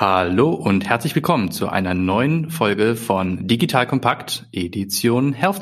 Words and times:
Hallo 0.00 0.50
und 0.50 0.88
herzlich 0.88 1.16
willkommen 1.16 1.50
zu 1.50 1.68
einer 1.68 1.92
neuen 1.92 2.50
Folge 2.50 2.94
von 2.94 3.48
Digital 3.48 3.84
Kompakt 3.84 4.46
Edition 4.52 5.32
Health 5.32 5.60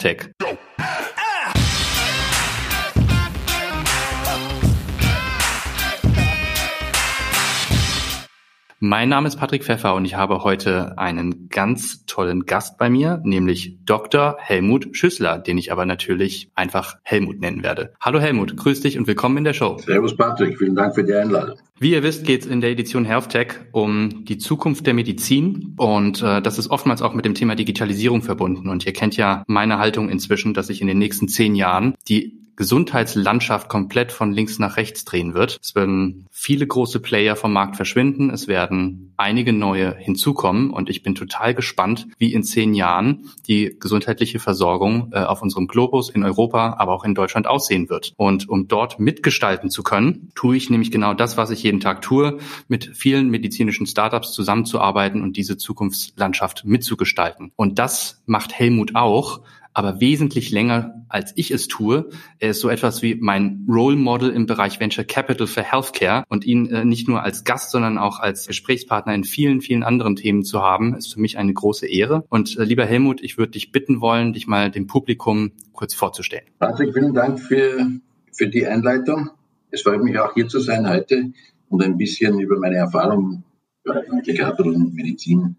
Mein 8.89 9.09
Name 9.09 9.27
ist 9.27 9.35
Patrick 9.35 9.65
Pfeffer 9.65 9.97
und 9.97 10.05
ich 10.05 10.15
habe 10.15 10.45
heute 10.45 10.97
einen 10.97 11.49
ganz 11.49 12.07
tollen 12.07 12.47
Gast 12.47 12.79
bei 12.79 12.89
mir, 12.89 13.21
nämlich 13.25 13.79
Dr. 13.85 14.37
Helmut 14.39 14.91
Schüssler, 14.93 15.41
den 15.41 15.59
ich 15.59 15.73
aber 15.73 15.87
natürlich 15.87 16.53
einfach 16.55 16.97
Helmut 17.03 17.41
nennen 17.41 17.65
werde. 17.65 17.95
Hallo 18.01 18.21
Helmut, 18.21 18.57
grüß 18.57 18.83
dich 18.83 18.97
und 18.97 19.09
willkommen 19.09 19.39
in 19.39 19.43
der 19.45 19.55
Show. 19.55 19.79
Servus 19.79 20.17
Patrick, 20.17 20.57
vielen 20.57 20.77
Dank 20.77 20.95
für 20.95 21.03
die 21.03 21.15
Einladung. 21.15 21.59
Wie 21.81 21.95
ihr 21.95 22.05
wisst, 22.05 22.25
geht 22.25 22.43
es 22.43 22.47
in 22.47 22.61
der 22.61 22.71
Edition 22.71 23.05
Health 23.05 23.31
Tech 23.31 23.55
um 23.73 24.25
die 24.25 24.39
Zukunft 24.39 24.87
der 24.87 24.95
Medizin 24.95 25.75
und 25.79 26.23
äh, 26.23 26.41
das 26.41 26.57
ist 26.57 26.71
oftmals 26.71 27.03
auch 27.03 27.13
mit 27.13 27.25
dem 27.25 27.35
Thema 27.35 27.57
Digitalisierung 27.57 28.23
verbunden. 28.23 28.69
Und 28.69 28.87
ihr 28.87 28.93
kennt 28.93 29.17
ja 29.17 29.43
meine 29.49 29.79
Haltung 29.81 30.09
inzwischen, 30.09 30.55
dass 30.55 30.71
ich 30.71 30.81
in 30.81 30.87
den 30.87 30.99
nächsten 30.99 31.27
zehn 31.27 31.57
Jahren 31.57 31.97
die 32.07 32.46
Gesundheitslandschaft 32.57 33.69
komplett 33.69 34.13
von 34.13 34.33
links 34.33 34.59
nach 34.59 34.77
rechts 34.77 35.05
drehen 35.05 35.35
wird. 35.35 35.59
Es 35.63 35.75
werden 35.75 36.27
viele 36.31 36.67
große 36.67 37.01
Player 37.01 37.37
vom 37.37 37.53
Markt 37.53 37.77
verschwinden. 37.77 38.31
Es 38.31 38.49
werden 38.49 39.13
einige 39.17 39.53
neue 39.53 39.95
hinzukommen. 39.97 40.71
Und 40.71 40.91
ich 40.91 41.03
bin 41.03 41.15
total 41.15 41.55
gespannt, 41.55 42.09
wie 42.19 42.33
in 42.33 42.43
zehn 42.43 42.75
Jahren 42.75 43.31
die 43.47 43.77
gesundheitliche 43.79 44.39
Versorgung 44.39 45.11
äh, 45.13 45.21
auf 45.21 45.43
unserem 45.43 45.67
Globus 45.67 46.11
in 46.11 46.25
Europa, 46.25 46.77
aber 46.79 46.93
auch 46.93 47.05
in 47.05 47.15
Deutschland 47.15 47.47
aussehen 47.47 47.89
wird. 47.89 48.13
Und 48.17 48.49
um 48.49 48.69
dort 48.69 48.99
mitgestalten 48.99 49.71
zu 49.71 49.83
können, 49.83 50.31
tue 50.35 50.57
ich 50.57 50.71
nämlich 50.71 50.91
genau 50.91 51.15
das, 51.15 51.37
was 51.37 51.51
ich 51.51 51.63
jeden 51.63 51.81
Tag 51.81 52.03
tue, 52.03 52.39
mit 52.69 52.97
vielen 52.97 53.29
medizinischen 53.29 53.87
Startups 53.87 54.33
zusammenzuarbeiten 54.33 55.23
und 55.23 55.37
diese 55.37 55.57
Zukunftslandschaft 55.57 56.65
mitzugestalten. 56.65 57.53
Und 57.57 57.79
das 57.79 58.23
macht 58.27 58.53
Helmut 58.53 58.95
auch 58.95 59.41
aber 59.77 60.01
wesentlich 60.01 60.51
länger, 60.53 61.05
als 61.11 61.35
ich 61.37 61.51
es 61.51 61.69
tue. 61.69 62.09
Er 62.39 62.51
ist 62.53 62.61
so 62.61 62.71
etwas 62.71 63.03
wie 63.03 63.15
mein 63.17 63.67
Role 63.69 63.97
Model 63.97 64.31
im 64.31 64.47
Bereich 64.47 64.81
Venture 64.81 65.05
Capital 65.05 65.47
für 65.47 65.63
Healthcare 65.63 66.25
und 66.31 66.47
ihn 66.47 66.65
äh, 66.71 66.87
nicht 66.87 67.09
nur 67.09 67.23
als 67.23 67.45
Gast, 67.45 67.73
sondern 67.73 67.99
auch 67.99 68.19
als 68.19 68.47
Gesprächspartner 68.47 69.15
in 69.15 69.25
vielen, 69.25 69.61
vielen 69.61 69.83
anderen 69.83 70.17
Themen 70.17 70.45
zu 70.45 70.63
haben, 70.63 70.95
ist 70.95 71.13
für 71.13 71.21
mich 71.21 71.37
eine 71.37 71.53
große 71.53 71.87
Ehre. 71.87 72.25
Und 72.31 72.57
äh, 72.57 72.65
lieber 72.65 72.87
Helmut, 72.87 73.23
ich 73.23 73.37
würde 73.37 73.53
dich 73.53 73.71
bitten 73.71 74.01
wollen, 74.01 74.33
dich 74.33 74.47
mal 74.47 74.71
dem 74.71 74.87
Publikum 74.87 75.53
kurz 75.75 75.93
vorzustellen. 75.93 76.47
Patrick, 76.59 76.95
vielen 76.95 77.13
Dank 77.13 77.39
für, 77.39 77.87
für 78.33 78.49
die 78.49 78.67
Einleitung. 78.67 79.29
Es 79.71 79.83
freut 79.83 80.03
mich 80.03 80.19
auch 80.19 80.33
hier 80.33 80.49
zu 80.49 80.59
sein 80.59 80.89
heute 80.89 81.33
und 81.69 81.83
ein 81.83 81.99
bisschen 81.99 82.41
über 82.41 82.59
meine 82.59 82.77
Erfahrungen 82.77 83.45
im 83.85 83.93
Bereich 83.93 84.11
Venture 84.11 84.37
Capital 84.37 84.73
und 84.73 84.95
Medizin 84.95 85.57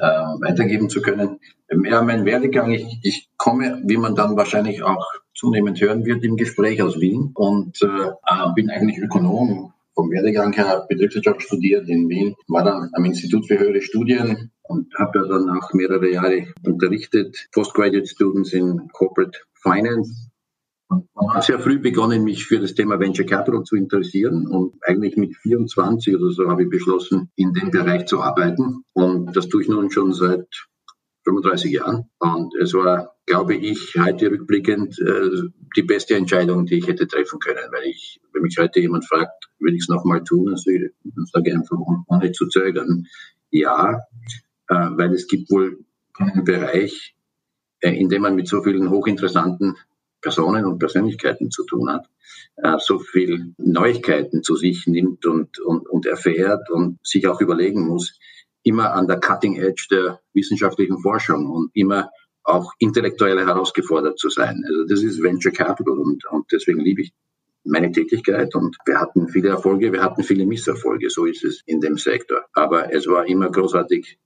äh, 0.00 0.06
weitergeben 0.40 0.88
zu 0.88 1.02
können. 1.02 1.38
Ja, 1.84 2.02
mein 2.02 2.24
Werdegang, 2.24 2.70
ich, 2.70 2.98
ich 3.02 3.28
komme, 3.36 3.80
wie 3.84 3.96
man 3.96 4.14
dann 4.14 4.36
wahrscheinlich 4.36 4.82
auch 4.82 5.06
zunehmend 5.34 5.80
hören 5.80 6.04
wird 6.04 6.22
im 6.24 6.36
Gespräch 6.36 6.82
aus 6.82 7.00
Wien 7.00 7.30
und 7.34 7.80
äh, 7.82 8.52
bin 8.54 8.70
eigentlich 8.70 8.98
Ökonom. 8.98 9.72
Vom 9.94 10.10
Werdegang 10.10 10.54
her 10.54 10.86
Betriebswirtschaft 10.88 11.42
studiert 11.42 11.86
in 11.86 12.08
Wien, 12.08 12.34
war 12.48 12.64
dann 12.64 12.88
am 12.94 13.04
Institut 13.04 13.46
für 13.46 13.58
höhere 13.58 13.82
Studien 13.82 14.50
und 14.62 14.94
habe 14.98 15.18
ja 15.18 15.28
dann 15.28 15.50
auch 15.50 15.72
mehrere 15.74 16.10
Jahre 16.10 16.46
unterrichtet, 16.64 17.36
Postgraduate 17.52 18.06
Students 18.06 18.54
in 18.54 18.88
Corporate 18.92 19.38
Finance 19.62 20.31
und 21.12 21.34
habe 21.34 21.44
sehr 21.44 21.60
früh 21.60 21.78
begonnen, 21.78 22.24
mich 22.24 22.46
für 22.46 22.60
das 22.60 22.74
Thema 22.74 22.98
Venture 23.00 23.26
Capital 23.26 23.62
zu 23.64 23.76
interessieren 23.76 24.46
und 24.46 24.74
eigentlich 24.82 25.16
mit 25.16 25.36
24 25.36 26.16
oder 26.16 26.30
so 26.30 26.48
habe 26.48 26.64
ich 26.64 26.70
beschlossen, 26.70 27.30
in 27.36 27.52
dem 27.52 27.70
Bereich 27.70 28.06
zu 28.06 28.20
arbeiten. 28.20 28.84
Und 28.92 29.34
das 29.36 29.48
tue 29.48 29.62
ich 29.62 29.68
nun 29.68 29.90
schon 29.90 30.12
seit 30.12 30.46
35 31.24 31.72
Jahren. 31.72 32.10
Und 32.18 32.54
es 32.60 32.74
war, 32.74 33.16
glaube 33.26 33.54
ich, 33.54 33.94
heute 33.98 34.30
rückblickend 34.30 34.98
äh, 34.98 35.48
die 35.76 35.82
beste 35.82 36.16
Entscheidung, 36.16 36.66
die 36.66 36.76
ich 36.76 36.88
hätte 36.88 37.06
treffen 37.06 37.38
können, 37.38 37.70
weil 37.70 37.84
ich, 37.84 38.20
wenn 38.32 38.42
mich 38.42 38.56
heute 38.58 38.80
jemand 38.80 39.06
fragt, 39.06 39.50
will 39.60 39.74
ich 39.74 39.82
es 39.82 39.88
nochmal 39.88 40.24
tun, 40.24 40.48
also 40.48 40.70
ich 40.70 40.90
sage 41.32 41.50
ich 41.50 41.54
einfach, 41.54 41.78
ohne 42.08 42.32
zu 42.32 42.48
zögern, 42.48 43.06
ja, 43.50 44.00
äh, 44.68 44.74
weil 44.74 45.12
es 45.12 45.28
gibt 45.28 45.50
wohl 45.50 45.84
keinen 46.16 46.44
Bereich, 46.44 47.14
äh, 47.80 47.90
in 47.90 48.08
dem 48.08 48.22
man 48.22 48.34
mit 48.34 48.48
so 48.48 48.62
vielen 48.62 48.90
hochinteressanten 48.90 49.76
Personen 50.22 50.64
und 50.64 50.78
Persönlichkeiten 50.78 51.50
zu 51.50 51.64
tun 51.64 51.90
hat, 51.90 52.06
äh, 52.56 52.78
so 52.78 52.98
viel 52.98 53.54
Neuigkeiten 53.58 54.42
zu 54.42 54.56
sich 54.56 54.86
nimmt 54.86 55.26
und, 55.26 55.58
und, 55.60 55.88
und 55.88 56.06
erfährt 56.06 56.70
und 56.70 56.98
sich 57.02 57.26
auch 57.26 57.40
überlegen 57.40 57.86
muss, 57.86 58.18
immer 58.62 58.94
an 58.94 59.06
der 59.06 59.20
Cutting 59.20 59.56
Edge 59.56 59.88
der 59.90 60.20
wissenschaftlichen 60.32 60.98
Forschung 61.00 61.50
und 61.50 61.70
immer 61.74 62.10
auch 62.44 62.72
intellektuell 62.78 63.38
herausgefordert 63.38 64.18
zu 64.18 64.30
sein. 64.30 64.64
Also 64.66 64.84
das 64.86 65.02
ist 65.02 65.22
Venture 65.22 65.52
Capital 65.52 65.98
und, 65.98 66.24
und 66.30 66.46
deswegen 66.50 66.80
liebe 66.80 67.02
ich 67.02 67.12
meine 67.64 67.92
Tätigkeit 67.92 68.54
und 68.54 68.76
wir 68.84 69.00
hatten 69.00 69.28
viele 69.28 69.50
Erfolge, 69.50 69.92
wir 69.92 70.02
hatten 70.02 70.24
viele 70.24 70.46
Misserfolge, 70.46 71.10
so 71.10 71.26
ist 71.26 71.44
es 71.44 71.62
in 71.66 71.80
dem 71.80 71.96
Sektor. 71.96 72.44
Aber 72.54 72.92
es 72.92 73.06
war 73.06 73.26
immer 73.26 73.50
großartig, 73.50 74.18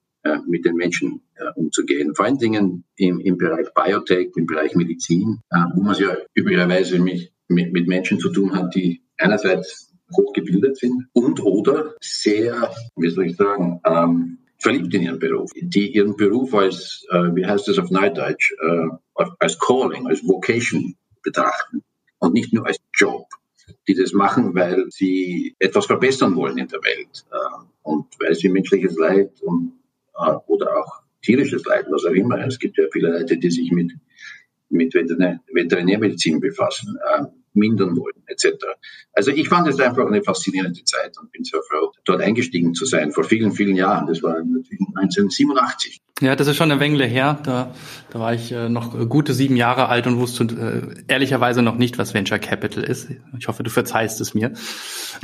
mit 0.47 0.65
den 0.65 0.77
Menschen 0.77 1.23
äh, 1.37 1.51
umzugehen. 1.55 2.15
Vor 2.15 2.25
allen 2.25 2.39
Dingen 2.39 2.85
im, 2.97 3.21
im 3.21 3.37
Bereich 3.39 3.73
Biotech, 3.75 4.31
im 4.37 4.47
Bereich 4.47 4.75
Medizin, 4.75 5.41
äh, 5.51 5.57
wo 5.75 5.83
man 5.83 5.97
ja 5.97 6.17
üblicherweise 6.35 6.99
mit, 6.99 7.33
mit 7.49 7.87
Menschen 7.87 8.19
zu 8.19 8.31
tun 8.31 8.55
hat, 8.55 8.75
die 8.75 9.03
einerseits 9.19 9.93
hochgebildet 10.15 10.77
sind 10.77 11.07
und 11.13 11.43
oder 11.43 11.95
sehr, 12.01 12.71
wie 12.97 13.11
soll 13.11 13.27
ich 13.27 13.37
sagen, 13.37 13.81
ähm, 13.85 14.39
verliebt 14.59 14.95
in 14.95 15.03
ihren 15.03 15.19
Beruf, 15.19 15.51
die 15.55 15.93
ihren 15.95 16.17
Beruf 16.17 16.55
als, 16.55 17.07
äh, 17.11 17.35
wie 17.35 17.47
heißt 17.47 17.69
das 17.69 17.79
auf 17.79 17.91
Neudeutsch, 17.91 18.53
äh, 18.53 18.89
als 19.39 19.59
Calling, 19.59 20.07
als 20.07 20.27
Vocation 20.27 20.97
betrachten 21.23 21.83
und 22.19 22.35
nicht 22.35 22.53
nur 22.53 22.67
als 22.67 22.79
Job, 22.95 23.27
die 23.89 23.95
das 23.95 24.13
machen, 24.13 24.55
weil 24.55 24.87
sie 24.91 25.55
etwas 25.59 25.87
verbessern 25.87 26.37
wollen 26.37 26.59
in 26.59 26.69
der 26.69 26.83
Welt 26.83 27.25
äh, 27.31 27.65
und 27.83 28.07
weil 28.21 28.35
sie 28.35 28.49
menschliches 28.49 28.97
Leid 28.97 29.33
und, 29.43 29.73
äh, 29.73 29.76
oder 30.47 30.79
auch 30.79 31.03
tierisches 31.23 31.65
Leid, 31.65 31.87
was 31.91 32.05
auch 32.05 32.13
immer. 32.13 32.45
Es 32.47 32.59
gibt 32.59 32.79
ja 32.79 32.85
viele 32.93 33.11
Leute, 33.11 33.37
die 33.37 33.51
sich 33.51 33.71
mit, 33.73 33.93
mit 34.69 34.95
Veterinärmedizin 34.95 36.41
befassen. 36.41 36.99
Mindern 37.57 37.97
wollen, 37.97 38.23
etc. 38.27 38.49
Also 39.13 39.31
ich 39.31 39.49
fand 39.49 39.67
es 39.69 39.81
einfach 39.81 40.07
eine 40.07 40.23
faszinierende 40.23 40.85
Zeit 40.85 41.17
und 41.19 41.33
bin 41.33 41.45
sehr 41.45 41.61
froh, 41.69 41.93
dort 42.05 42.21
eingestiegen 42.21 42.75
zu 42.75 42.85
sein, 42.85 43.13
vor 43.13 43.25
vielen, 43.25 43.53
vielen 43.53 43.77
Jahren. 43.77 44.07
Das 44.07 44.23
war 44.23 44.37
1987. 44.37 46.01
Ja, 46.23 46.35
das 46.35 46.47
ist 46.47 46.57
schon 46.57 46.71
eine 46.71 46.81
Weile 46.81 47.05
her. 47.05 47.39
Da, 47.43 47.75
da 48.11 48.21
war 48.21 48.33
ich 48.33 48.51
äh, 48.51 48.71
noch 48.71 48.99
gute 49.09 49.35
sieben 49.35 49.57
Jahre 49.57 49.89
alt 49.89 50.07
und 50.07 50.19
wusste 50.19 50.45
äh, 50.45 51.13
ehrlicherweise 51.13 51.61
noch 51.61 51.77
nicht, 51.77 51.99
was 51.99 52.15
Venture 52.15 52.39
Capital 52.39 52.85
ist. 52.85 53.11
Ich 53.39 53.49
hoffe, 53.49 53.63
du 53.63 53.71
verzeihst 53.71 54.21
es 54.23 54.33
mir. 54.33 54.53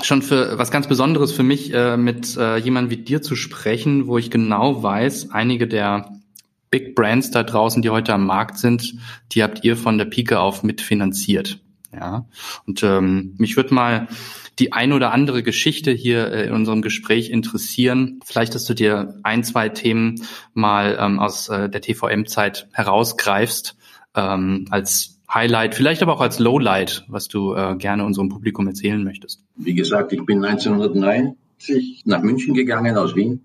Schon 0.03 0.21
für 0.21 0.59
was 0.59 0.71
ganz 0.71 0.89
Besonderes 0.89 1.33
für 1.33 1.43
mich, 1.43 1.73
äh, 1.73 1.97
mit 1.97 2.37
äh, 2.37 2.59
jemandem 2.59 2.91
wie 2.91 3.03
dir 3.03 3.23
zu 3.23 3.37
sprechen, 3.37 4.07
wo 4.07 4.19
ich 4.19 4.31
genau 4.31 4.83
weiß, 4.83 5.31
einige 5.31 5.67
der 5.67 6.11
Big 6.71 6.95
Brands 6.95 7.31
da 7.31 7.43
draußen, 7.43 7.83
die 7.83 7.91
heute 7.91 8.13
am 8.13 8.27
Markt 8.27 8.59
sind, 8.59 8.95
die 9.33 9.43
habt 9.43 9.65
ihr 9.65 9.77
von 9.77 9.99
der 9.99 10.07
Pike 10.07 10.41
auf 10.41 10.63
mitfinanziert. 10.63 11.62
Ja, 11.95 12.27
und 12.67 12.83
ähm, 12.83 13.35
mich 13.37 13.57
würde 13.57 13.75
mal 13.75 14.09
die 14.59 14.73
ein 14.73 14.93
oder 14.93 15.13
andere 15.13 15.43
Geschichte 15.43 15.91
hier 15.91 16.33
äh, 16.33 16.47
in 16.47 16.53
unserem 16.53 16.83
Gespräch 16.83 17.31
interessieren. 17.31 18.21
Vielleicht, 18.25 18.55
dass 18.55 18.65
du 18.65 18.75
dir 18.75 19.19
ein, 19.23 19.45
zwei 19.45 19.69
Themen 19.69 20.23
mal 20.55 20.97
ähm, 20.99 21.19
aus 21.19 21.49
äh, 21.49 21.69
der 21.69 21.83
TVM-Zeit 21.83 22.69
herausgreifst 22.73 23.77
ähm, 24.15 24.67
als 24.71 25.21
Highlight, 25.33 25.75
vielleicht 25.75 26.03
aber 26.03 26.15
auch 26.15 26.21
als 26.21 26.39
Lowlight, 26.39 27.05
was 27.09 27.29
du 27.29 27.55
äh, 27.55 27.77
gerne 27.77 28.05
unserem 28.05 28.29
Publikum 28.29 28.67
erzählen 28.67 29.03
möchtest. 29.03 29.43
Wie 29.57 29.75
gesagt, 29.75 30.13
ich 30.13 30.25
bin 30.25 30.45
1990 30.45 32.03
nach 32.05 32.23
München 32.23 32.55
gegangen 32.55 32.97
aus 32.97 33.15
Wien 33.15 33.41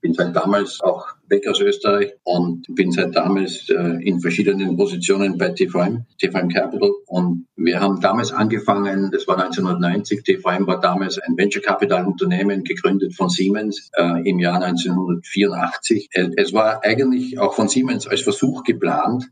bin 0.00 0.14
seit 0.14 0.34
damals 0.34 0.80
auch 0.80 1.06
weg 1.28 1.46
aus 1.46 1.60
Österreich 1.60 2.12
und 2.22 2.66
bin 2.74 2.90
seit 2.90 3.14
damals 3.14 3.68
äh, 3.68 4.02
in 4.02 4.20
verschiedenen 4.20 4.76
Positionen 4.76 5.36
bei 5.36 5.50
TVM, 5.50 6.06
TVM 6.18 6.48
Capital. 6.48 6.90
Und 7.06 7.46
wir 7.56 7.80
haben 7.80 8.00
damals 8.00 8.32
angefangen, 8.32 9.10
das 9.12 9.28
war 9.28 9.38
1990, 9.38 10.22
TVM 10.22 10.66
war 10.66 10.80
damals 10.80 11.18
ein 11.18 11.36
Venture 11.36 11.62
Capital 11.62 12.06
Unternehmen, 12.06 12.64
gegründet 12.64 13.14
von 13.14 13.28
Siemens 13.28 13.90
äh, 13.96 14.28
im 14.28 14.38
Jahr 14.38 14.62
1984. 14.62 16.08
Äh, 16.12 16.30
es 16.36 16.52
war 16.52 16.82
eigentlich 16.82 17.38
auch 17.38 17.54
von 17.54 17.68
Siemens 17.68 18.06
als 18.06 18.22
Versuch 18.22 18.64
geplant, 18.64 19.26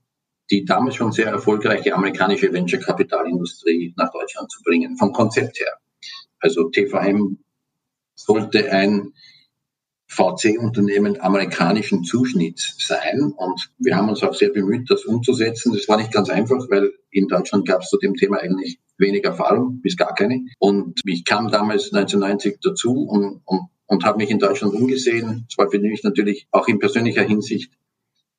die 0.50 0.64
damals 0.64 0.97
schon 0.97 1.12
sehr 1.12 1.26
erfolgreiche 1.26 1.94
amerikanische 1.94 2.53
Venture 2.53 2.81
Capital 2.81 3.26
Industrie 3.26 3.94
nach 3.97 4.11
Deutschland 4.12 4.50
zu 4.50 4.62
bringen, 4.62 4.97
vom 4.97 5.12
Konzept 5.12 5.61
her. 5.61 5.75
Also 6.41 6.69
TVM 6.69 7.38
sollte 8.14 8.71
ein 8.71 9.12
VC-Unternehmen 10.09 11.21
amerikanischen 11.21 12.03
Zuschnitts 12.05 12.77
sein. 12.79 13.33
Und 13.37 13.71
wir 13.79 13.97
haben 13.97 14.09
uns 14.09 14.23
auch 14.23 14.35
sehr 14.35 14.51
bemüht, 14.51 14.91
das 14.91 15.05
umzusetzen. 15.05 15.73
Das 15.73 15.89
war 15.89 15.99
nicht 15.99 16.13
ganz 16.13 16.31
einfach, 16.31 16.69
weil 16.71 16.93
in 17.11 17.29
Deutschland 17.29 17.67
gab 17.67 17.83
es 17.83 17.91
zu 17.91 17.99
dem 17.99 18.15
Thema 18.15 18.39
eigentlich 18.39 18.79
wenig 18.97 19.25
Erfahrung, 19.25 19.81
bis 19.81 19.97
gar 19.97 20.15
keine. 20.15 20.47
Und 20.59 21.01
ich 21.05 21.25
kam 21.25 21.51
damals 21.51 21.93
1990 21.93 22.59
dazu 22.63 22.93
und, 23.05 23.43
und 23.45 23.61
und 23.89 24.05
habe 24.05 24.19
mich 24.19 24.31
in 24.31 24.39
Deutschland 24.39 24.75
umgesehen. 24.75 25.47
Es 25.49 25.59
war 25.59 25.71
für 25.71 25.79
mich 25.81 26.05
natürlich 26.05 26.47
auch 26.51 26.69
in 26.69 26.79
persönlicher 26.79 27.23
Hinsicht 27.23 27.73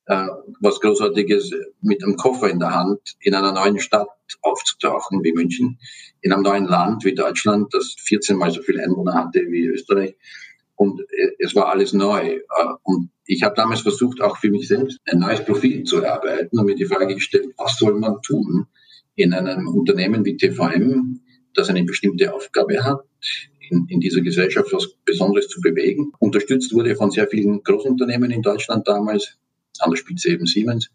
äh, 0.06 0.26
was 0.60 0.80
Großartiges, 0.80 1.52
mit 1.82 2.02
einem 2.02 2.16
Koffer 2.16 2.48
in 2.48 2.60
der 2.60 2.74
Hand 2.74 3.16
in 3.20 3.34
einer 3.34 3.52
neuen 3.52 3.78
Stadt 3.80 4.08
aufzutauchen 4.42 5.22
wie 5.24 5.32
München, 5.32 5.78
in 6.20 6.32
einem 6.32 6.42
neuen 6.42 6.66
Land 6.66 7.04
wie 7.04 7.14
Deutschland, 7.14 7.74
das 7.74 7.96
14 7.98 8.36
mal 8.36 8.52
so 8.52 8.62
viele 8.62 8.82
Einwohner 8.82 9.14
hatte 9.14 9.40
wie 9.50 9.66
Österreich. 9.66 10.14
Und 10.80 11.02
äh, 11.10 11.32
es 11.38 11.54
war 11.54 11.68
alles 11.68 11.92
neu. 11.92 12.36
Äh, 12.36 12.40
und 12.84 13.10
ich 13.26 13.42
habe 13.42 13.54
damals 13.54 13.82
versucht, 13.82 14.22
auch 14.22 14.38
für 14.38 14.50
mich 14.50 14.66
selbst 14.66 14.98
ein 15.04 15.18
neues 15.18 15.44
Profil 15.44 15.84
zu 15.84 15.98
erarbeiten 15.98 16.58
und 16.58 16.64
mir 16.64 16.74
die 16.74 16.86
Frage 16.86 17.14
gestellt, 17.14 17.52
was 17.58 17.76
soll 17.76 17.98
man 17.98 18.22
tun 18.22 18.66
in 19.14 19.34
einem 19.34 19.68
Unternehmen 19.68 20.24
wie 20.24 20.38
TVM, 20.38 21.20
das 21.52 21.68
eine 21.68 21.84
bestimmte 21.84 22.32
Aufgabe 22.32 22.82
hat, 22.82 23.00
in, 23.68 23.88
in 23.90 24.00
dieser 24.00 24.22
Gesellschaft 24.22 24.72
was 24.72 24.94
Besonderes 25.04 25.48
zu 25.48 25.60
bewegen. 25.60 26.12
Unterstützt 26.18 26.72
wurde 26.72 26.96
von 26.96 27.10
sehr 27.10 27.28
vielen 27.28 27.62
Großunternehmen 27.62 28.30
in 28.30 28.40
Deutschland 28.40 28.88
damals, 28.88 29.36
an 29.80 29.90
der 29.90 29.98
Spitze 29.98 30.30
eben 30.30 30.46
Siemens. 30.46 30.88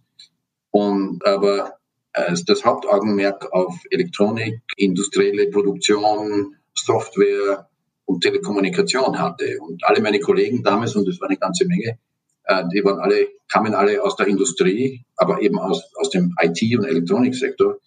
Und 0.71 1.23
aber 1.27 1.75
äh, 2.13 2.35
das 2.47 2.65
Hauptaugenmerk 2.65 3.53
auf 3.53 3.75
Elektronik, 3.91 4.61
industrielle 4.77 5.51
Produktion, 5.51 6.55
Software 6.73 7.69
und 8.05 8.21
Telekommunikation 8.21 9.19
hatte. 9.19 9.57
Und 9.59 9.83
alle 9.83 10.01
meine 10.01 10.19
Kollegen 10.19 10.63
damals, 10.63 10.95
und 10.95 11.07
das 11.07 11.19
war 11.19 11.29
eine 11.29 11.37
ganze 11.37 11.65
Menge, 11.65 11.99
äh, 12.45 12.63
die 12.73 12.83
waren 12.83 12.99
alle, 12.99 13.27
kamen 13.51 13.73
alle 13.73 14.03
aus 14.03 14.15
der 14.15 14.27
Industrie, 14.27 15.05
aber 15.15 15.41
eben 15.41 15.57
aus, 15.59 15.83
aus 15.95 16.09
dem 16.09 16.33
IT- 16.41 16.77
und 16.77 16.85
Elektroniksektor. 16.85 17.79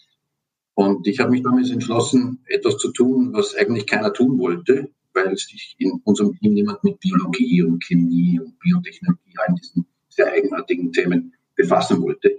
Und 0.74 1.06
ich 1.06 1.18
habe 1.18 1.30
mich 1.30 1.42
damals 1.42 1.70
entschlossen, 1.70 2.44
etwas 2.46 2.76
zu 2.76 2.92
tun, 2.92 3.32
was 3.32 3.54
eigentlich 3.54 3.86
keiner 3.86 4.12
tun 4.12 4.38
wollte, 4.38 4.90
weil 5.12 5.36
sich 5.36 5.74
in 5.78 6.00
unserem 6.04 6.38
Team 6.38 6.54
niemand 6.54 6.84
mit 6.84 7.00
Biologie 7.00 7.62
und 7.62 7.82
Chemie 7.82 8.38
und 8.38 8.58
Biotechnologie, 8.60 9.34
all 9.38 9.54
diesen 9.54 9.86
sehr 10.08 10.30
eigenartigen 10.32 10.92
Themen 10.92 11.34
befassen 11.56 12.00
wollte. 12.02 12.36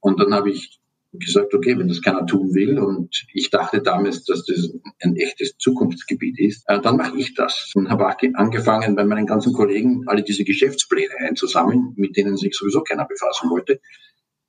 Und 0.00 0.20
dann 0.20 0.34
habe 0.34 0.50
ich 0.50 0.77
gesagt, 1.12 1.54
okay, 1.54 1.78
wenn 1.78 1.88
das 1.88 2.02
keiner 2.02 2.26
tun 2.26 2.54
will 2.54 2.78
und 2.78 3.26
ich 3.32 3.50
dachte 3.50 3.80
damals, 3.80 4.24
dass 4.24 4.44
das 4.44 4.70
ein 5.02 5.16
echtes 5.16 5.56
Zukunftsgebiet 5.56 6.38
ist, 6.38 6.64
äh, 6.68 6.80
dann 6.80 6.96
mache 6.96 7.16
ich 7.16 7.34
das. 7.34 7.72
Und 7.74 7.88
habe 7.88 8.06
angefangen, 8.34 8.94
bei 8.94 9.04
meinen 9.04 9.26
ganzen 9.26 9.52
Kollegen 9.52 10.04
alle 10.06 10.22
diese 10.22 10.44
Geschäftspläne 10.44 11.14
einzusammeln, 11.18 11.94
mit 11.96 12.16
denen 12.16 12.36
sich 12.36 12.54
sowieso 12.54 12.82
keiner 12.82 13.06
befassen 13.06 13.48
wollte. 13.50 13.80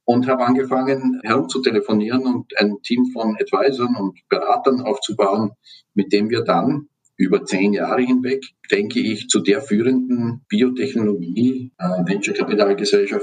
Und 0.03 0.27
habe 0.27 0.43
angefangen, 0.43 1.21
herumzutelefonieren 1.23 2.25
und 2.25 2.57
ein 2.57 2.81
Team 2.81 3.05
von 3.13 3.37
Advisern 3.39 3.95
und 3.95 4.19
Beratern 4.27 4.81
aufzubauen, 4.81 5.51
mit 5.93 6.11
dem 6.11 6.29
wir 6.29 6.43
dann 6.43 6.89
über 7.19 7.43
zehn 7.43 7.73
Jahre 7.73 8.01
hinweg, 8.01 8.45
denke 8.71 9.01
ich, 9.01 9.27
zu 9.27 9.41
der 9.41 9.61
führenden 9.61 10.41
Biotechnologie 10.47 11.69
äh, 11.77 12.01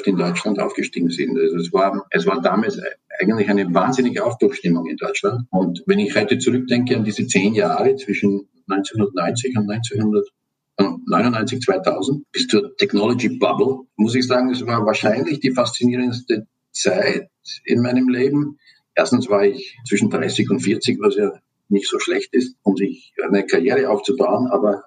in 0.04 0.18
Deutschland 0.18 0.60
aufgestiegen 0.60 1.08
sind. 1.08 1.38
Also 1.38 1.56
es 1.56 1.72
war, 1.72 2.06
es 2.10 2.26
war 2.26 2.42
damals 2.42 2.78
eigentlich 3.18 3.48
eine 3.48 3.72
wahnsinnige 3.72 4.22
Aufbruchstimmung 4.22 4.86
in 4.86 4.98
Deutschland. 4.98 5.46
Und 5.50 5.82
wenn 5.86 5.98
ich 5.98 6.14
heute 6.14 6.36
zurückdenke 6.36 6.94
an 6.94 7.04
diese 7.04 7.26
zehn 7.26 7.54
Jahre 7.54 7.96
zwischen 7.96 8.46
1990 8.68 9.56
und 9.56 9.70
1999, 9.70 11.60
2000 11.62 12.30
bis 12.32 12.48
zur 12.48 12.76
Technology 12.76 13.30
Bubble, 13.30 13.86
muss 13.96 14.14
ich 14.14 14.26
sagen, 14.26 14.50
es 14.50 14.66
war 14.66 14.84
wahrscheinlich 14.84 15.40
die 15.40 15.52
faszinierendste 15.52 16.46
Zeit 16.70 17.30
in 17.64 17.80
meinem 17.80 18.10
Leben. 18.10 18.58
Erstens 18.94 19.30
war 19.30 19.46
ich 19.46 19.78
zwischen 19.88 20.10
30 20.10 20.50
und 20.50 20.60
40, 20.60 20.98
was 21.00 21.16
ja 21.16 21.32
nicht 21.68 21.88
so 21.88 21.98
schlecht 21.98 22.32
ist, 22.34 22.56
um 22.62 22.76
sich 22.76 23.12
eine 23.22 23.44
Karriere 23.46 23.90
aufzubauen, 23.90 24.48
aber 24.50 24.84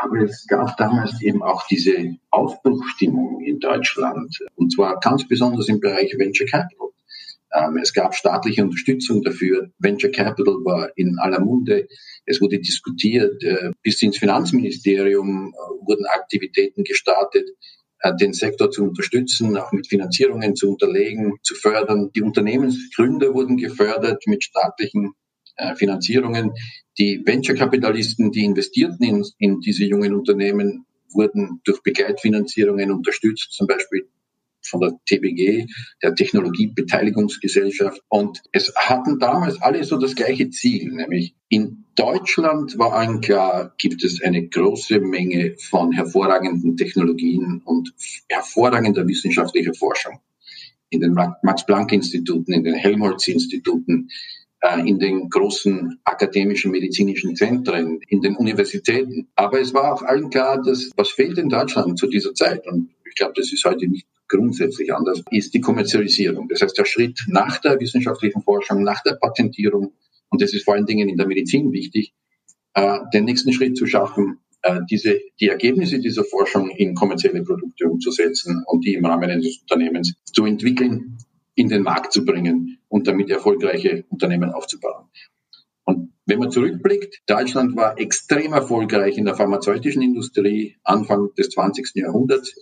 aber 0.00 0.18
es 0.20 0.46
gab 0.46 0.76
damals 0.76 1.20
eben 1.22 1.42
auch 1.42 1.66
diese 1.66 2.14
Aufbruchstimmung 2.30 3.40
in 3.40 3.58
Deutschland, 3.58 4.38
und 4.54 4.72
zwar 4.72 5.00
ganz 5.00 5.26
besonders 5.26 5.68
im 5.68 5.80
Bereich 5.80 6.14
Venture 6.16 6.46
Capital. 6.46 6.90
Ähm, 7.52 7.78
es 7.82 7.92
gab 7.92 8.14
staatliche 8.14 8.62
Unterstützung 8.62 9.22
dafür. 9.22 9.70
Venture 9.78 10.10
Capital 10.10 10.54
war 10.64 10.90
in 10.96 11.18
aller 11.18 11.40
Munde. 11.40 11.88
Es 12.26 12.40
wurde 12.40 12.60
diskutiert. 12.60 13.42
Äh, 13.42 13.72
bis 13.82 14.00
ins 14.02 14.18
Finanzministerium 14.18 15.52
äh, 15.52 15.86
wurden 15.86 16.06
Aktivitäten 16.06 16.84
gestartet, 16.84 17.48
äh, 18.00 18.14
den 18.20 18.34
Sektor 18.34 18.70
zu 18.70 18.84
unterstützen, 18.84 19.56
auch 19.56 19.72
mit 19.72 19.88
Finanzierungen 19.88 20.54
zu 20.54 20.70
unterlegen, 20.70 21.38
zu 21.42 21.54
fördern. 21.54 22.10
Die 22.14 22.22
Unternehmensgründer 22.22 23.34
wurden 23.34 23.56
gefördert 23.56 24.22
mit 24.26 24.44
staatlichen 24.44 25.14
Finanzierungen. 25.76 26.52
Die 26.98 27.22
Venture-Kapitalisten, 27.24 28.32
die 28.32 28.44
investierten 28.44 29.04
in, 29.04 29.24
in 29.38 29.60
diese 29.60 29.84
jungen 29.84 30.14
Unternehmen, 30.14 30.86
wurden 31.12 31.60
durch 31.64 31.82
Begleitfinanzierungen 31.82 32.90
unterstützt, 32.90 33.52
zum 33.52 33.66
Beispiel 33.66 34.06
von 34.62 34.80
der 34.80 34.98
TBG, 35.06 35.66
der 36.02 36.14
Technologiebeteiligungsgesellschaft. 36.14 38.02
Und 38.08 38.42
es 38.52 38.72
hatten 38.76 39.18
damals 39.18 39.60
alle 39.62 39.82
so 39.84 39.96
das 39.96 40.14
gleiche 40.14 40.50
Ziel, 40.50 40.92
nämlich 40.92 41.34
in 41.48 41.84
Deutschland 41.94 42.78
war 42.78 42.92
allen 42.92 43.20
klar, 43.20 43.74
gibt 43.78 44.04
es 44.04 44.22
eine 44.22 44.46
große 44.46 45.00
Menge 45.00 45.56
von 45.58 45.92
hervorragenden 45.92 46.76
Technologien 46.76 47.62
und 47.64 47.92
hervorragender 48.28 49.06
wissenschaftlicher 49.06 49.74
Forschung. 49.74 50.20
In 50.90 51.00
den 51.00 51.12
Max-Planck-Instituten, 51.12 52.52
in 52.52 52.64
den 52.64 52.74
Helmholtz-Instituten, 52.74 54.08
äh, 54.08 54.12
in 54.84 54.98
den 54.98 55.30
großen 55.30 56.00
akademischen 56.04 56.72
medizinischen 56.72 57.36
Zentren, 57.36 58.00
in 58.08 58.22
den 58.22 58.34
Universitäten. 58.36 59.28
Aber 59.36 59.60
es 59.60 59.72
war 59.72 59.94
auch 59.94 60.02
allen 60.02 60.30
klar, 60.30 60.60
dass 60.60 60.90
was 60.96 61.10
fehlt 61.10 61.38
in 61.38 61.48
Deutschland 61.48 61.98
zu 61.98 62.08
dieser 62.08 62.34
Zeit, 62.34 62.66
und 62.66 62.90
ich 63.08 63.14
glaube, 63.14 63.34
das 63.36 63.52
ist 63.52 63.64
heute 63.64 63.86
nicht 63.86 64.06
grundsätzlich 64.26 64.92
anders, 64.92 65.22
ist 65.30 65.54
die 65.54 65.60
Kommerzialisierung. 65.60 66.48
Das 66.48 66.60
heißt, 66.60 66.76
der 66.76 66.84
Schritt 66.84 67.20
nach 67.28 67.58
der 67.58 67.80
wissenschaftlichen 67.80 68.42
Forschung, 68.42 68.82
nach 68.82 69.02
der 69.02 69.14
Patentierung, 69.14 69.92
und 70.28 70.42
das 70.42 70.52
ist 70.52 70.64
vor 70.64 70.74
allen 70.74 70.86
Dingen 70.86 71.08
in 71.08 71.16
der 71.16 71.26
Medizin 71.26 71.72
wichtig, 71.72 72.12
äh, 72.74 72.98
den 73.14 73.24
nächsten 73.24 73.52
Schritt 73.52 73.76
zu 73.76 73.86
schaffen, 73.86 74.38
äh, 74.62 74.80
diese, 74.90 75.20
die 75.40 75.48
Ergebnisse 75.48 76.00
dieser 76.00 76.24
Forschung 76.24 76.70
in 76.70 76.94
kommerzielle 76.94 77.42
Produkte 77.42 77.88
umzusetzen 77.88 78.64
und 78.66 78.84
die 78.84 78.94
im 78.94 79.06
Rahmen 79.06 79.30
eines 79.30 79.58
Unternehmens 79.58 80.14
zu 80.32 80.44
entwickeln 80.44 81.16
in 81.58 81.68
den 81.68 81.82
Markt 81.82 82.12
zu 82.12 82.24
bringen 82.24 82.78
und 82.88 83.08
damit 83.08 83.30
erfolgreiche 83.30 84.04
Unternehmen 84.10 84.52
aufzubauen. 84.52 85.08
Und 85.82 86.12
wenn 86.24 86.38
man 86.38 86.52
zurückblickt, 86.52 87.22
Deutschland 87.26 87.74
war 87.74 87.98
extrem 87.98 88.52
erfolgreich 88.52 89.18
in 89.18 89.24
der 89.24 89.34
pharmazeutischen 89.34 90.02
Industrie 90.02 90.76
Anfang 90.84 91.34
des 91.36 91.50
20. 91.50 91.96
Jahrhunderts. 91.96 92.54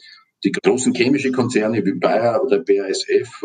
Die 0.44 0.52
großen 0.52 0.94
chemischen 0.94 1.34
Konzerne 1.34 1.84
wie 1.84 1.92
Bayer 1.92 2.42
oder 2.42 2.60
BASF 2.60 3.42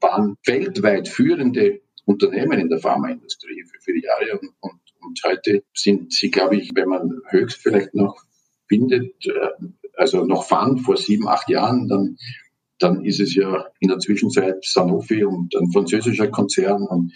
waren 0.00 0.36
weltweit 0.46 1.08
führende 1.08 1.80
Unternehmen 2.04 2.60
in 2.60 2.68
der 2.68 2.78
Pharmaindustrie 2.78 3.64
für 3.64 3.80
viele 3.80 4.02
Jahre. 4.02 4.38
Und, 4.38 4.52
und, 4.60 4.80
und 5.00 5.20
heute 5.26 5.64
sind 5.74 6.12
sie, 6.12 6.30
glaube 6.30 6.56
ich, 6.56 6.70
wenn 6.74 6.88
man 6.88 7.22
höchst 7.28 7.60
vielleicht 7.60 7.94
noch 7.94 8.22
findet, 8.68 9.26
äh, 9.26 9.48
also 9.96 10.24
noch 10.24 10.44
fand 10.44 10.80
vor 10.82 10.96
sieben, 10.96 11.26
acht 11.26 11.48
Jahren, 11.48 11.88
dann 11.88 12.18
dann 12.82 13.04
ist 13.04 13.20
es 13.20 13.34
ja 13.34 13.66
in 13.80 13.88
der 13.88 13.98
Zwischenzeit 13.98 14.64
Sanofi 14.64 15.24
und 15.24 15.54
ein 15.54 15.70
französischer 15.72 16.28
Konzern 16.28 16.82
und 16.82 17.12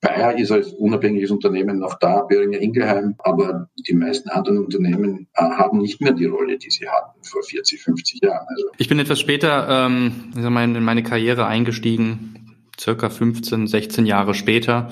Bayer 0.00 0.38
ist 0.38 0.52
als 0.52 0.72
unabhängiges 0.74 1.32
Unternehmen 1.32 1.80
noch 1.80 1.98
da, 1.98 2.22
Böhringer 2.22 2.60
Ingelheim, 2.60 3.16
aber 3.18 3.68
die 3.88 3.94
meisten 3.94 4.28
anderen 4.28 4.58
Unternehmen 4.64 5.26
äh, 5.34 5.42
haben 5.42 5.78
nicht 5.78 6.00
mehr 6.00 6.12
die 6.12 6.26
Rolle, 6.26 6.56
die 6.56 6.70
sie 6.70 6.88
hatten 6.88 7.18
vor 7.24 7.42
40, 7.42 7.82
50 7.82 8.22
Jahren. 8.22 8.46
Also 8.48 8.66
ich 8.76 8.88
bin 8.88 9.00
etwas 9.00 9.18
später 9.18 9.86
ähm, 9.86 10.32
in 10.36 10.84
meine 10.84 11.02
Karriere 11.02 11.46
eingestiegen, 11.46 12.56
circa 12.78 13.10
15, 13.10 13.66
16 13.66 14.06
Jahre 14.06 14.34
später 14.34 14.90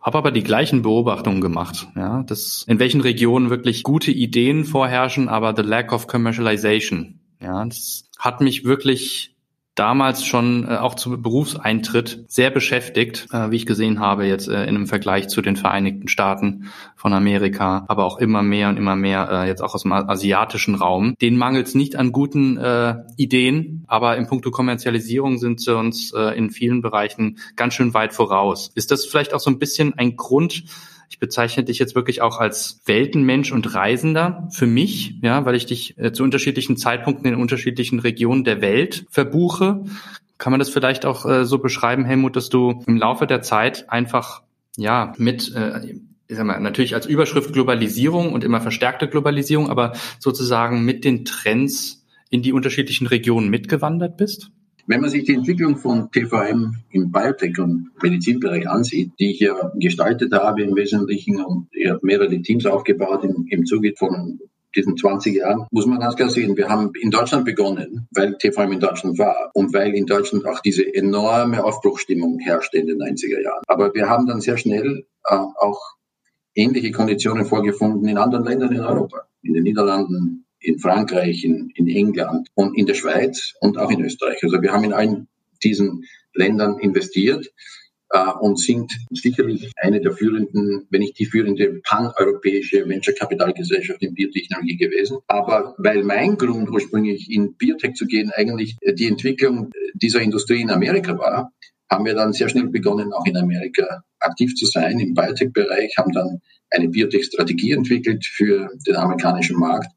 habe 0.00 0.18
aber 0.18 0.30
die 0.30 0.42
gleichen 0.42 0.82
Beobachtungen 0.82 1.40
gemacht, 1.40 1.88
ja, 1.94 2.22
dass 2.22 2.64
in 2.66 2.78
welchen 2.78 3.00
Regionen 3.00 3.50
wirklich 3.50 3.82
gute 3.82 4.10
Ideen 4.10 4.64
vorherrschen, 4.64 5.28
aber 5.28 5.54
the 5.56 5.62
lack 5.62 5.92
of 5.92 6.06
commercialization, 6.06 7.20
ja, 7.42 7.64
das 7.64 8.08
hat 8.18 8.40
mich 8.40 8.64
wirklich 8.64 9.36
damals 9.78 10.24
schon 10.24 10.66
äh, 10.68 10.76
auch 10.76 10.94
zu 10.94 11.20
Berufseintritt 11.20 12.24
sehr 12.28 12.50
beschäftigt, 12.50 13.28
äh, 13.32 13.50
wie 13.50 13.56
ich 13.56 13.66
gesehen 13.66 14.00
habe 14.00 14.26
jetzt 14.26 14.48
äh, 14.48 14.62
in 14.64 14.70
einem 14.70 14.86
Vergleich 14.86 15.28
zu 15.28 15.42
den 15.42 15.56
Vereinigten 15.56 16.08
Staaten 16.08 16.70
von 16.96 17.12
Amerika, 17.12 17.84
aber 17.88 18.04
auch 18.04 18.18
immer 18.18 18.42
mehr 18.42 18.68
und 18.68 18.76
immer 18.76 18.96
mehr 18.96 19.28
äh, 19.30 19.48
jetzt 19.48 19.62
auch 19.62 19.74
aus 19.74 19.82
dem 19.82 19.92
asiatischen 19.92 20.74
Raum. 20.74 21.14
Den 21.20 21.36
mangelt 21.36 21.68
es 21.68 21.74
nicht 21.74 21.96
an 21.96 22.12
guten 22.12 22.56
äh, 22.56 22.96
Ideen, 23.16 23.84
aber 23.86 24.16
in 24.16 24.26
puncto 24.26 24.50
Kommerzialisierung 24.50 25.38
sind 25.38 25.60
sie 25.60 25.76
uns 25.76 26.12
äh, 26.12 26.36
in 26.36 26.50
vielen 26.50 26.82
Bereichen 26.82 27.38
ganz 27.56 27.74
schön 27.74 27.94
weit 27.94 28.12
voraus. 28.12 28.70
Ist 28.74 28.90
das 28.90 29.06
vielleicht 29.06 29.32
auch 29.34 29.40
so 29.40 29.50
ein 29.50 29.58
bisschen 29.58 29.94
ein 29.94 30.16
Grund, 30.16 30.64
ich 31.08 31.18
bezeichne 31.18 31.64
dich 31.64 31.78
jetzt 31.78 31.94
wirklich 31.94 32.20
auch 32.20 32.38
als 32.38 32.80
Weltenmensch 32.86 33.52
und 33.52 33.74
Reisender 33.74 34.48
für 34.50 34.66
mich, 34.66 35.14
ja, 35.22 35.44
weil 35.44 35.54
ich 35.54 35.66
dich 35.66 35.98
äh, 35.98 36.12
zu 36.12 36.22
unterschiedlichen 36.22 36.76
Zeitpunkten 36.76 37.26
in 37.26 37.34
unterschiedlichen 37.34 37.98
Regionen 37.98 38.44
der 38.44 38.60
Welt 38.60 39.06
verbuche. 39.10 39.84
Kann 40.36 40.50
man 40.50 40.60
das 40.60 40.68
vielleicht 40.68 41.06
auch 41.06 41.24
äh, 41.24 41.44
so 41.44 41.58
beschreiben, 41.58 42.04
Helmut, 42.04 42.36
dass 42.36 42.48
du 42.48 42.82
im 42.86 42.96
Laufe 42.96 43.26
der 43.26 43.42
Zeit 43.42 43.90
einfach 43.90 44.42
ja 44.76 45.12
mit 45.16 45.52
äh, 45.54 45.94
ich 46.28 46.36
sag 46.36 46.44
mal, 46.44 46.60
natürlich 46.60 46.94
als 46.94 47.06
Überschrift 47.06 47.54
Globalisierung 47.54 48.32
und 48.34 48.44
immer 48.44 48.60
verstärkte 48.60 49.08
Globalisierung, 49.08 49.70
aber 49.70 49.94
sozusagen 50.18 50.84
mit 50.84 51.04
den 51.04 51.24
Trends 51.24 52.04
in 52.28 52.42
die 52.42 52.52
unterschiedlichen 52.52 53.06
Regionen 53.06 53.48
mitgewandert 53.48 54.18
bist? 54.18 54.50
Wenn 54.88 55.02
man 55.02 55.10
sich 55.10 55.24
die 55.24 55.34
Entwicklung 55.34 55.76
von 55.76 56.10
TVM 56.10 56.74
im 56.90 57.12
Biotech- 57.12 57.60
und 57.60 57.90
Medizinbereich 58.02 58.66
ansieht, 58.66 59.12
die 59.20 59.32
ich 59.32 59.40
ja 59.40 59.70
gestaltet 59.74 60.32
habe 60.32 60.62
im 60.62 60.74
Wesentlichen 60.74 61.44
und 61.44 61.68
ich 61.72 61.90
habe 61.90 62.00
mehrere 62.02 62.40
Teams 62.40 62.64
aufgebaut 62.64 63.22
im, 63.22 63.46
im 63.50 63.66
Zuge 63.66 63.92
von 63.98 64.40
diesen 64.74 64.96
20 64.96 65.36
Jahren, 65.36 65.66
muss 65.70 65.84
man 65.84 66.00
ganz 66.00 66.16
klar 66.16 66.30
sehen, 66.30 66.56
wir 66.56 66.70
haben 66.70 66.92
in 66.98 67.10
Deutschland 67.10 67.44
begonnen, 67.44 68.08
weil 68.14 68.38
TVM 68.38 68.72
in 68.72 68.80
Deutschland 68.80 69.18
war 69.18 69.50
und 69.52 69.74
weil 69.74 69.94
in 69.94 70.06
Deutschland 70.06 70.46
auch 70.46 70.60
diese 70.60 70.94
enorme 70.94 71.62
Aufbruchstimmung 71.62 72.38
herrschte 72.38 72.78
in 72.78 72.86
den 72.86 72.98
90er 72.98 73.42
Jahren. 73.42 73.62
Aber 73.66 73.92
wir 73.92 74.08
haben 74.08 74.26
dann 74.26 74.40
sehr 74.40 74.56
schnell 74.56 75.04
äh, 75.24 75.34
auch 75.34 75.80
ähnliche 76.54 76.92
Konditionen 76.92 77.44
vorgefunden 77.44 78.08
in 78.08 78.16
anderen 78.16 78.46
Ländern 78.46 78.72
in 78.72 78.80
Europa, 78.80 79.28
in 79.42 79.52
den 79.52 79.64
Niederlanden, 79.64 80.46
in 80.60 80.78
Frankreich, 80.78 81.44
in, 81.44 81.70
in 81.74 81.88
England 81.88 82.48
und 82.54 82.76
in 82.76 82.86
der 82.86 82.94
Schweiz 82.94 83.54
und 83.60 83.78
auch 83.78 83.90
in 83.90 84.04
Österreich. 84.04 84.42
Also 84.42 84.60
wir 84.60 84.72
haben 84.72 84.84
in 84.84 84.92
allen 84.92 85.28
diesen 85.62 86.04
Ländern 86.34 86.78
investiert 86.78 87.46
äh, 88.10 88.30
und 88.40 88.58
sind 88.58 88.92
sicherlich 89.10 89.70
eine 89.76 90.00
der 90.00 90.12
führenden, 90.12 90.86
wenn 90.90 91.00
nicht 91.00 91.18
die 91.18 91.26
führende 91.26 91.80
paneuropäische 91.84 92.88
Venture-Capital-Gesellschaft 92.88 94.02
in 94.02 94.14
Biotechnologie 94.14 94.76
gewesen. 94.76 95.18
Aber 95.26 95.74
weil 95.78 96.02
mein 96.04 96.36
Grund 96.36 96.70
ursprünglich 96.70 97.30
in 97.30 97.54
Biotech 97.54 97.94
zu 97.94 98.06
gehen 98.06 98.30
eigentlich 98.34 98.76
die 98.82 99.06
Entwicklung 99.06 99.70
dieser 99.94 100.20
Industrie 100.20 100.62
in 100.62 100.70
Amerika 100.70 101.18
war, 101.18 101.52
haben 101.90 102.04
wir 102.04 102.14
dann 102.14 102.32
sehr 102.32 102.48
schnell 102.48 102.68
begonnen, 102.68 103.12
auch 103.12 103.24
in 103.24 103.36
Amerika 103.36 104.02
aktiv 104.20 104.54
zu 104.54 104.66
sein 104.66 105.00
im 105.00 105.14
Biotech-Bereich, 105.14 105.94
haben 105.96 106.12
dann 106.12 106.40
eine 106.70 106.88
Biotech-Strategie 106.88 107.72
entwickelt 107.72 108.26
für 108.26 108.68
den 108.86 108.96
amerikanischen 108.96 109.58
Markt 109.58 109.88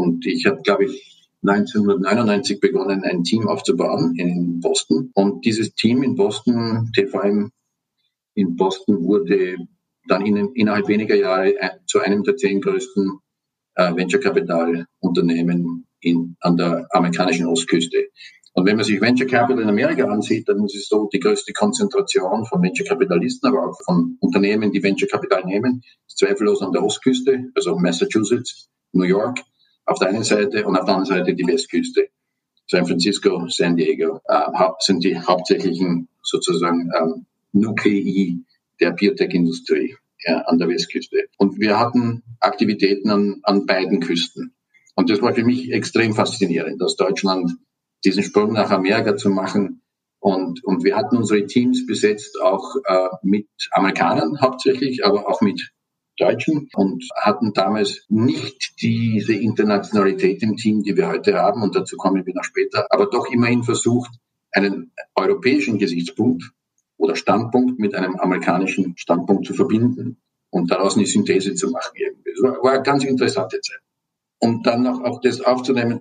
und 0.00 0.24
ich 0.26 0.46
habe, 0.46 0.62
glaube 0.62 0.86
ich, 0.86 1.28
1999 1.42 2.58
begonnen, 2.60 3.02
ein 3.04 3.22
Team 3.22 3.48
aufzubauen 3.48 4.14
in 4.16 4.60
Boston. 4.60 5.10
Und 5.14 5.44
dieses 5.44 5.74
Team 5.74 6.02
in 6.02 6.16
Boston, 6.16 6.90
TVM 6.94 7.50
in 8.34 8.56
Boston, 8.56 9.04
wurde 9.04 9.56
dann 10.08 10.24
in, 10.24 10.36
innerhalb 10.54 10.88
weniger 10.88 11.14
Jahre 11.14 11.54
zu 11.86 12.00
einem 12.00 12.24
der 12.24 12.36
zehn 12.36 12.60
größten 12.60 13.18
äh, 13.76 13.94
Venture 13.94 14.20
Capital 14.20 14.86
Unternehmen 15.00 15.86
in, 16.00 16.36
an 16.40 16.56
der 16.56 16.86
amerikanischen 16.90 17.46
Ostküste. 17.46 18.08
Und 18.52 18.66
wenn 18.66 18.76
man 18.76 18.84
sich 18.84 19.00
Venture 19.00 19.26
Capital 19.26 19.62
in 19.62 19.68
Amerika 19.68 20.04
ansieht, 20.06 20.48
dann 20.48 20.64
ist 20.64 20.74
es 20.74 20.88
so 20.88 21.08
die 21.12 21.20
größte 21.20 21.52
Konzentration 21.52 22.44
von 22.46 22.62
Venture 22.62 22.86
Kapitalisten, 22.86 23.48
aber 23.48 23.68
auch 23.68 23.78
von 23.84 24.16
Unternehmen, 24.20 24.72
die 24.72 24.82
Venture 24.82 25.08
Capital 25.08 25.44
nehmen, 25.44 25.82
ist 26.08 26.18
zweifellos 26.18 26.60
an 26.62 26.72
der 26.72 26.82
Ostküste, 26.82 27.50
also 27.54 27.76
Massachusetts, 27.78 28.68
New 28.92 29.04
York 29.04 29.40
auf 29.90 29.98
der 29.98 30.08
einen 30.08 30.22
Seite 30.22 30.64
und 30.64 30.76
auf 30.76 30.84
der 30.84 30.94
anderen 30.94 31.18
Seite 31.18 31.34
die 31.34 31.46
Westküste. 31.46 32.08
San 32.68 32.86
Francisco, 32.86 33.48
San 33.48 33.76
Diego 33.76 34.20
äh, 34.28 34.68
sind 34.78 35.02
die 35.02 35.18
hauptsächlichen 35.18 36.08
sozusagen 36.22 36.88
ähm, 36.96 37.26
Nuklei 37.52 38.36
der 38.80 38.92
Biotech-Industrie 38.92 39.96
ja, 40.24 40.42
an 40.42 40.58
der 40.58 40.68
Westküste. 40.68 41.24
Und 41.38 41.58
wir 41.58 41.80
hatten 41.80 42.22
Aktivitäten 42.38 43.10
an, 43.10 43.40
an 43.42 43.66
beiden 43.66 43.98
Küsten. 43.98 44.54
Und 44.94 45.10
das 45.10 45.20
war 45.20 45.34
für 45.34 45.44
mich 45.44 45.72
extrem 45.72 46.14
faszinierend, 46.14 46.80
aus 46.82 46.94
Deutschland 46.94 47.50
diesen 48.04 48.22
Sprung 48.22 48.52
nach 48.52 48.70
Amerika 48.70 49.16
zu 49.16 49.28
machen. 49.28 49.82
Und, 50.20 50.62
und 50.64 50.84
wir 50.84 50.94
hatten 50.94 51.16
unsere 51.16 51.46
Teams 51.46 51.84
besetzt 51.86 52.40
auch 52.40 52.76
äh, 52.84 53.08
mit 53.22 53.48
Amerikanern 53.72 54.40
hauptsächlich, 54.40 55.04
aber 55.04 55.28
auch 55.28 55.40
mit 55.40 55.72
Deutschen 56.20 56.68
und 56.74 57.08
hatten 57.16 57.52
damals 57.52 58.04
nicht 58.08 58.74
diese 58.80 59.34
Internationalität 59.34 60.42
im 60.42 60.56
Team, 60.56 60.82
die 60.82 60.96
wir 60.96 61.08
heute 61.08 61.34
haben. 61.34 61.62
Und 61.62 61.74
dazu 61.74 61.96
kommen 61.96 62.26
wir 62.26 62.34
noch 62.34 62.44
später. 62.44 62.86
Aber 62.90 63.06
doch 63.06 63.26
immerhin 63.30 63.62
versucht, 63.62 64.10
einen 64.52 64.92
europäischen 65.14 65.78
Gesichtspunkt 65.78 66.44
oder 66.96 67.16
Standpunkt 67.16 67.78
mit 67.78 67.94
einem 67.94 68.16
amerikanischen 68.16 68.94
Standpunkt 68.96 69.46
zu 69.46 69.54
verbinden 69.54 70.20
und 70.50 70.70
daraus 70.70 70.96
eine 70.96 71.06
Synthese 71.06 71.54
zu 71.54 71.70
machen. 71.70 71.96
Das 72.24 72.42
war, 72.42 72.62
war 72.62 72.72
eine 72.72 72.82
ganz 72.82 73.04
interessante 73.04 73.60
Zeit. 73.60 73.80
Und 74.38 74.66
dann 74.66 74.86
auch, 74.86 75.02
auch 75.02 75.20
das 75.20 75.40
aufzunehmen, 75.40 76.00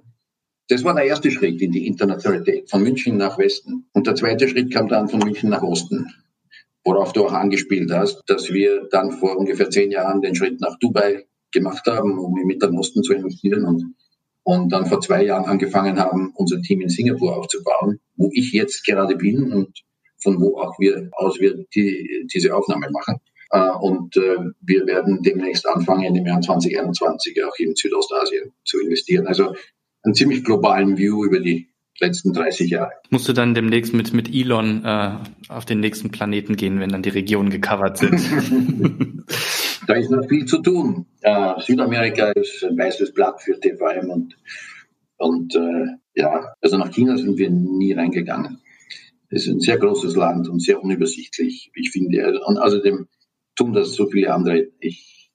das 0.68 0.84
war 0.84 0.94
der 0.94 1.06
erste 1.06 1.32
Schritt 1.32 1.62
in 1.62 1.72
die 1.72 1.88
Internationalität, 1.88 2.70
von 2.70 2.84
München 2.84 3.18
nach 3.18 3.38
Westen. 3.38 3.88
Und 3.94 4.08
der 4.08 4.16
zweite 4.16 4.48
Schritt 4.48 4.72
kam 4.72 4.88
dann 4.88 5.10
von 5.10 5.20
München 5.20 5.50
nach 5.50 5.64
Osten 5.64 6.14
worauf 6.84 7.14
du 7.14 7.26
auch 7.26 7.34
angespielt 7.34 7.92
hast, 7.92 8.24
dass 8.28 8.52
wir 8.52 8.88
dann 8.92 9.12
vor 9.12 9.38
ungefähr 9.38 9.70
zehn 9.70 9.92
Jahren 9.92 10.22
den 10.22 10.36
Schritt 10.36 10.62
nach 10.62 10.78
Dubai 10.80 11.26
gemacht 11.52 11.86
haben, 11.88 12.18
um 12.20 12.38
im 12.38 12.48
Mittleren 12.48 12.78
Osten 12.78 13.04
zu 13.04 13.14
investieren 13.14 13.66
und, 13.66 13.96
und 14.44 14.72
dann 14.72 14.86
vor 14.86 15.02
zwei 15.02 15.24
Jahren 15.24 15.46
angefangen 15.46 16.00
haben, 16.00 16.32
unser 16.36 16.62
Team 16.62 16.82
in 16.82 16.90
Singapur 16.90 17.36
aufzubauen, 17.36 18.00
wo 18.16 18.30
ich 18.34 18.52
jetzt 18.54 18.86
gerade 18.86 19.16
bin 19.16 19.52
und 19.52 19.84
von 20.22 20.40
wo 20.42 20.58
auch 20.60 20.78
wir 20.80 21.10
aus 21.14 21.40
wir 21.40 21.66
die, 21.74 22.28
diese 22.32 22.56
Aufnahme 22.56 22.90
machen. 22.92 23.20
Uh, 23.52 23.80
und 23.82 24.16
uh, 24.16 24.52
wir 24.62 24.86
werden 24.86 25.24
demnächst 25.24 25.68
anfangen, 25.68 26.16
im 26.16 26.24
Jahr 26.24 26.40
2021 26.40 27.44
auch 27.44 27.58
in 27.58 27.76
Südostasien 27.76 28.52
zu 28.64 28.80
investieren. 28.80 29.26
Also 29.26 29.56
einen 30.04 30.14
ziemlich 30.14 30.44
globalen 30.44 31.00
View 31.00 31.26
über 31.26 31.40
die 31.40 31.68
letzten 32.00 32.34
30 32.34 32.70
Jahre. 32.70 32.92
Musst 33.10 33.28
du 33.28 33.34
dann 33.34 33.54
demnächst 33.54 33.94
mit, 33.94 34.14
mit 34.14 34.34
Elon 34.34 34.84
äh, 34.86 35.12
auf 35.48 35.66
den 35.66 35.80
nächsten 35.80 36.12
Planeten 36.12 36.56
gehen, 36.56 36.80
wenn 36.80 36.90
dann 36.90 37.04
die 37.04 37.10
Regionen 37.10 37.50
gecovert 37.50 37.98
sind? 37.98 38.20
da 39.88 39.94
ist 39.94 40.12
noch 40.12 40.28
viel 40.28 40.46
zu 40.46 40.62
tun. 40.62 41.06
Äh, 41.22 41.60
Südamerika 41.62 42.32
ist 42.32 42.64
ein 42.64 42.78
weißes 42.78 43.14
Blatt 43.14 43.42
für 43.42 43.60
TVM 43.60 44.10
und, 44.10 44.38
und 45.18 45.56
äh, 45.56 45.86
ja, 46.16 46.54
also 46.62 46.78
nach 46.78 46.92
China 46.92 47.18
sind 47.18 47.38
wir 47.38 47.50
nie 47.50 47.94
reingegangen. 47.94 48.60
Es 49.30 49.46
ist 49.46 49.54
ein 49.54 49.60
sehr 49.60 49.78
großes 49.78 50.16
Land 50.16 50.50
und 50.50 50.62
sehr 50.62 50.82
unübersichtlich, 50.82 51.72
ich 51.76 51.92
finde. 51.92 52.40
Und 52.46 52.58
außerdem 52.58 53.08
tun 53.56 53.74
das 53.74 53.94
so 53.94 54.08
viele 54.08 54.34
andere. 54.34 54.70
Ich 54.80 55.32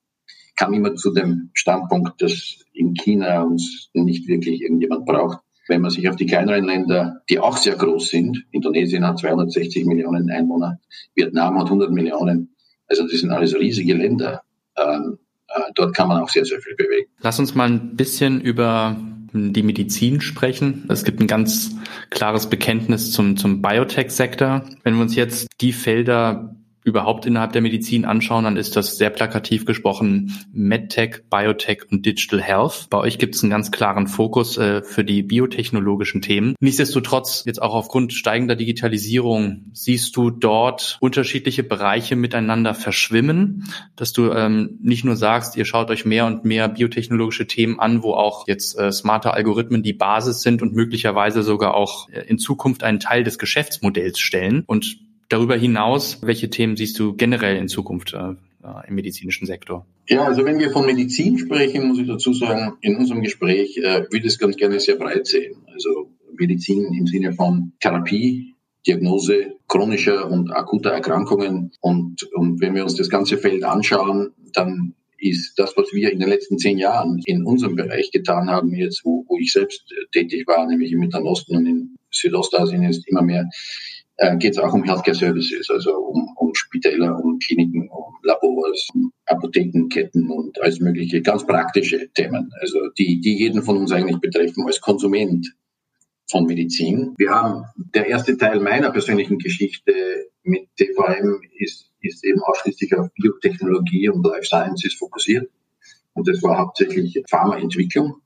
kam 0.56 0.72
immer 0.72 0.94
zu 0.94 1.12
dem 1.12 1.50
Standpunkt, 1.54 2.20
dass 2.22 2.64
in 2.72 2.94
China 2.94 3.42
uns 3.42 3.90
nicht 3.92 4.26
wirklich 4.26 4.62
irgendjemand 4.62 5.06
braucht. 5.06 5.43
Wenn 5.68 5.80
man 5.80 5.90
sich 5.90 6.08
auf 6.08 6.16
die 6.16 6.26
kleineren 6.26 6.64
Länder, 6.64 7.22
die 7.30 7.38
auch 7.38 7.56
sehr 7.56 7.76
groß 7.76 8.08
sind, 8.08 8.44
Indonesien 8.50 9.06
hat 9.06 9.18
260 9.18 9.86
Millionen 9.86 10.30
Einwohner, 10.30 10.78
Vietnam 11.14 11.58
hat 11.58 11.66
100 11.66 11.90
Millionen, 11.90 12.54
also 12.86 13.04
das 13.04 13.20
sind 13.20 13.30
alles 13.30 13.54
riesige 13.54 13.94
Länder. 13.94 14.42
Ähm, 14.76 15.18
äh, 15.48 15.60
dort 15.74 15.94
kann 15.94 16.08
man 16.08 16.22
auch 16.22 16.28
sehr, 16.28 16.44
sehr 16.44 16.60
viel 16.60 16.74
bewegen. 16.74 17.08
Lass 17.20 17.38
uns 17.38 17.54
mal 17.54 17.68
ein 17.68 17.96
bisschen 17.96 18.40
über 18.40 18.96
die 19.32 19.62
Medizin 19.62 20.20
sprechen. 20.20 20.84
Es 20.88 21.04
gibt 21.04 21.20
ein 21.20 21.26
ganz 21.26 21.74
klares 22.10 22.48
Bekenntnis 22.48 23.10
zum, 23.10 23.36
zum 23.36 23.62
Biotech-Sektor. 23.62 24.64
Wenn 24.84 24.94
wir 24.94 25.02
uns 25.02 25.16
jetzt 25.16 25.48
die 25.60 25.72
Felder 25.72 26.54
überhaupt 26.84 27.24
innerhalb 27.24 27.52
der 27.52 27.62
Medizin 27.62 28.04
anschauen, 28.04 28.44
dann 28.44 28.58
ist 28.58 28.76
das 28.76 28.98
sehr 28.98 29.08
plakativ 29.08 29.64
gesprochen 29.64 30.32
MedTech, 30.52 31.22
Biotech 31.30 31.90
und 31.90 32.04
Digital 32.04 32.42
Health. 32.42 32.86
Bei 32.90 32.98
euch 32.98 33.18
gibt 33.18 33.34
es 33.34 33.42
einen 33.42 33.50
ganz 33.50 33.70
klaren 33.70 34.06
Fokus 34.06 34.58
äh, 34.58 34.82
für 34.82 35.02
die 35.02 35.22
biotechnologischen 35.22 36.20
Themen. 36.20 36.54
Nichtsdestotrotz, 36.60 37.44
jetzt 37.46 37.62
auch 37.62 37.74
aufgrund 37.74 38.12
steigender 38.12 38.54
Digitalisierung, 38.54 39.70
siehst 39.72 40.14
du 40.16 40.30
dort 40.30 40.98
unterschiedliche 41.00 41.62
Bereiche 41.62 42.16
miteinander 42.16 42.74
verschwimmen, 42.74 43.64
dass 43.96 44.12
du 44.12 44.30
ähm, 44.32 44.78
nicht 44.82 45.06
nur 45.06 45.16
sagst, 45.16 45.56
ihr 45.56 45.64
schaut 45.64 45.90
euch 45.90 46.04
mehr 46.04 46.26
und 46.26 46.44
mehr 46.44 46.68
biotechnologische 46.68 47.46
Themen 47.46 47.80
an, 47.80 48.02
wo 48.02 48.12
auch 48.12 48.46
jetzt 48.46 48.78
äh, 48.78 48.92
smarte 48.92 49.32
Algorithmen 49.32 49.82
die 49.82 49.94
Basis 49.94 50.42
sind 50.42 50.60
und 50.60 50.74
möglicherweise 50.74 51.42
sogar 51.42 51.74
auch 51.74 52.10
äh, 52.10 52.20
in 52.26 52.38
Zukunft 52.38 52.82
einen 52.82 53.00
Teil 53.00 53.24
des 53.24 53.38
Geschäftsmodells 53.38 54.18
stellen 54.18 54.64
und 54.66 54.98
Darüber 55.28 55.56
hinaus, 55.56 56.18
welche 56.22 56.50
Themen 56.50 56.76
siehst 56.76 56.98
du 56.98 57.14
generell 57.14 57.56
in 57.56 57.68
Zukunft 57.68 58.14
äh, 58.14 58.34
äh, 58.64 58.88
im 58.88 58.94
medizinischen 58.94 59.46
Sektor? 59.46 59.86
Ja, 60.08 60.24
also 60.24 60.44
wenn 60.44 60.58
wir 60.58 60.70
von 60.70 60.86
Medizin 60.86 61.38
sprechen, 61.38 61.88
muss 61.88 61.98
ich 61.98 62.06
dazu 62.06 62.32
sagen, 62.32 62.74
in 62.80 62.96
unserem 62.96 63.22
Gespräch 63.22 63.76
äh, 63.78 64.02
würde 64.10 64.18
ich 64.18 64.26
es 64.26 64.38
ganz 64.38 64.56
gerne 64.56 64.80
sehr 64.80 64.96
breit 64.96 65.26
sehen. 65.26 65.56
Also 65.72 66.10
Medizin 66.36 66.92
im 66.94 67.06
Sinne 67.06 67.32
von 67.32 67.72
Therapie, 67.80 68.54
Diagnose 68.86 69.54
chronischer 69.68 70.30
und 70.30 70.50
akuter 70.50 70.90
Erkrankungen. 70.90 71.72
Und, 71.80 72.22
und 72.34 72.60
wenn 72.60 72.74
wir 72.74 72.82
uns 72.82 72.96
das 72.96 73.08
ganze 73.08 73.38
Feld 73.38 73.64
anschauen, 73.64 74.32
dann 74.52 74.94
ist 75.18 75.58
das, 75.58 75.74
was 75.76 75.92
wir 75.92 76.12
in 76.12 76.18
den 76.18 76.28
letzten 76.28 76.58
zehn 76.58 76.76
Jahren 76.76 77.22
in 77.24 77.44
unserem 77.44 77.76
Bereich 77.76 78.10
getan 78.10 78.50
haben, 78.50 78.74
jetzt 78.74 79.04
wo, 79.04 79.24
wo 79.26 79.38
ich 79.38 79.52
selbst 79.52 79.84
tätig 80.12 80.46
war, 80.46 80.66
nämlich 80.66 80.92
im 80.92 80.98
Mittleren 81.00 81.26
Osten 81.26 81.56
und 81.56 81.66
in 81.66 81.96
Südostasien 82.10 82.82
ist 82.84 83.08
immer 83.08 83.22
mehr 83.22 83.48
äh, 84.16 84.36
geht 84.36 84.52
es 84.52 84.58
auch 84.58 84.72
um 84.72 84.84
Healthcare 84.84 85.14
Services, 85.14 85.68
also 85.70 85.96
um, 85.96 86.28
um 86.36 86.54
Spitäler, 86.54 87.18
um 87.22 87.38
Kliniken, 87.38 87.88
um 87.88 88.14
Labors, 88.22 88.88
um 88.94 89.12
Apothekenketten 89.26 90.30
und 90.30 90.60
alles 90.62 90.80
mögliche 90.80 91.22
ganz 91.22 91.46
praktische 91.46 92.08
Themen, 92.12 92.50
also 92.60 92.78
die, 92.98 93.20
die 93.20 93.36
jeden 93.36 93.62
von 93.62 93.76
uns 93.76 93.92
eigentlich 93.92 94.20
betreffen 94.20 94.64
als 94.66 94.80
Konsument 94.80 95.54
von 96.30 96.46
Medizin. 96.46 97.14
Wir 97.18 97.30
haben 97.30 97.64
der 97.94 98.06
erste 98.06 98.36
Teil 98.36 98.60
meiner 98.60 98.90
persönlichen 98.90 99.38
Geschichte 99.38 99.92
mit 100.42 100.68
TVM 100.76 101.40
ist, 101.58 101.90
ist 102.00 102.24
eben 102.24 102.40
ausschließlich 102.42 102.94
auf 102.96 103.08
Biotechnologie 103.14 104.08
und 104.08 104.24
Life 104.24 104.46
Sciences 104.46 104.94
fokussiert. 104.94 105.50
Und 106.12 106.28
das 106.28 106.42
war 106.42 106.58
hauptsächlich 106.58 107.22
Pharmaentwicklung, 107.28 108.20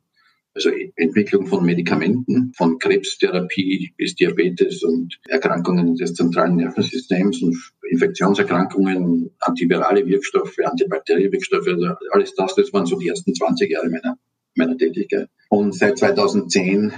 also 0.55 0.71
Entwicklung 0.97 1.47
von 1.47 1.65
Medikamenten, 1.65 2.53
von 2.57 2.79
Krebstherapie 2.79 3.93
bis 3.97 4.15
Diabetes 4.15 4.83
und 4.83 5.21
Erkrankungen 5.29 5.95
des 5.95 6.15
zentralen 6.15 6.57
Nervensystems 6.57 7.43
und 7.43 7.57
Infektionserkrankungen, 7.91 9.31
antivirale 9.41 10.07
Wirkstoffe, 10.07 10.59
antibakterielle 10.65 11.33
Wirkstoffe, 11.33 11.69
also 11.69 11.95
alles 12.11 12.35
das, 12.35 12.55
das 12.55 12.73
waren 12.73 12.87
so 12.87 12.99
die 12.99 13.09
ersten 13.09 13.35
20 13.35 13.71
Jahre 13.71 13.89
meiner, 13.89 14.19
meiner 14.57 14.77
Tätigkeit. 14.77 15.29
Und 15.49 15.75
seit 15.75 15.99
2010 15.99 16.93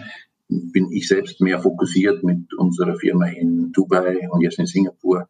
bin 0.48 0.90
ich 0.90 1.06
selbst 1.06 1.40
mehr 1.40 1.60
fokussiert 1.60 2.24
mit 2.24 2.52
unserer 2.54 2.96
Firma 2.96 3.28
in 3.28 3.72
Dubai 3.72 4.28
und 4.30 4.40
jetzt 4.40 4.58
in 4.58 4.66
Singapur 4.66 5.28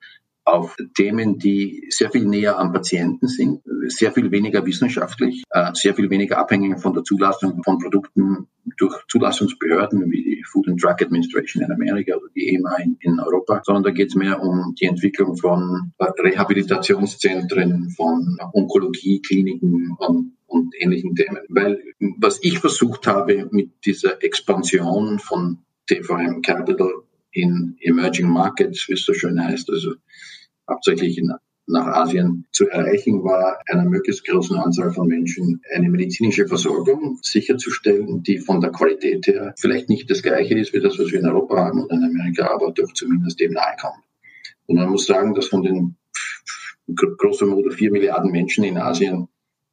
auf 0.53 0.77
Themen, 0.97 1.39
die 1.39 1.87
sehr 1.91 2.11
viel 2.11 2.25
näher 2.25 2.59
am 2.59 2.73
Patienten 2.73 3.29
sind, 3.29 3.61
sehr 3.89 4.13
viel 4.13 4.31
weniger 4.31 4.65
wissenschaftlich, 4.65 5.43
äh, 5.51 5.71
sehr 5.75 5.95
viel 5.95 6.11
weniger 6.11 6.39
abhängig 6.39 6.81
von 6.81 6.95
der 6.95 7.05
Zulassung 7.05 7.63
von 7.63 7.79
Produkten 7.79 8.49
durch 8.77 8.95
Zulassungsbehörden 9.09 10.11
wie 10.11 10.23
die 10.23 10.45
Food 10.45 10.69
and 10.69 10.83
Drug 10.83 11.01
Administration 11.01 11.65
in 11.65 11.73
Amerika 11.73 12.17
oder 12.17 12.29
die 12.35 12.55
EMA 12.55 12.77
in, 12.77 12.97
in 13.01 13.21
Europa, 13.21 13.63
sondern 13.65 13.85
da 13.85 13.91
geht 13.91 14.09
es 14.09 14.15
mehr 14.15 14.43
um 14.43 14.75
die 14.81 14.87
Entwicklung 14.87 15.37
von 15.37 15.93
Rehabilitationszentren, 15.99 17.91
von 17.91 18.39
Onkologie-Kliniken 18.53 19.97
und, 19.99 20.33
und 20.47 20.75
ähnlichen 20.79 21.15
Themen. 21.15 21.41
Weil 21.49 21.81
was 22.19 22.39
ich 22.43 22.59
versucht 22.59 23.07
habe 23.07 23.49
mit 23.51 23.71
dieser 23.85 24.23
Expansion 24.23 25.19
von 25.19 25.59
TVM 25.87 26.43
Capital 26.43 26.93
in 27.33 27.77
Emerging 27.81 28.29
Markets, 28.29 28.89
wie 28.89 28.95
es 28.95 29.05
so 29.05 29.15
schön 29.15 29.43
heißt, 29.43 29.71
also 29.71 29.95
hauptsächlich 30.71 31.21
nach 31.67 31.87
Asien 31.87 32.47
zu 32.53 32.69
erreichen 32.69 33.23
war, 33.23 33.61
einer 33.67 33.85
möglichst 33.85 34.27
großen 34.27 34.57
Anzahl 34.57 34.93
von 34.93 35.07
Menschen 35.07 35.61
eine 35.75 35.89
medizinische 35.89 36.47
Versorgung 36.47 37.19
sicherzustellen, 37.23 38.23
die 38.23 38.39
von 38.39 38.61
der 38.61 38.71
Qualität 38.71 39.27
her 39.27 39.55
vielleicht 39.59 39.89
nicht 39.89 40.11
das 40.11 40.23
gleiche 40.23 40.59
ist 40.59 40.73
wie 40.73 40.81
das, 40.81 40.99
was 40.99 41.13
wir 41.13 41.21
in 41.21 41.27
Europa 41.27 41.57
haben 41.57 41.83
und 41.83 41.91
in 41.91 42.05
Amerika, 42.05 42.53
aber 42.53 42.73
doch 42.73 42.93
zumindest 42.93 43.39
dem 43.41 43.53
nahe 43.53 43.77
kommt. 43.81 44.05
Und 44.67 44.77
man 44.77 44.91
muss 44.91 45.07
sagen, 45.07 45.35
dass 45.35 45.49
von 45.49 45.63
den 45.63 45.97
grosso 47.19 47.47
modo 47.47 47.71
vier 47.71 47.91
Milliarden 47.91 48.33
Menschen 48.33 48.65
in 48.65 48.79
Asien 48.79 49.29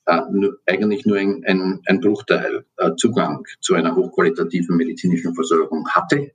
äh, 0.05 0.21
eigentlich 0.65 1.05
nur 1.05 1.17
ein, 1.17 1.43
ein, 1.45 1.81
ein 1.85 1.99
Bruchteil 1.99 2.65
äh, 2.77 2.91
Zugang 2.95 3.45
zu 3.59 3.73
einer 3.73 3.95
hochqualitativen 3.95 4.77
medizinischen 4.77 5.33
Versorgung 5.33 5.87
hatte 5.89 6.31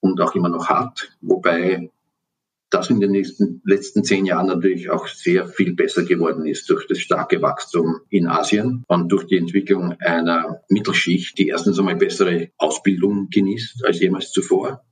und 0.00 0.20
auch 0.20 0.34
immer 0.34 0.48
noch 0.48 0.68
hat, 0.68 1.16
wobei 1.20 1.90
das 2.70 2.90
in 2.90 3.00
den 3.00 3.12
nächsten, 3.12 3.62
letzten 3.64 4.02
zehn 4.02 4.26
Jahren 4.26 4.48
natürlich 4.48 4.90
auch 4.90 5.06
sehr 5.06 5.46
viel 5.46 5.74
besser 5.74 6.04
geworden 6.04 6.46
ist 6.46 6.68
durch 6.68 6.86
das 6.86 6.98
starke 6.98 7.40
Wachstum 7.40 8.00
in 8.10 8.26
Asien 8.26 8.84
und 8.88 9.10
durch 9.12 9.26
die 9.26 9.36
Entwicklung 9.36 9.94
einer 10.00 10.62
Mittelschicht, 10.68 11.38
die 11.38 11.48
erstens 11.48 11.78
einmal 11.78 11.96
bessere 11.96 12.50
Ausbildung 12.58 13.28
genießt 13.30 13.84
als 13.84 14.00
jemals 14.00 14.32
zuvor, 14.32 14.84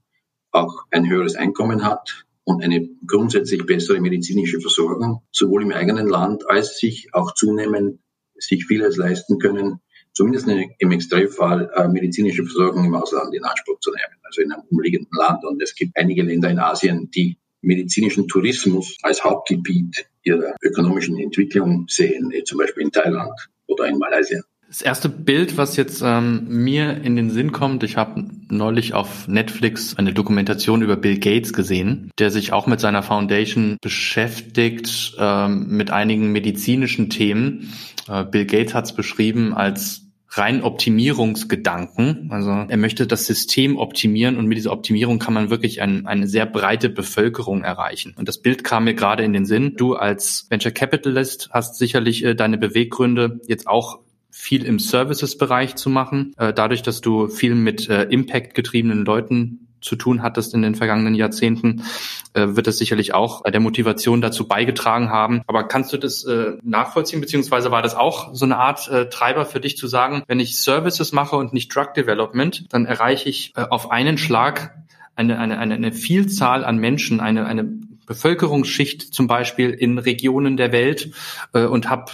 auch 0.52 0.84
ein 0.90 1.08
höheres 1.08 1.34
Einkommen 1.34 1.84
hat 1.84 2.24
und 2.44 2.62
eine 2.62 2.88
grundsätzlich 3.06 3.66
bessere 3.66 4.00
medizinische 4.00 4.60
Versorgung, 4.60 5.22
sowohl 5.32 5.62
im 5.62 5.72
eigenen 5.72 6.06
Land 6.06 6.48
als 6.48 6.78
sich 6.78 7.08
auch 7.12 7.34
zunehmend 7.34 7.98
sich 8.36 8.66
vieles 8.66 8.96
leisten 8.96 9.38
können, 9.38 9.80
zumindest 10.12 10.48
im 10.78 10.92
Extremfall 10.92 11.70
äh, 11.74 11.88
medizinische 11.88 12.44
Versorgung 12.44 12.84
im 12.84 12.94
Ausland 12.94 13.34
in 13.34 13.44
Anspruch 13.44 13.80
zu 13.80 13.90
nehmen, 13.90 14.20
also 14.22 14.42
in 14.42 14.52
einem 14.52 14.62
umliegenden 14.70 15.10
Land. 15.16 15.44
Und 15.44 15.62
es 15.62 15.74
gibt 15.74 15.96
einige 15.96 16.22
Länder 16.22 16.50
in 16.50 16.58
Asien, 16.58 17.10
die 17.10 17.38
medizinischen 17.64 18.28
Tourismus 18.28 18.96
als 19.02 19.24
Hauptgebiet 19.24 20.06
ihrer 20.22 20.54
ökonomischen 20.62 21.18
Entwicklung 21.18 21.86
sehen, 21.88 22.32
zum 22.44 22.58
Beispiel 22.58 22.84
in 22.84 22.92
Thailand 22.92 23.32
oder 23.66 23.86
in 23.86 23.98
Malaysia. 23.98 24.40
Das 24.68 24.82
erste 24.82 25.08
Bild, 25.08 25.56
was 25.56 25.76
jetzt 25.76 26.02
ähm, 26.04 26.46
mir 26.48 27.00
in 27.04 27.14
den 27.14 27.30
Sinn 27.30 27.52
kommt, 27.52 27.84
ich 27.84 27.96
habe 27.96 28.24
neulich 28.48 28.92
auf 28.92 29.28
Netflix 29.28 29.94
eine 29.96 30.12
Dokumentation 30.12 30.82
über 30.82 30.96
Bill 30.96 31.18
Gates 31.18 31.52
gesehen, 31.52 32.10
der 32.18 32.32
sich 32.32 32.52
auch 32.52 32.66
mit 32.66 32.80
seiner 32.80 33.04
Foundation 33.04 33.76
beschäftigt, 33.80 35.14
ähm, 35.18 35.68
mit 35.68 35.90
einigen 35.90 36.32
medizinischen 36.32 37.08
Themen. 37.08 37.72
Äh, 38.08 38.24
Bill 38.24 38.46
Gates 38.46 38.74
hat 38.74 38.86
es 38.86 38.94
beschrieben 38.94 39.54
als 39.54 40.03
rein 40.36 40.62
Optimierungsgedanken. 40.62 42.28
Also 42.30 42.50
er 42.50 42.76
möchte 42.76 43.06
das 43.06 43.26
System 43.26 43.76
optimieren 43.76 44.36
und 44.36 44.46
mit 44.46 44.58
dieser 44.58 44.72
Optimierung 44.72 45.18
kann 45.18 45.34
man 45.34 45.50
wirklich 45.50 45.80
ein, 45.80 46.06
eine 46.06 46.26
sehr 46.26 46.46
breite 46.46 46.88
Bevölkerung 46.88 47.62
erreichen. 47.62 48.14
Und 48.16 48.28
das 48.28 48.38
Bild 48.38 48.64
kam 48.64 48.84
mir 48.84 48.94
gerade 48.94 49.22
in 49.24 49.32
den 49.32 49.46
Sinn. 49.46 49.76
Du 49.76 49.94
als 49.94 50.46
Venture 50.50 50.72
Capitalist 50.72 51.50
hast 51.52 51.76
sicherlich 51.76 52.24
äh, 52.24 52.34
deine 52.34 52.58
Beweggründe 52.58 53.40
jetzt 53.46 53.66
auch 53.66 54.00
viel 54.30 54.64
im 54.64 54.80
Services-Bereich 54.80 55.76
zu 55.76 55.88
machen, 55.88 56.34
äh, 56.38 56.52
dadurch, 56.52 56.82
dass 56.82 57.00
du 57.00 57.28
viel 57.28 57.54
mit 57.54 57.88
äh, 57.88 58.02
Impact-getriebenen 58.02 59.04
Leuten 59.04 59.63
zu 59.84 59.96
tun 59.96 60.22
hattest 60.22 60.54
in 60.54 60.62
den 60.62 60.74
vergangenen 60.74 61.14
Jahrzehnten, 61.14 61.84
äh, 62.32 62.48
wird 62.48 62.66
es 62.66 62.78
sicherlich 62.78 63.14
auch 63.14 63.42
der 63.44 63.60
Motivation 63.60 64.20
dazu 64.20 64.48
beigetragen 64.48 65.10
haben. 65.10 65.42
Aber 65.46 65.68
kannst 65.68 65.92
du 65.92 65.98
das 65.98 66.24
äh, 66.24 66.54
nachvollziehen, 66.62 67.20
beziehungsweise 67.20 67.70
war 67.70 67.82
das 67.82 67.94
auch 67.94 68.34
so 68.34 68.46
eine 68.46 68.56
Art 68.56 68.88
äh, 68.88 69.08
Treiber 69.08 69.44
für 69.44 69.60
dich 69.60 69.76
zu 69.76 69.86
sagen, 69.86 70.22
wenn 70.26 70.40
ich 70.40 70.60
Services 70.60 71.12
mache 71.12 71.36
und 71.36 71.52
nicht 71.52 71.74
Drug 71.74 71.92
Development, 71.94 72.64
dann 72.70 72.86
erreiche 72.86 73.28
ich 73.28 73.52
auf 73.56 73.90
einen 73.90 74.16
Schlag 74.16 74.74
eine, 75.14 75.38
eine, 75.38 75.58
eine, 75.58 75.74
eine 75.74 75.92
Vielzahl 75.92 76.64
an 76.64 76.78
Menschen, 76.78 77.20
eine, 77.20 77.46
eine 77.46 77.64
Bevölkerungsschicht 78.06 79.14
zum 79.14 79.26
Beispiel 79.26 79.70
in 79.70 79.98
Regionen 79.98 80.56
der 80.56 80.72
Welt 80.72 81.10
und 81.52 81.88
habe 81.88 82.12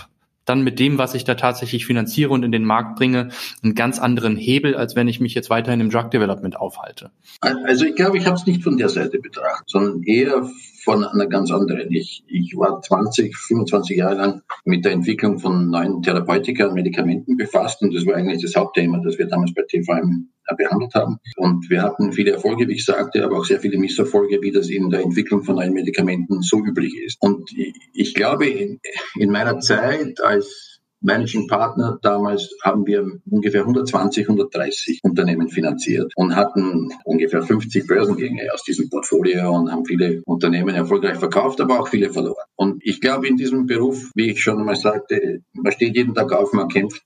dann 0.51 0.63
mit 0.63 0.81
dem, 0.81 0.99
was 0.99 1.15
ich 1.15 1.25
da 1.25 1.37
tatsächlich 1.37 1.87
finanziere 1.87 2.33
und 2.33 2.43
in 2.43 2.51
den 2.51 2.65
Markt 2.65 2.97
bringe, 2.97 3.29
einen 3.63 3.75
ganz 3.77 4.01
anderen 4.01 4.37
Hebel, 4.37 4.75
als 4.75 4.97
wenn 4.97 5.07
ich 5.07 5.21
mich 5.21 5.33
jetzt 5.35 5.49
weiterhin 5.49 5.81
im 5.81 5.91
Drug 5.91 6.11
Development 6.11 6.57
aufhalte? 6.57 7.13
Also 7.41 7.85
ich 7.85 7.95
glaube, 7.95 8.19
ich 8.19 8.27
habe 8.27 8.35
es 8.35 8.47
nicht 8.47 8.65
von 8.65 8.77
der 8.77 8.89
Seite 8.89 9.21
betrachtet, 9.21 9.71
sondern 9.71 10.03
eher 10.03 10.43
von 10.83 11.05
einer 11.05 11.27
ganz 11.27 11.53
anderen. 11.53 11.93
Ich, 11.93 12.25
ich 12.27 12.57
war 12.57 12.83
20, 12.83 13.37
25 13.37 13.97
Jahre 13.97 14.15
lang 14.17 14.43
mit 14.65 14.85
der 14.85 14.93
Entwicklung 14.93 15.39
von 15.39 15.71
neuen 15.71 16.03
Therapeutika 16.03 16.67
und 16.67 16.75
Medikamenten 16.75 17.37
befasst 17.37 17.81
und 17.83 17.95
das 17.95 18.05
war 18.07 18.17
eigentlich 18.17 18.43
das 18.43 18.57
Hauptthema, 18.57 19.01
das 19.05 19.19
wir 19.19 19.27
damals 19.27 19.55
bei 19.55 19.63
TVM 19.63 20.31
behandelt 20.57 20.95
haben. 20.95 21.19
Und 21.37 21.69
wir 21.71 21.83
hatten 21.83 22.13
viele 22.13 22.33
Erfolge, 22.33 22.69
wie 22.69 22.75
ich 22.75 22.85
sagte, 22.85 23.25
aber 23.25 23.39
auch 23.39 23.45
sehr 23.45 23.61
viele 23.61 23.79
Misserfolge, 23.79 24.41
wie 24.43 24.53
das 24.53 24.69
in 24.69 24.91
der 24.91 25.03
Entwicklung 25.03 25.45
von 25.45 25.57
neuen 25.57 25.73
Medikamenten 25.73 26.43
so 26.43 26.59
üblich 26.59 26.97
ist. 26.99 27.17
Und 27.21 27.51
ich 27.93 28.15
glaube, 28.15 28.47
in, 28.47 28.81
in 29.17 29.31
meiner 29.31 29.61
Zeit 29.61 30.21
als 30.23 30.71
Managing 31.03 31.47
Partner 31.47 31.99
damals 32.03 32.51
haben 32.63 32.87
wir 32.87 33.07
ungefähr 33.31 33.63
120, 33.63 34.29
130 34.29 35.01
Unternehmen 35.03 35.49
finanziert 35.49 36.13
und 36.15 36.37
hatten 36.37 36.93
ungefähr 37.05 37.43
50 37.43 37.87
Börsengänge 37.87 38.53
aus 38.53 38.63
diesem 38.65 38.91
Portfolio 38.91 39.51
und 39.51 39.73
haben 39.73 39.87
viele 39.87 40.21
Unternehmen 40.27 40.75
erfolgreich 40.75 41.17
verkauft, 41.17 41.61
aber 41.63 41.81
auch 41.81 41.89
viele 41.89 42.13
verloren. 42.13 42.45
Und 42.55 42.83
ich 42.85 43.01
glaube, 43.01 43.29
in 43.29 43.37
diesem 43.37 43.65
Beruf, 43.65 44.11
wie 44.15 44.31
ich 44.31 44.43
schon 44.43 44.59
einmal 44.59 44.77
sagte, 44.77 45.41
man 45.55 45.73
steht 45.73 45.97
jeden 45.97 46.15
Tag 46.15 46.33
auf, 46.33 46.53
man 46.53 46.69
kämpft 46.69 47.03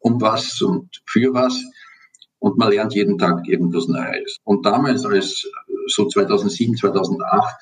um 0.00 0.20
was 0.20 0.62
und 0.62 1.02
für 1.06 1.34
was 1.34 1.60
und 2.38 2.58
man 2.58 2.70
lernt 2.70 2.94
jeden 2.94 3.18
Tag 3.18 3.46
irgendwas 3.46 3.88
Neues. 3.88 4.38
Und 4.44 4.64
damals, 4.64 5.04
als 5.04 5.48
so 5.86 6.06
2007, 6.06 6.76
2008, 6.76 7.56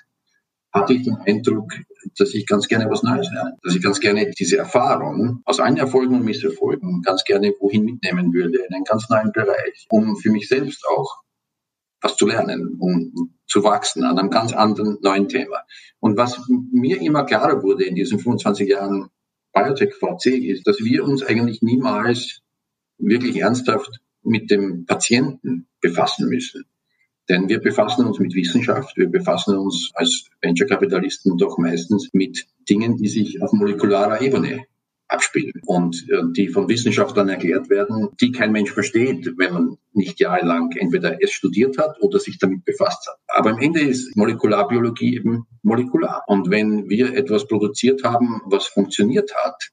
hatte 0.72 0.94
ich 0.94 1.04
den 1.04 1.16
Eindruck, 1.16 1.72
dass 2.18 2.34
ich 2.34 2.46
ganz 2.46 2.68
gerne 2.68 2.90
was 2.90 3.02
Neues 3.02 3.30
lerne, 3.32 3.56
dass 3.62 3.74
ich 3.74 3.82
ganz 3.82 4.00
gerne 4.00 4.30
diese 4.38 4.58
Erfahrung 4.58 5.40
aus 5.44 5.60
allen 5.60 5.78
Erfolgen 5.78 6.14
und 6.14 6.24
Misserfolgen 6.24 7.02
ganz 7.02 7.24
gerne 7.24 7.54
wohin 7.60 7.84
mitnehmen 7.84 8.32
würde, 8.32 8.58
in 8.58 8.74
einen 8.74 8.84
ganz 8.84 9.08
neuen 9.08 9.32
Bereich, 9.32 9.86
um 9.88 10.16
für 10.16 10.30
mich 10.30 10.48
selbst 10.48 10.84
auch 10.86 11.22
was 12.02 12.16
zu 12.16 12.26
lernen, 12.26 12.76
um 12.78 13.34
zu 13.46 13.64
wachsen 13.64 14.04
an 14.04 14.18
einem 14.18 14.30
ganz 14.30 14.52
anderen 14.52 14.98
neuen 15.00 15.28
Thema. 15.28 15.62
Und 15.98 16.16
was 16.16 16.38
mir 16.72 17.00
immer 17.00 17.24
klarer 17.24 17.62
wurde 17.62 17.84
in 17.84 17.94
diesen 17.94 18.18
25 18.18 18.68
Jahren 18.68 19.08
Biotech 19.52 19.94
VC 19.94 20.26
ist, 20.26 20.66
dass 20.66 20.78
wir 20.80 21.04
uns 21.04 21.22
eigentlich 21.22 21.62
niemals 21.62 22.42
wirklich 22.98 23.38
ernsthaft 23.38 24.00
mit 24.26 24.50
dem 24.50 24.86
Patienten 24.86 25.66
befassen 25.80 26.28
müssen. 26.28 26.64
Denn 27.28 27.48
wir 27.48 27.60
befassen 27.60 28.06
uns 28.06 28.20
mit 28.20 28.34
Wissenschaft, 28.34 28.96
wir 28.96 29.08
befassen 29.08 29.56
uns 29.56 29.90
als 29.94 30.28
Venture-Kapitalisten 30.42 31.36
doch 31.38 31.58
meistens 31.58 32.10
mit 32.12 32.46
Dingen, 32.68 32.96
die 32.96 33.08
sich 33.08 33.42
auf 33.42 33.52
molekularer 33.52 34.20
Ebene 34.20 34.66
abspielen 35.08 35.60
und 35.66 36.04
äh, 36.08 36.22
die 36.36 36.48
von 36.48 36.68
Wissenschaftlern 36.68 37.28
erklärt 37.28 37.70
werden, 37.70 38.08
die 38.20 38.32
kein 38.32 38.52
Mensch 38.52 38.72
versteht, 38.72 39.34
wenn 39.36 39.52
man 39.52 39.76
nicht 39.92 40.20
jahrelang 40.20 40.72
entweder 40.72 41.22
es 41.22 41.30
studiert 41.30 41.78
hat 41.78 42.00
oder 42.00 42.18
sich 42.18 42.38
damit 42.38 42.64
befasst 42.64 43.06
hat. 43.06 43.16
Aber 43.28 43.50
am 43.50 43.60
Ende 43.60 43.80
ist 43.80 44.16
Molekularbiologie 44.16 45.16
eben 45.16 45.46
molekular. 45.62 46.22
Und 46.26 46.50
wenn 46.50 46.88
wir 46.88 47.14
etwas 47.14 47.46
produziert 47.46 48.02
haben, 48.04 48.42
was 48.46 48.66
funktioniert 48.66 49.32
hat, 49.34 49.70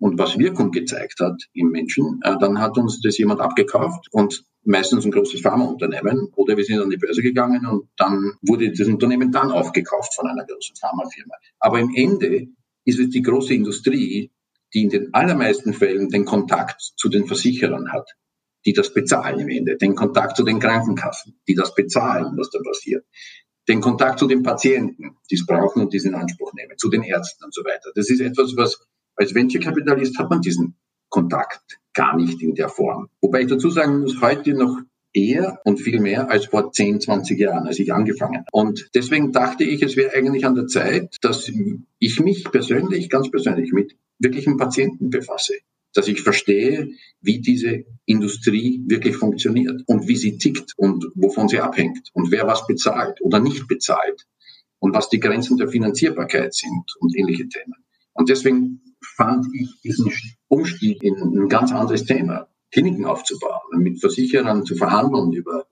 und 0.00 0.18
was 0.18 0.38
Wirkung 0.38 0.72
gezeigt 0.72 1.20
hat 1.20 1.42
im 1.52 1.68
Menschen, 1.68 2.20
äh, 2.24 2.36
dann 2.40 2.58
hat 2.58 2.76
uns 2.78 3.00
das 3.00 3.18
jemand 3.18 3.40
abgekauft 3.40 4.08
und 4.10 4.44
meistens 4.64 5.04
ein 5.04 5.10
großes 5.10 5.40
Pharmaunternehmen 5.40 6.30
oder 6.34 6.56
wir 6.56 6.64
sind 6.64 6.80
an 6.80 6.90
die 6.90 6.96
Börse 6.96 7.22
gegangen 7.22 7.66
und 7.66 7.88
dann 7.96 8.32
wurde 8.42 8.72
das 8.72 8.88
Unternehmen 8.88 9.30
dann 9.30 9.50
aufgekauft 9.50 10.14
von 10.14 10.26
einer 10.26 10.44
großen 10.44 10.76
Pharmafirma. 10.76 11.34
Aber 11.58 11.78
im 11.80 11.92
Ende 11.94 12.48
ist 12.84 12.98
es 12.98 13.10
die 13.10 13.22
große 13.22 13.54
Industrie, 13.54 14.32
die 14.72 14.82
in 14.82 14.88
den 14.88 15.14
allermeisten 15.14 15.74
Fällen 15.74 16.08
den 16.08 16.24
Kontakt 16.24 16.80
zu 16.96 17.08
den 17.08 17.26
Versicherern 17.26 17.92
hat, 17.92 18.08
die 18.64 18.72
das 18.72 18.92
bezahlen 18.92 19.40
im 19.40 19.48
Ende, 19.48 19.76
den 19.76 19.94
Kontakt 19.94 20.36
zu 20.36 20.44
den 20.44 20.60
Krankenkassen, 20.60 21.40
die 21.46 21.54
das 21.54 21.74
bezahlen, 21.74 22.36
was 22.36 22.50
da 22.50 22.58
passiert, 22.62 23.04
den 23.68 23.80
Kontakt 23.80 24.18
zu 24.18 24.26
den 24.26 24.42
Patienten, 24.42 25.16
die 25.30 25.34
es 25.34 25.46
brauchen 25.46 25.82
und 25.82 25.92
diesen 25.92 26.14
Anspruch 26.14 26.52
nehmen, 26.54 26.76
zu 26.78 26.88
den 26.88 27.02
Ärzten 27.02 27.44
und 27.44 27.54
so 27.54 27.62
weiter. 27.62 27.90
Das 27.94 28.10
ist 28.10 28.20
etwas, 28.20 28.56
was 28.56 28.86
als 29.20 29.34
Venture-Kapitalist 29.34 30.18
hat 30.18 30.30
man 30.30 30.40
diesen 30.40 30.76
Kontakt 31.10 31.78
gar 31.92 32.16
nicht 32.16 32.40
in 32.40 32.54
der 32.54 32.70
Form. 32.70 33.08
Wobei 33.20 33.42
ich 33.42 33.48
dazu 33.48 33.68
sagen 33.68 34.00
muss, 34.00 34.20
heute 34.22 34.54
noch 34.54 34.78
eher 35.12 35.60
und 35.64 35.78
viel 35.78 36.00
mehr 36.00 36.30
als 36.30 36.46
vor 36.46 36.72
10, 36.72 37.02
20 37.02 37.38
Jahren, 37.38 37.66
als 37.66 37.78
ich 37.78 37.92
angefangen 37.92 38.38
habe. 38.38 38.46
Und 38.52 38.88
deswegen 38.94 39.30
dachte 39.30 39.64
ich, 39.64 39.82
es 39.82 39.96
wäre 39.96 40.14
eigentlich 40.14 40.46
an 40.46 40.54
der 40.54 40.68
Zeit, 40.68 41.16
dass 41.20 41.52
ich 41.98 42.20
mich 42.20 42.44
persönlich, 42.44 43.10
ganz 43.10 43.30
persönlich 43.30 43.72
mit 43.72 43.94
wirklichen 44.18 44.56
Patienten 44.56 45.10
befasse. 45.10 45.54
Dass 45.92 46.08
ich 46.08 46.22
verstehe, 46.22 46.88
wie 47.20 47.40
diese 47.40 47.84
Industrie 48.06 48.82
wirklich 48.86 49.16
funktioniert 49.16 49.82
und 49.86 50.08
wie 50.08 50.16
sie 50.16 50.38
tickt 50.38 50.72
und 50.78 51.04
wovon 51.14 51.48
sie 51.48 51.60
abhängt 51.60 52.08
und 52.14 52.30
wer 52.30 52.46
was 52.46 52.66
bezahlt 52.66 53.20
oder 53.20 53.40
nicht 53.40 53.68
bezahlt 53.68 54.26
und 54.78 54.94
was 54.94 55.10
die 55.10 55.20
Grenzen 55.20 55.58
der 55.58 55.68
Finanzierbarkeit 55.68 56.54
sind 56.54 56.84
und 57.00 57.14
ähnliche 57.18 57.48
Themen. 57.48 57.74
Und 58.12 58.28
deswegen 58.28 58.80
fand 59.02 59.46
ich 59.54 59.80
diesen 59.82 60.12
Umstieg 60.48 61.02
in 61.02 61.16
ein 61.16 61.48
ganz 61.48 61.72
anderes 61.72 62.04
Thema, 62.04 62.48
Kliniken 62.70 63.04
aufzubauen, 63.04 63.60
mit 63.78 64.00
Versicherern 64.00 64.64
zu 64.64 64.76
verhandeln 64.76 65.32
über, 65.32 65.66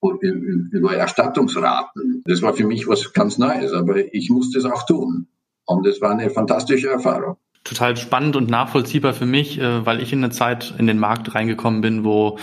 über 0.00 0.94
Erstattungsraten. 0.94 2.22
Das 2.24 2.42
war 2.42 2.54
für 2.54 2.66
mich 2.66 2.86
was 2.86 3.12
ganz 3.12 3.38
Neues, 3.38 3.72
aber 3.72 4.12
ich 4.14 4.30
musste 4.30 4.58
es 4.58 4.64
auch 4.64 4.86
tun. 4.86 5.28
Und 5.64 5.86
es 5.86 6.00
war 6.00 6.12
eine 6.12 6.30
fantastische 6.30 6.90
Erfahrung 6.90 7.36
total 7.66 7.96
spannend 7.96 8.36
und 8.36 8.48
nachvollziehbar 8.48 9.12
für 9.12 9.26
mich, 9.26 9.58
äh, 9.58 9.84
weil 9.84 10.00
ich 10.00 10.12
in 10.12 10.22
eine 10.22 10.32
Zeit 10.32 10.74
in 10.78 10.86
den 10.86 10.98
Markt 10.98 11.34
reingekommen 11.34 11.80
bin, 11.80 12.04
wo 12.04 12.38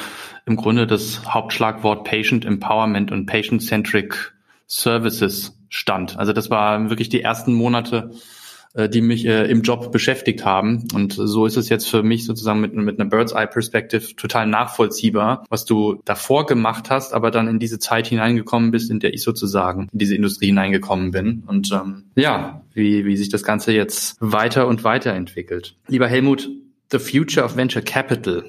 im 0.45 0.55
Grunde 0.55 0.85
das 0.85 1.25
Hauptschlagwort 1.25 2.03
Patient 2.03 2.45
Empowerment 2.45 3.11
und 3.11 3.25
Patient-Centric 3.25 4.33
Services 4.67 5.57
stand. 5.69 6.17
Also 6.17 6.33
das 6.33 6.49
war 6.49 6.89
wirklich 6.89 7.09
die 7.09 7.21
ersten 7.21 7.53
Monate 7.53 8.11
äh, 8.73 8.89
die 8.89 9.01
mich 9.01 9.25
äh, 9.25 9.45
im 9.45 9.61
Job 9.61 9.91
beschäftigt 9.91 10.45
haben. 10.45 10.87
Und 10.93 11.13
so 11.13 11.45
ist 11.45 11.57
es 11.57 11.69
jetzt 11.69 11.87
für 11.87 12.03
mich 12.03 12.25
sozusagen 12.25 12.59
mit, 12.59 12.73
mit 12.73 12.99
einer 12.99 13.09
Bird's 13.09 13.31
Eye 13.31 13.47
Perspective 13.47 14.15
total 14.15 14.47
nachvollziehbar, 14.47 15.45
was 15.49 15.65
du 15.65 16.01
davor 16.05 16.45
gemacht 16.45 16.89
hast, 16.89 17.13
aber 17.13 17.31
dann 17.31 17.47
in 17.47 17.59
diese 17.59 17.79
Zeit 17.79 18.07
hineingekommen 18.07 18.71
bist, 18.71 18.89
in 18.89 18.99
der 18.99 19.13
ich 19.13 19.23
sozusagen 19.23 19.89
in 19.91 19.99
diese 19.99 20.15
Industrie 20.15 20.47
hineingekommen 20.47 21.11
bin. 21.11 21.43
Und 21.45 21.71
ähm, 21.71 22.05
ja, 22.15 22.63
wie, 22.73 23.05
wie 23.05 23.17
sich 23.17 23.29
das 23.29 23.43
Ganze 23.43 23.73
jetzt 23.73 24.17
weiter 24.19 24.67
und 24.67 24.83
weiter 24.83 25.13
entwickelt. 25.13 25.75
Lieber 25.87 26.07
Helmut, 26.07 26.49
The 26.91 26.99
Future 26.99 27.45
of 27.45 27.55
Venture 27.55 27.81
Capital 27.81 28.43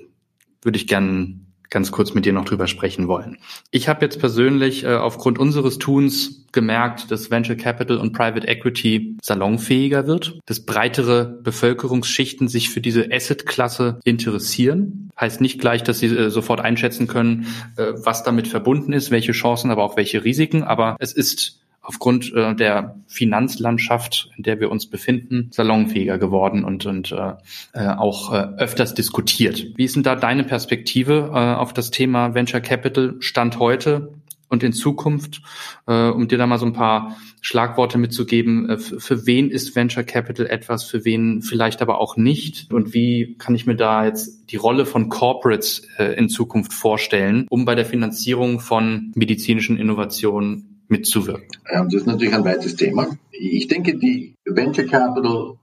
würde 0.62 0.78
ich 0.78 0.86
gerne 0.86 1.43
ganz 1.70 1.90
kurz 1.90 2.14
mit 2.14 2.24
dir 2.24 2.32
noch 2.32 2.44
drüber 2.44 2.66
sprechen 2.66 3.08
wollen. 3.08 3.38
Ich 3.70 3.88
habe 3.88 4.04
jetzt 4.04 4.20
persönlich 4.20 4.84
äh, 4.84 4.94
aufgrund 4.94 5.38
unseres 5.38 5.78
Tuns 5.78 6.44
gemerkt, 6.52 7.10
dass 7.10 7.30
Venture 7.30 7.56
Capital 7.56 7.98
und 7.98 8.12
Private 8.12 8.46
Equity 8.46 9.16
salonfähiger 9.20 10.06
wird, 10.06 10.38
dass 10.46 10.64
breitere 10.64 11.38
Bevölkerungsschichten 11.42 12.48
sich 12.48 12.70
für 12.70 12.80
diese 12.80 13.08
Asset-Klasse 13.10 13.98
interessieren. 14.04 15.10
Heißt 15.18 15.40
nicht 15.40 15.60
gleich, 15.60 15.82
dass 15.82 15.98
sie 15.98 16.06
äh, 16.06 16.30
sofort 16.30 16.60
einschätzen 16.60 17.06
können, 17.06 17.46
äh, 17.76 17.92
was 17.96 18.22
damit 18.22 18.48
verbunden 18.48 18.92
ist, 18.92 19.10
welche 19.10 19.32
Chancen, 19.32 19.70
aber 19.70 19.82
auch 19.82 19.96
welche 19.96 20.24
Risiken. 20.24 20.62
Aber 20.62 20.96
es 21.00 21.12
ist 21.12 21.63
aufgrund 21.84 22.32
äh, 22.34 22.54
der 22.54 22.96
Finanzlandschaft, 23.06 24.30
in 24.36 24.42
der 24.42 24.58
wir 24.58 24.70
uns 24.70 24.86
befinden, 24.86 25.50
salonfähiger 25.52 26.18
geworden 26.18 26.64
und, 26.64 26.86
und 26.86 27.12
äh, 27.12 27.34
äh, 27.74 27.88
auch 27.88 28.32
äh, 28.32 28.48
öfters 28.58 28.94
diskutiert. 28.94 29.66
Wie 29.76 29.84
ist 29.84 29.94
denn 29.94 30.02
da 30.02 30.16
deine 30.16 30.44
Perspektive 30.44 31.30
äh, 31.32 31.54
auf 31.54 31.72
das 31.72 31.90
Thema 31.90 32.34
Venture 32.34 32.60
Capital 32.60 33.16
Stand 33.20 33.58
heute 33.58 34.14
und 34.48 34.62
in 34.62 34.72
Zukunft, 34.72 35.42
äh, 35.86 36.08
um 36.08 36.26
dir 36.26 36.38
da 36.38 36.46
mal 36.46 36.58
so 36.58 36.66
ein 36.66 36.72
paar 36.72 37.16
Schlagworte 37.42 37.98
mitzugeben, 37.98 38.70
äh, 38.70 38.78
für 38.78 39.26
wen 39.26 39.50
ist 39.50 39.76
Venture 39.76 40.04
Capital 40.04 40.46
etwas, 40.46 40.84
für 40.84 41.04
wen 41.04 41.42
vielleicht 41.42 41.82
aber 41.82 42.00
auch 42.00 42.16
nicht 42.16 42.72
und 42.72 42.94
wie 42.94 43.36
kann 43.38 43.54
ich 43.54 43.66
mir 43.66 43.76
da 43.76 44.06
jetzt 44.06 44.50
die 44.50 44.56
Rolle 44.56 44.86
von 44.86 45.10
Corporates 45.10 45.86
äh, 45.98 46.16
in 46.16 46.30
Zukunft 46.30 46.72
vorstellen, 46.72 47.46
um 47.50 47.66
bei 47.66 47.74
der 47.74 47.84
Finanzierung 47.84 48.60
von 48.60 49.12
medizinischen 49.14 49.76
Innovationen 49.76 50.73
mitzuwirken? 50.88 51.48
Ja, 51.72 51.84
das 51.84 51.94
ist 51.94 52.06
natürlich 52.06 52.34
ein 52.34 52.44
weites 52.44 52.76
Thema. 52.76 53.16
Ich 53.30 53.68
denke, 53.68 53.96
die 53.96 54.34
Venture 54.44 54.84
Capital, 54.84 55.58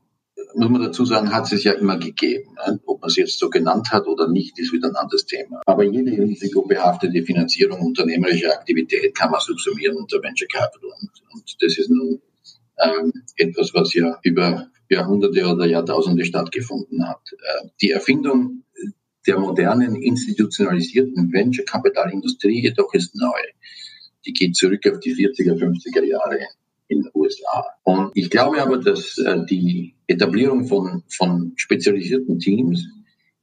muss 0.55 0.69
man 0.69 0.81
dazu 0.81 1.05
sagen, 1.05 1.31
hat 1.31 1.51
es 1.51 1.63
ja 1.63 1.73
immer 1.73 1.97
gegeben. 1.97 2.53
Ne? 2.67 2.79
Ob 2.86 3.01
man 3.01 3.10
es 3.10 3.15
jetzt 3.15 3.39
so 3.39 3.49
genannt 3.49 3.91
hat 3.91 4.07
oder 4.07 4.27
nicht, 4.27 4.60
ist 4.60 4.73
wieder 4.73 4.89
ein 4.89 4.95
anderes 4.95 5.25
Thema. 5.25 5.62
Aber 5.65 5.84
jede 5.84 6.12
risikobehaftete 6.12 7.23
Finanzierung 7.23 7.79
unternehmerischer 7.79 8.51
Aktivität 8.51 9.15
kann 9.15 9.31
man 9.31 9.39
subsumieren 9.39 9.95
unter 9.97 10.21
Venture 10.21 10.47
Capital. 10.47 10.89
Und, 11.34 11.55
das 11.62 11.77
ist 11.77 11.89
nun 11.89 12.21
ähm, 12.79 13.13
etwas, 13.38 13.73
was 13.73 13.93
ja 13.93 14.19
über 14.23 14.67
Jahrhunderte 14.89 15.45
oder 15.45 15.65
Jahrtausende 15.65 16.25
stattgefunden 16.25 17.07
hat. 17.07 17.21
Äh, 17.31 17.67
die 17.81 17.91
Erfindung 17.91 18.63
der 19.27 19.39
modernen 19.39 19.95
institutionalisierten 19.95 21.31
Venture 21.31 21.65
Capital 21.65 22.12
Industrie 22.12 22.62
jedoch 22.62 22.93
ist 22.93 23.15
neu 23.15 23.39
die 24.25 24.34
geht 24.34 24.55
zurück 24.55 24.86
auf 24.91 24.99
die 24.99 25.15
40er, 25.15 25.57
50er 25.57 26.03
Jahre 26.03 26.39
in 26.88 27.03
den 27.03 27.12
USA. 27.13 27.65
Und 27.84 28.12
ich 28.15 28.29
glaube 28.29 28.62
aber, 28.62 28.77
dass 28.77 29.17
äh, 29.17 29.45
die 29.45 29.95
Etablierung 30.07 30.67
von, 30.67 31.03
von 31.10 31.53
spezialisierten 31.55 32.39
Teams, 32.39 32.86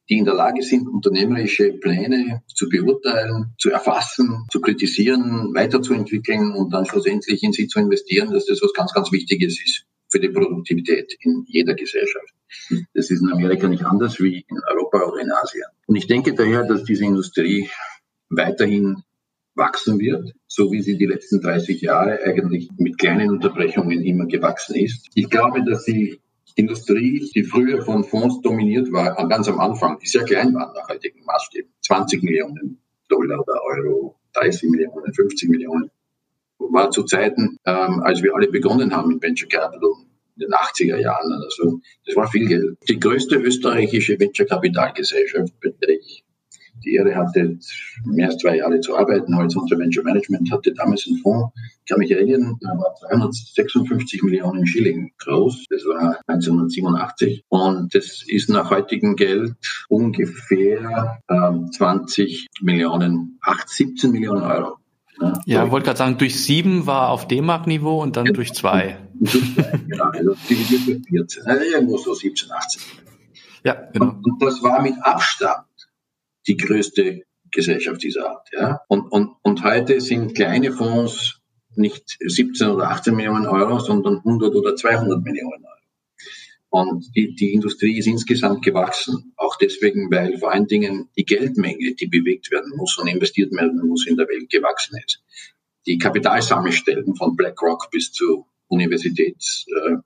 die 0.09 0.19
in 0.19 0.25
der 0.25 0.35
Lage 0.35 0.63
sind, 0.63 0.89
unternehmerische 0.89 1.73
Pläne 1.73 2.43
zu 2.47 2.69
beurteilen, 2.69 3.55
zu 3.59 3.71
erfassen, 3.71 4.47
zu 4.51 4.61
kritisieren, 4.61 5.55
weiterzuentwickeln 5.55 6.53
und 6.53 6.73
dann 6.73 6.87
schlussendlich 6.87 7.43
in 7.43 7.53
sie 7.53 7.69
zu 7.69 7.79
investieren, 7.79 8.33
dass 8.33 8.47
das 8.47 8.63
was 8.63 8.73
ganz, 8.73 8.93
ganz 8.93 9.13
Wichtiges 9.13 9.61
ist 9.63 9.85
für 10.11 10.21
die 10.21 10.31
Produktivität 10.31 11.15
in 11.21 11.45
jeder 11.47 11.75
Gesellschaft. 11.75 12.35
Das 12.95 13.11
ist 13.11 13.21
in 13.21 13.31
Amerika 13.31 13.69
nicht 13.69 13.85
anders 13.85 14.19
wie 14.21 14.45
in 14.49 14.59
Europa 14.71 15.05
oder 15.05 15.21
in 15.21 15.31
Asien. 15.31 15.65
Und 15.87 15.97
ich 15.97 16.07
denke 16.07 16.35
daher, 16.35 16.65
dass 16.65 16.85
diese 16.85 17.05
Industrie 17.05 17.69
weiterhin 18.31 19.03
wachsen 19.59 19.99
wird, 19.99 20.33
so 20.47 20.73
wie 20.73 20.81
sie 20.81 20.97
die 20.97 21.07
letzten 21.07 21.41
30 21.41 21.81
Jahre 21.83 22.21
eigentlich 22.25 22.71
mit 22.79 22.99
kleinen 22.99 23.31
Unterbrechungen 23.31 24.03
immer 24.03 24.27
gewachsen 24.27 24.77
ist. 24.77 25.09
Ich 25.15 25.29
glaube, 25.29 25.65
dass 25.65 25.85
die 25.85 26.21
Industrie, 26.55 27.29
die 27.35 27.45
früher 27.45 27.83
von 27.83 28.05
Fonds 28.05 28.41
dominiert 28.41 28.91
war, 28.91 29.15
ganz 29.29 29.49
am 29.49 29.61
Anfang, 29.61 29.99
die 30.01 30.07
sehr 30.07 30.25
klein 30.25 30.55
waren 30.55 30.73
nach 30.75 30.89
heutigen 30.89 31.25
Maßstäben, 31.25 31.71
20 31.83 32.23
Millionen 32.23 32.81
Dollar 33.09 33.41
oder 33.41 33.61
Euro, 33.77 34.17
30 34.35 34.71
Millionen, 34.71 35.13
50 35.13 35.49
Millionen, 35.49 35.91
war 36.59 36.91
zu 36.91 37.05
Zeiten, 37.05 37.59
ähm, 37.65 38.01
als 38.03 38.23
wir 38.23 38.35
alle 38.35 38.49
begonnen 38.49 38.95
haben 38.95 39.09
mit 39.09 39.23
Venture 39.23 39.49
Capital 39.49 39.93
in 40.37 40.41
den 40.41 40.53
80er 40.53 40.99
Jahren 40.99 41.33
oder 41.33 41.49
so. 41.51 41.81
Das 42.07 42.17
war 42.17 42.29
viel 42.29 42.47
Geld. 42.47 42.77
Die 42.89 42.99
größte 42.99 43.37
österreichische 43.37 44.19
Venture 44.19 44.47
Capital-Gesellschaft, 44.47 45.53
bei 45.63 45.71
der 45.71 45.91
ich 45.91 46.25
die 46.85 46.95
Ehre 46.95 47.15
hatte, 47.15 47.59
mehr 48.05 48.29
als 48.29 48.39
zwei 48.39 48.57
Jahre 48.57 48.81
zu 48.81 48.97
arbeiten. 48.97 49.37
Horizontal 49.37 49.79
Venture 49.79 50.05
Management 50.05 50.51
hatte 50.51 50.73
damals 50.73 51.07
einen 51.07 51.19
Fonds, 51.19 51.53
ich 51.89 51.91
kann 51.91 52.01
mich 52.01 52.11
erinnern, 52.11 52.59
der 52.63 52.71
war 52.73 52.95
256 53.09 54.23
Millionen 54.23 54.67
Schilling 54.67 55.13
groß. 55.19 55.65
Das 55.71 55.85
war 55.87 56.19
1987. 56.27 57.45
Und 57.49 57.95
das 57.95 58.25
ist 58.27 58.51
nach 58.51 58.71
heutigem 58.71 59.17
Geld 59.17 59.55
ungefähr 59.89 61.23
ähm, 61.31 61.71
20 61.73 62.49
Millionen, 62.61 63.39
8, 63.41 63.69
17 63.69 64.11
Millionen 64.11 64.43
Euro. 64.43 64.77
Ja, 65.21 65.41
ja 65.47 65.71
wollte 65.71 65.87
gerade 65.87 65.99
sagen, 65.99 66.19
durch 66.19 66.39
sieben 66.39 66.87
war 66.87 67.09
auf 67.09 67.27
D-Mark-Niveau 67.27 68.03
und 68.03 68.17
dann 68.17 68.27
ja, 68.27 68.33
durch 68.33 68.53
zwei. 68.53 68.99
genau, 69.89 70.05
also 70.05 70.35
dividiert 70.49 70.87
durch 70.87 71.03
14. 71.09 71.47
Also 71.47 71.65
irgendwo 71.65 71.97
so 71.97 72.13
17, 72.15 72.53
18. 72.53 72.83
Ja, 73.65 73.75
genau. 73.93 74.11
Und, 74.11 74.27
und 74.27 74.43
das 74.43 74.63
war 74.63 74.83
mit 74.83 74.95
Abstand 75.03 75.68
die 76.49 76.57
größte 76.57 77.23
Gesellschaft 77.51 78.03
dieser 78.03 78.31
Art. 78.31 78.49
Ja? 78.53 78.81
Und, 78.89 79.13
und, 79.13 79.37
und 79.43 79.63
heute 79.63 80.01
sind 80.01 80.35
kleine 80.35 80.73
Fonds 80.73 81.41
nicht 81.77 82.17
17 82.21 82.69
oder 82.69 82.91
18 82.91 83.15
Millionen 83.15 83.47
Euro, 83.47 83.79
sondern 83.79 84.17
100 84.17 84.55
oder 84.55 84.75
200 84.75 85.23
Millionen 85.23 85.65
Euro. 85.65 85.79
Und 86.71 87.17
die, 87.17 87.35
die 87.35 87.55
Industrie 87.55 87.99
ist 87.99 88.07
insgesamt 88.07 88.63
gewachsen, 88.63 89.33
auch 89.37 89.57
deswegen, 89.57 90.11
weil 90.11 90.37
vor 90.39 90.53
allen 90.53 90.67
Dingen 90.67 91.09
die 91.17 91.25
Geldmenge, 91.25 91.95
die 91.95 92.07
bewegt 92.07 92.51
werden 92.51 92.73
muss 92.77 92.99
und 92.99 93.09
investiert 93.09 93.53
werden 93.53 93.87
muss, 93.87 94.07
in 94.07 94.17
der 94.17 94.29
Welt 94.29 94.51
gewachsen 94.51 94.99
ist. 95.03 95.23
Die 95.87 95.97
Kapitalsammelstellen 95.97 97.17
von 97.17 97.37
BlackRock 97.37 97.91
bis 97.91 98.13
zu 98.13 98.47
Universitäts, 98.67 99.65
äh, 99.69 99.97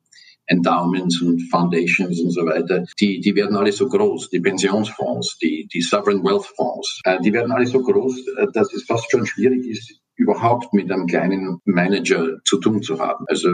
Endowments 0.47 1.21
und 1.23 1.41
Foundations 1.51 2.21
und 2.21 2.31
so 2.31 2.45
weiter, 2.45 2.85
die, 3.01 3.21
die 3.21 3.35
werden 3.35 3.57
alle 3.57 3.73
so 3.73 3.89
groß. 3.89 4.31
Die 4.31 4.41
Pensionsfonds, 4.41 5.39
die, 5.39 5.69
die 5.73 5.81
Sovereign 5.81 6.23
Wealth 6.25 6.47
Fonds, 6.57 7.01
äh, 7.05 7.21
die 7.21 7.33
werden 7.33 7.53
alle 7.53 7.67
so 7.67 7.83
groß, 7.83 8.27
äh, 8.39 8.47
dass 8.53 8.73
es 8.73 8.85
fast 8.85 9.11
schon 9.11 9.27
schwierig 9.27 9.67
ist, 9.67 10.03
überhaupt 10.17 10.73
mit 10.75 10.91
einem 10.91 11.07
kleinen 11.07 11.59
Manager 11.65 12.39
zu 12.45 12.59
tun 12.59 12.83
zu 12.83 12.99
haben. 12.99 13.25
Also 13.29 13.49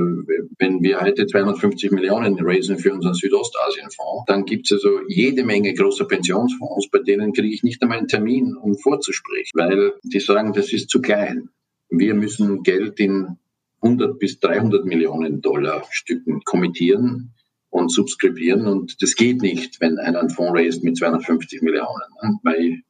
wenn 0.58 0.82
wir 0.82 1.00
heute 1.00 1.26
250 1.26 1.92
Millionen 1.92 2.36
raisen 2.40 2.78
für 2.78 2.92
unseren 2.92 3.14
Südostasienfonds, 3.14 4.24
dann 4.26 4.44
gibt 4.44 4.66
es 4.66 4.72
also 4.72 5.00
jede 5.08 5.44
Menge 5.44 5.72
großer 5.74 6.06
Pensionsfonds, 6.06 6.90
bei 6.90 6.98
denen 6.98 7.32
kriege 7.32 7.54
ich 7.54 7.62
nicht 7.62 7.82
einmal 7.82 7.98
einen 7.98 8.08
Termin, 8.08 8.56
um 8.56 8.76
vorzusprechen, 8.76 9.50
weil 9.54 9.94
die 10.02 10.20
sagen, 10.20 10.52
das 10.52 10.72
ist 10.72 10.90
zu 10.90 11.00
klein. 11.00 11.48
Wir 11.90 12.14
müssen 12.14 12.62
Geld 12.62 13.00
in 13.00 13.38
100 13.82 14.18
bis 14.18 14.40
300 14.40 14.84
Millionen 14.84 15.40
Dollar 15.40 15.84
Stücken 15.90 16.42
kommittieren 16.44 17.34
und 17.70 17.92
subskribieren 17.92 18.66
und 18.66 19.02
das 19.02 19.14
geht 19.14 19.42
nicht, 19.42 19.80
wenn 19.80 19.98
einer 19.98 20.20
einen 20.20 20.30
Fonds 20.30 20.58
raised 20.58 20.84
mit 20.84 20.96
250 20.96 21.62
Millionen, 21.62 22.02
ne? 22.22 22.38
weil 22.42 22.82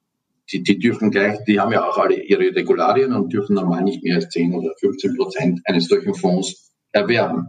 die, 0.50 0.62
die 0.62 0.78
dürfen 0.78 1.10
gleich, 1.10 1.38
die 1.46 1.60
haben 1.60 1.72
ja 1.72 1.86
auch 1.86 1.98
alle 1.98 2.22
ihre 2.22 2.54
Regularien 2.54 3.12
und 3.12 3.32
dürfen 3.32 3.54
normal 3.54 3.82
nicht 3.82 4.02
mehr 4.02 4.16
als 4.16 4.28
10 4.30 4.54
oder 4.54 4.72
15 4.80 5.16
Prozent 5.16 5.60
eines 5.64 5.88
solchen 5.88 6.14
Fonds 6.14 6.72
erwerben. 6.92 7.48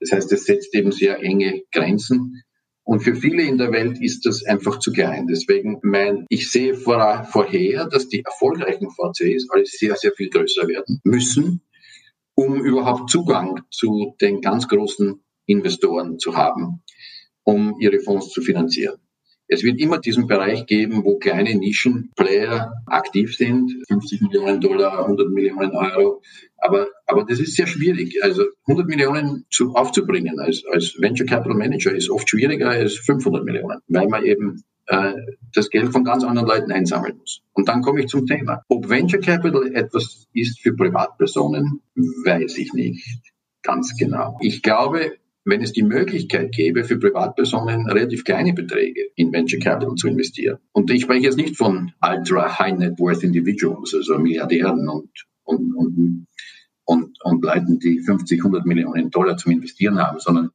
Das 0.00 0.12
heißt, 0.12 0.32
es 0.32 0.44
setzt 0.44 0.74
eben 0.74 0.92
sehr 0.92 1.22
enge 1.22 1.62
Grenzen. 1.72 2.42
Und 2.84 3.00
für 3.00 3.16
viele 3.16 3.42
in 3.42 3.58
der 3.58 3.72
Welt 3.72 4.00
ist 4.00 4.26
das 4.26 4.44
einfach 4.44 4.78
zu 4.78 4.92
klein. 4.92 5.26
Deswegen 5.26 5.80
mein, 5.82 6.24
ich 6.28 6.52
sehe 6.52 6.74
vor, 6.74 7.26
vorher, 7.32 7.86
dass 7.86 8.08
die 8.08 8.22
erfolgreichen 8.22 8.90
VCs 8.90 9.50
alle 9.50 9.66
sehr, 9.66 9.96
sehr 9.96 10.12
viel 10.12 10.30
größer 10.30 10.68
werden 10.68 11.00
müssen, 11.02 11.62
um 12.36 12.62
überhaupt 12.64 13.10
Zugang 13.10 13.62
zu 13.70 14.14
den 14.20 14.40
ganz 14.40 14.68
großen 14.68 15.20
Investoren 15.46 16.18
zu 16.18 16.36
haben, 16.36 16.82
um 17.42 17.76
ihre 17.80 17.98
Fonds 18.00 18.30
zu 18.30 18.42
finanzieren. 18.42 19.00
Es 19.48 19.62
wird 19.62 19.80
immer 19.80 19.98
diesen 19.98 20.26
Bereich 20.26 20.66
geben, 20.66 21.04
wo 21.04 21.18
kleine 21.18 21.54
Nischenplayer 21.54 22.72
aktiv 22.86 23.36
sind, 23.36 23.72
50 23.88 24.22
Millionen 24.22 24.60
Dollar, 24.60 25.04
100 25.04 25.30
Millionen 25.30 25.70
Euro. 25.70 26.20
Aber, 26.58 26.88
aber 27.06 27.24
das 27.24 27.38
ist 27.38 27.54
sehr 27.54 27.68
schwierig. 27.68 28.22
Also 28.22 28.42
100 28.66 28.88
Millionen 28.88 29.46
zu, 29.50 29.74
aufzubringen 29.74 30.40
als, 30.40 30.64
als 30.72 30.96
Venture 30.98 31.26
Capital 31.26 31.56
Manager 31.56 31.94
ist 31.94 32.10
oft 32.10 32.28
schwieriger 32.28 32.70
als 32.70 32.96
500 32.96 33.44
Millionen, 33.44 33.80
weil 33.86 34.08
man 34.08 34.24
eben 34.24 34.64
äh, 34.86 35.14
das 35.52 35.70
Geld 35.70 35.92
von 35.92 36.04
ganz 36.04 36.24
anderen 36.24 36.48
Leuten 36.48 36.72
einsammeln 36.72 37.16
muss. 37.18 37.42
Und 37.52 37.68
dann 37.68 37.82
komme 37.82 38.00
ich 38.00 38.08
zum 38.08 38.26
Thema. 38.26 38.62
Ob 38.68 38.88
Venture 38.88 39.20
Capital 39.20 39.74
etwas 39.74 40.26
ist 40.32 40.60
für 40.60 40.74
Privatpersonen, 40.74 41.80
weiß 41.94 42.58
ich 42.58 42.72
nicht 42.72 43.34
ganz 43.62 43.96
genau. 43.98 44.38
Ich 44.40 44.62
glaube, 44.62 45.16
wenn 45.44 45.62
es 45.62 45.72
die 45.72 45.82
Möglichkeit 45.82 46.52
gäbe, 46.52 46.84
für 46.84 46.98
Privatpersonen 46.98 47.88
relativ 47.88 48.24
kleine 48.24 48.52
Beträge 48.52 49.10
in 49.14 49.32
Venture 49.32 49.60
Capital 49.60 49.94
zu 49.94 50.08
investieren. 50.08 50.58
Und 50.72 50.90
ich 50.90 51.02
spreche 51.02 51.24
jetzt 51.24 51.36
nicht 51.36 51.56
von 51.56 51.92
ultra 52.02 52.58
high 52.58 52.76
net 52.76 52.98
worth 52.98 53.22
individuals, 53.22 53.94
also 53.94 54.18
Milliardären 54.18 54.88
und, 54.88 55.10
und, 55.44 55.74
und, 55.74 56.26
und, 56.84 57.18
und 57.22 57.44
Leuten, 57.44 57.78
die 57.78 58.00
50, 58.00 58.40
100 58.40 58.66
Millionen 58.66 59.10
Dollar 59.10 59.36
zum 59.36 59.52
Investieren 59.52 59.98
haben, 59.98 60.18
sondern 60.18 60.50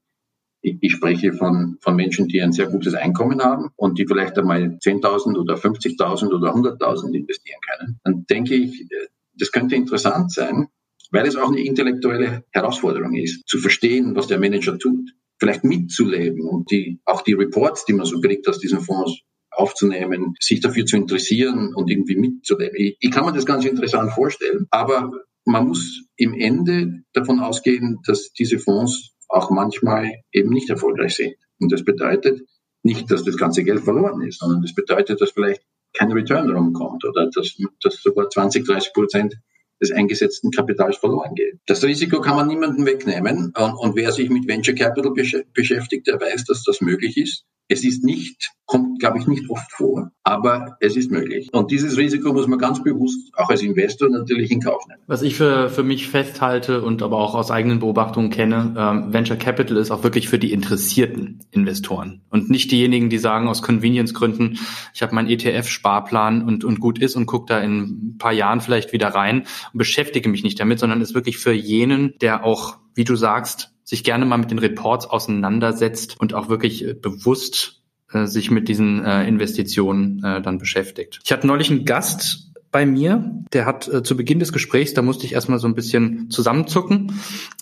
ich, 0.62 0.92
spreche 0.92 1.34
von, 1.34 1.78
von 1.82 1.96
Menschen, 1.96 2.28
die 2.28 2.42
ein 2.42 2.52
sehr 2.52 2.68
gutes 2.68 2.94
Einkommen 2.94 3.42
haben 3.42 3.72
und 3.76 3.98
die 3.98 4.06
vielleicht 4.06 4.38
einmal 4.38 4.78
10.000 4.84 5.38
oder 5.38 5.56
50.000 5.56 6.32
oder 6.32 6.56
100.000 6.56 7.14
investieren 7.14 7.60
können. 7.70 8.00
Dann 8.04 8.26
denke 8.30 8.56
ich, 8.56 8.88
das 9.36 9.52
könnte 9.52 9.76
interessant 9.76 10.32
sein, 10.32 10.68
weil 11.12 11.26
es 11.26 11.36
auch 11.36 11.50
eine 11.50 11.62
intellektuelle 11.62 12.44
Herausforderung 12.52 13.16
ist, 13.16 13.48
zu 13.48 13.58
verstehen, 13.58 14.16
was 14.16 14.28
der 14.28 14.40
Manager 14.40 14.78
tut, 14.78 15.12
vielleicht 15.40 15.64
mitzuleben 15.64 16.48
und 16.48 16.70
die, 16.72 17.00
auch 17.06 17.22
die 17.22 17.34
Reports, 17.34 17.86
die 17.86 17.94
man 17.94 18.06
so 18.06 18.22
kriegt 18.22 18.48
aus 18.48 18.60
diesen 18.60 18.82
Fonds, 18.82 19.22
aufzunehmen, 19.50 20.36
sich 20.40 20.62
dafür 20.62 20.86
zu 20.86 20.96
interessieren 20.96 21.74
und 21.76 21.90
irgendwie 21.90 22.16
mitzuleben. 22.16 22.76
Ich, 22.78 22.98
ich 23.00 23.12
kann 23.12 23.26
mir 23.26 23.34
das 23.34 23.46
ganz 23.46 23.66
interessant 23.66 24.12
vorstellen, 24.14 24.68
aber 24.70 25.12
man 25.46 25.68
muss 25.68 26.06
im 26.16 26.34
Ende 26.34 27.04
davon 27.14 27.40
ausgehen, 27.40 28.00
dass 28.06 28.32
diese 28.32 28.60
Fonds 28.60 29.11
auch 29.32 29.50
manchmal 29.50 30.12
eben 30.32 30.50
nicht 30.50 30.70
erfolgreich 30.70 31.16
sind. 31.16 31.36
Und 31.60 31.72
das 31.72 31.84
bedeutet 31.84 32.42
nicht, 32.84 33.10
dass 33.12 33.24
das 33.24 33.38
ganze 33.38 33.64
Geld 33.64 33.84
verloren 33.84 34.22
ist, 34.22 34.40
sondern 34.40 34.62
das 34.62 34.74
bedeutet, 34.74 35.22
dass 35.22 35.32
vielleicht 35.32 35.62
kein 35.94 36.12
Return 36.12 36.50
rumkommt 36.50 37.04
oder 37.06 37.30
dass, 37.34 37.56
dass 37.84 38.02
sogar 38.02 38.30
20, 38.30 38.66
30 38.66 38.94
Prozent 38.94 39.36
des 39.82 39.92
eingesetzten 39.92 40.52
Kapitals 40.52 40.98
verloren 40.98 41.34
geht. 41.36 41.60
Das 41.66 41.84
Risiko 41.84 42.22
kann 42.22 42.36
man 42.36 42.48
niemandem 42.48 42.86
wegnehmen 42.86 43.52
und, 43.58 43.74
und 43.74 43.96
wer 43.96 44.12
sich 44.12 44.30
mit 44.30 44.48
Venture 44.48 44.76
Capital 44.76 45.12
beschäftigt, 45.54 46.08
der 46.08 46.22
weiß, 46.22 46.46
dass 46.46 46.64
das 46.64 46.82
möglich 46.82 47.18
ist. 47.18 47.46
Es 47.72 47.86
ist 47.86 48.04
nicht, 48.04 48.52
kommt, 48.66 49.00
glaube 49.00 49.18
ich, 49.18 49.28
nicht 49.28 49.50
oft 49.50 49.72
vor, 49.72 50.12
aber 50.26 50.76
es 50.82 50.98
ist 50.98 51.10
möglich. 51.10 51.48
Und 51.54 51.72
dieses 51.72 51.96
Risiko 51.96 52.34
muss 52.34 52.46
man 52.46 52.60
ganz 52.60 52.84
bewusst 52.84 53.32
auch 53.38 53.50
als 53.50 53.62
Investor 53.62 54.10
natürlich 54.10 54.52
in 54.52 54.60
Kauf 54.60 54.86
nehmen. 54.90 55.00
Was 55.08 55.22
ich 55.22 55.36
für, 55.36 55.70
für 55.70 55.84
mich 55.84 56.10
festhalte 56.10 56.82
und 56.82 57.02
aber 57.02 57.18
auch 57.18 57.34
aus 57.34 57.50
eigenen 57.50 57.80
Beobachtungen 57.80 58.30
kenne, 58.30 58.76
ähm, 58.78 59.14
Venture 59.14 59.38
Capital 59.38 59.78
ist 59.78 59.90
auch 59.90 60.04
wirklich 60.04 60.28
für 60.28 60.38
die 60.38 60.52
interessierten 60.52 61.40
Investoren 61.52 62.24
und 62.30 62.50
nicht 62.50 62.72
diejenigen, 62.72 63.10
die 63.10 63.20
sagen 63.20 63.48
aus 63.48 63.62
Convenience-Gründen, 63.62 64.60
ich 64.94 65.02
habe 65.02 65.16
meinen 65.16 65.30
ETF-Sparplan 65.30 66.44
und, 66.44 66.66
und 66.66 66.82
gut 66.82 67.00
ist 67.00 67.16
und 67.16 67.26
gucke 67.26 67.46
da 67.54 67.60
in 67.62 67.84
ein 67.84 68.18
paar 68.18 68.34
Jahren 68.34 68.60
vielleicht 68.60 68.92
wieder 68.92 69.08
rein 69.08 69.46
und 69.72 69.78
beschäftige 69.78 70.28
mich 70.28 70.44
nicht 70.44 70.60
damit, 70.60 70.80
sondern 70.80 71.00
ist 71.00 71.16
wirklich 71.16 71.38
für 71.38 71.54
jenen, 71.54 72.16
der 72.20 72.44
auch, 72.44 72.80
wie 72.96 73.06
du 73.06 73.16
sagst, 73.16 73.71
sich 73.92 74.06
gerne 74.06 74.26
mal 74.26 74.38
mit 74.38 74.52
den 74.52 74.60
Reports 74.60 75.06
auseinandersetzt 75.06 76.16
und 76.18 76.34
auch 76.34 76.48
wirklich 76.48 76.88
äh, 76.88 76.94
bewusst 76.94 77.82
äh, 78.14 78.26
sich 78.26 78.50
mit 78.50 78.70
diesen 78.70 79.04
äh, 79.04 79.28
Investitionen 79.28 80.22
dann 80.22 80.60
beschäftigt. 80.60 81.20
Ich 81.26 81.32
hatte 81.34 81.46
neulich 81.46 81.70
einen 81.70 81.84
Gast 81.84 82.54
bei 82.72 82.86
mir, 82.86 83.44
der 83.52 83.66
hat 83.66 83.84
zu 84.06 84.16
Beginn 84.16 84.40
des 84.40 84.54
Gesprächs, 84.54 84.94
da 84.94 85.02
musste 85.02 85.26
ich 85.26 85.34
erstmal 85.34 85.60
so 85.60 85.68
ein 85.68 85.76
bisschen 85.76 86.30
zusammenzucken, 86.30 87.12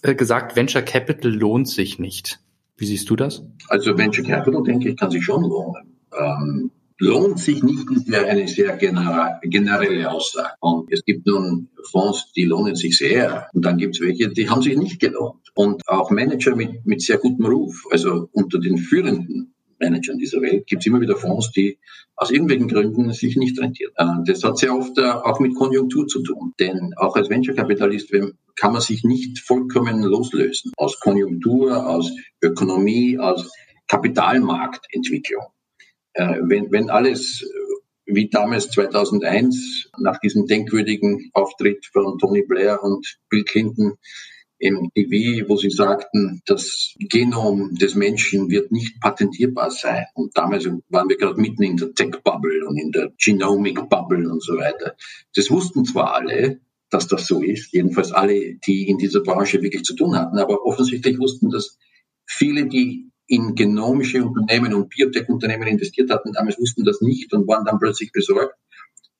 gesagt, 0.03 0.55
Venture 0.55 0.83
Capital 0.83 1.31
lohnt 1.31 1.67
sich 1.67 1.97
nicht. 1.97 2.39
Wie 2.77 2.85
siehst 2.85 3.09
du 3.09 3.15
das? 3.15 3.41
Also 3.69 3.97
Venture 3.97 4.23
Capital, 4.23 4.61
denke 4.61 4.89
ich, 4.89 4.97
kann 4.97 5.09
sich 5.09 5.25
schon 5.25 5.41
lohnen. 5.41 5.97
Ähm, 6.15 6.69
lohnt 6.99 7.39
sich 7.39 7.63
nicht, 7.63 7.89
ist 7.89 8.07
ja 8.07 8.23
eine 8.23 8.47
sehr 8.47 8.77
generelle 8.77 10.11
Aussage. 10.11 10.53
Und 10.59 10.91
es 10.91 11.03
gibt 11.03 11.25
nun 11.25 11.69
Fonds, 11.89 12.31
die 12.33 12.43
lohnen 12.43 12.75
sich 12.75 12.97
sehr. 12.97 13.47
Und 13.53 13.65
dann 13.65 13.77
gibt 13.77 13.95
es 13.95 14.01
welche, 14.01 14.29
die 14.29 14.49
haben 14.49 14.61
sich 14.61 14.77
nicht 14.77 14.99
gelohnt. 14.99 15.48
Und 15.59 15.85
auch 15.89 16.09
Manager 16.09 16.55
mit, 16.55 16.85
mit 16.85 17.01
sehr 17.01 17.17
gutem 17.17 17.45
Ruf, 17.45 17.85
also 17.91 18.29
unter 18.31 18.59
den 18.59 18.77
führenden 18.77 19.53
Managern 19.77 20.17
dieser 20.17 20.41
Welt 20.41 20.65
gibt 20.67 20.83
es 20.83 20.85
immer 20.85 21.01
wieder 21.01 21.17
Fonds, 21.17 21.51
die 21.51 21.77
aus 22.15 22.31
irgendwelchen 22.31 22.69
Gründen 22.69 23.11
sich 23.11 23.35
nicht 23.35 23.59
rentieren. 23.59 23.91
Äh, 23.97 24.05
das 24.25 24.41
hat 24.41 24.57
sehr 24.57 24.73
oft 24.73 24.97
äh, 24.97 25.01
auch 25.01 25.41
mit 25.41 25.55
Konjunktur 25.55 26.07
zu 26.07 26.23
tun. 26.23 26.53
Denn 26.61 26.93
auch 26.95 27.13
als 27.17 27.29
Venture-Kapitalist 27.29 28.09
kann 28.55 28.71
man 28.71 28.79
sich 28.79 29.03
nicht 29.03 29.39
vollkommen 29.39 30.01
loslösen 30.01 30.71
aus 30.77 30.97
Konjunktur, 31.01 31.85
aus 31.89 32.09
Ökonomie, 32.41 33.19
aus 33.19 33.51
Kapitalmarktentwicklung. 33.89 35.43
Äh, 36.13 36.37
wenn, 36.41 36.71
wenn 36.71 36.89
alles 36.89 37.45
wie 38.05 38.29
damals 38.29 38.69
2001 38.69 39.89
nach 39.97 40.21
diesem 40.21 40.45
denkwürdigen 40.45 41.31
Auftritt 41.33 41.85
von 41.91 42.17
Tony 42.17 42.43
Blair 42.47 42.81
und 42.81 43.19
Bill 43.27 43.43
Clinton 43.43 43.97
im 44.59 44.91
TV, 44.93 45.47
wo 45.47 45.55
sie 45.55 45.69
sagten, 45.69 46.41
das 46.45 46.93
Genom 46.99 47.75
des 47.75 47.95
Menschen 47.95 48.49
wird 48.49 48.71
nicht 48.71 48.99
patentierbar 48.99 49.71
sein. 49.71 50.05
Und 50.13 50.37
damals 50.37 50.65
waren 50.89 51.09
wir 51.09 51.17
gerade 51.17 51.39
mitten 51.39 51.63
in 51.63 51.77
der 51.77 51.93
Tech-Bubble 51.93 52.67
und 52.67 52.77
in 52.77 52.91
der 52.91 53.11
Genomic-Bubble 53.17 54.29
und 54.29 54.43
so 54.43 54.57
weiter. 54.57 54.95
Das 55.33 55.49
wussten 55.49 55.85
zwar 55.85 56.13
alle, 56.13 56.59
dass 56.89 57.07
das 57.07 57.25
so 57.25 57.41
ist, 57.41 57.71
jedenfalls 57.73 58.11
alle, 58.11 58.55
die 58.55 58.89
in 58.89 58.97
dieser 58.97 59.21
Branche 59.21 59.61
wirklich 59.61 59.83
zu 59.83 59.95
tun 59.95 60.17
hatten, 60.17 60.37
aber 60.37 60.65
offensichtlich 60.65 61.17
wussten 61.19 61.49
das 61.49 61.77
viele, 62.25 62.67
die 62.67 63.09
in 63.27 63.55
genomische 63.55 64.23
Unternehmen 64.23 64.73
und 64.73 64.89
Biotech-Unternehmen 64.89 65.67
investiert 65.67 66.09
hatten, 66.09 66.33
damals 66.33 66.57
wussten 66.59 66.83
das 66.83 66.99
nicht 66.99 67.31
und 67.31 67.47
waren 67.47 67.63
dann 67.63 67.79
plötzlich 67.79 68.11
besorgt 68.11 68.55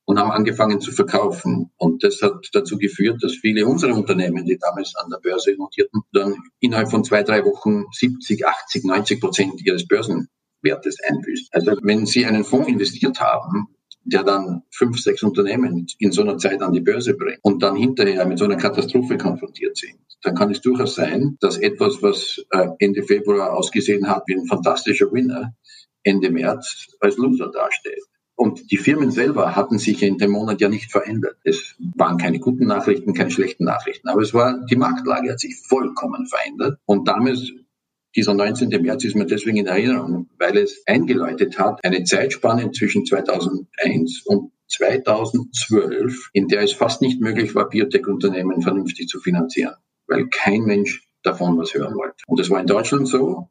und 0.10 0.18
haben 0.18 0.32
angefangen 0.32 0.82
zu 0.82 0.92
verkaufen. 0.92 1.70
Und 1.78 2.04
das 2.04 2.20
hat 2.24 2.50
dazu 2.54 2.80
geführt, 2.80 3.24
dass 3.24 3.36
viele 3.36 3.68
unserer 3.68 3.96
Unternehmen, 3.96 4.44
die 4.44 4.58
damals 4.58 4.96
an 4.96 5.12
der 5.12 5.20
Börse 5.20 5.54
notierten, 5.56 6.02
dann 6.12 6.36
innerhalb 6.60 6.90
von 6.90 7.04
zwei, 7.04 7.22
drei 7.22 7.46
Wochen 7.46 7.86
70, 7.92 8.44
80, 8.44 8.86
90 8.86 9.22
Prozent 9.22 9.64
ihres 9.64 9.88
Börsenwertes 9.88 10.98
einbüßt. 11.08 11.54
Also 11.54 11.78
wenn 11.84 12.08
Sie 12.08 12.26
einen 12.26 12.44
Fonds 12.44 12.68
investiert 12.68 13.20
haben, 13.20 13.68
der 14.04 14.24
dann 14.24 14.64
fünf, 14.72 15.00
sechs 15.00 15.22
Unternehmen 15.22 15.86
in 16.00 16.12
so 16.12 16.24
einer 16.24 16.40
Zeit 16.40 16.64
an 16.64 16.74
die 16.74 16.82
Börse 16.82 17.14
bringt 17.14 17.38
und 17.44 17.62
dann 17.62 17.76
hinterher 17.76 18.26
mit 18.26 18.40
so 18.40 18.46
einer 18.46 18.58
Katastrophe 18.58 19.16
konfrontiert 19.16 19.78
sind, 19.78 20.00
dann 20.24 20.34
kann 20.34 20.50
es 20.50 20.62
durchaus 20.62 20.96
sein, 20.96 21.38
dass 21.40 21.60
etwas, 21.60 22.02
was 22.02 22.44
äh, 22.50 22.68
Ende 22.80 23.04
Februar 23.04 23.54
ausgesehen 23.54 24.10
hat 24.10 24.24
wie 24.26 24.34
ein 24.34 24.48
fantastischer 24.48 25.12
Winner, 25.12 25.54
Ende 26.02 26.32
März 26.32 26.88
als 27.00 27.18
Loser 27.18 27.52
dasteht. 27.52 28.09
Und 28.40 28.72
die 28.72 28.78
Firmen 28.78 29.12
selber 29.12 29.58
hatten 29.58 29.80
sich 29.80 30.02
in 30.02 30.18
dem 30.18 30.32
Monat 30.32 30.62
ja 30.62 30.70
nicht 30.70 30.94
verändert. 30.94 31.36
Es 31.44 31.76
waren 31.98 32.18
keine 32.18 32.40
guten 32.40 32.68
Nachrichten, 32.68 33.14
keine 33.14 33.32
schlechten 33.32 33.66
Nachrichten. 33.66 34.08
Aber 34.08 34.22
es 34.22 34.34
war, 34.34 34.66
die 34.66 34.78
Marktlage 34.78 35.32
hat 35.32 35.42
sich 35.42 35.58
vollkommen 35.68 36.26
verändert. 36.26 36.80
Und 36.86 37.10
damals 37.10 37.52
Dieser 38.16 38.34
19. 38.34 38.70
März 38.82 39.04
ist 39.04 39.16
mir 39.16 39.26
deswegen 39.26 39.58
in 39.58 39.68
Erinnerung, 39.68 40.30
weil 40.40 40.58
es 40.58 40.84
eingeläutet 40.88 41.60
hat, 41.60 41.84
eine 41.84 42.04
Zeitspanne 42.04 42.72
zwischen 42.72 43.06
2001 43.06 44.24
und 44.26 44.52
2012, 44.68 46.30
in 46.34 46.48
der 46.48 46.62
es 46.62 46.74
fast 46.74 47.02
nicht 47.02 47.22
möglich 47.22 47.54
war, 47.56 47.70
Biotech-Unternehmen 47.70 48.62
vernünftig 48.62 49.08
zu 49.08 49.20
finanzieren, 49.20 49.76
weil 50.08 50.28
kein 50.30 50.64
Mensch 50.64 51.08
davon 51.24 51.58
was 51.58 51.74
hören 51.74 51.96
wollte. 51.96 52.24
Und 52.28 52.40
das 52.40 52.50
war 52.50 52.60
in 52.60 52.68
Deutschland 52.68 53.08
so, 53.08 53.50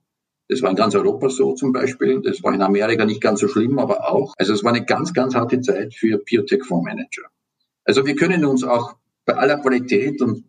das 0.49 0.63
war 0.63 0.71
in 0.71 0.77
ganz 0.77 0.95
Europa 0.95 1.29
so 1.29 1.55
zum 1.55 1.73
Beispiel, 1.73 2.23
das 2.23 2.43
war 2.43 2.55
in 2.55 2.63
Amerika 2.63 3.05
nicht 3.05 3.21
ganz 3.21 3.41
so 3.41 3.49
schlimm, 3.49 3.79
aber 3.79 4.11
auch. 4.11 4.35
Also 4.39 4.55
es 4.55 4.65
war 4.65 4.73
eine 4.73 4.85
ganz, 4.85 5.13
ganz 5.13 5.35
harte 5.35 5.61
Zeit 5.61 5.95
für 5.95 6.19
Biotech-Fondsmanager. 6.19 7.29
Also 7.85 8.07
wir 8.07 8.17
können 8.17 8.45
uns 8.45 8.65
auch 8.65 8.97
bei 9.25 9.35
aller 9.35 9.59
Qualität 9.59 10.21
und 10.23 10.45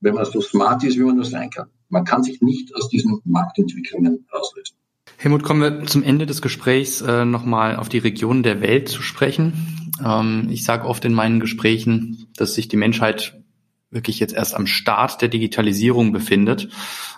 wenn 0.00 0.14
man 0.14 0.24
so 0.24 0.40
smart 0.40 0.84
ist, 0.84 0.96
wie 0.96 1.02
man 1.02 1.16
nur 1.16 1.24
sein 1.24 1.50
kann, 1.50 1.68
man 1.88 2.04
kann 2.04 2.22
sich 2.22 2.40
nicht 2.40 2.74
aus 2.76 2.88
diesen 2.88 3.20
Marktentwicklungen 3.24 4.26
auslösen. 4.30 4.76
Helmut, 5.16 5.42
kommen 5.42 5.60
wir 5.60 5.86
zum 5.86 6.02
Ende 6.02 6.26
des 6.26 6.42
Gesprächs 6.42 7.00
äh, 7.00 7.24
nochmal 7.24 7.76
auf 7.76 7.88
die 7.88 7.98
Regionen 7.98 8.42
der 8.42 8.60
Welt 8.60 8.88
zu 8.88 9.02
sprechen. 9.02 9.90
Ähm, 10.04 10.48
ich 10.50 10.64
sage 10.64 10.86
oft 10.86 11.04
in 11.04 11.12
meinen 11.12 11.40
Gesprächen, 11.40 12.26
dass 12.36 12.54
sich 12.54 12.68
die 12.68 12.76
Menschheit 12.76 13.40
wirklich 13.94 14.20
jetzt 14.20 14.34
erst 14.34 14.54
am 14.54 14.66
Start 14.66 15.22
der 15.22 15.28
Digitalisierung 15.28 16.12
befindet 16.12 16.68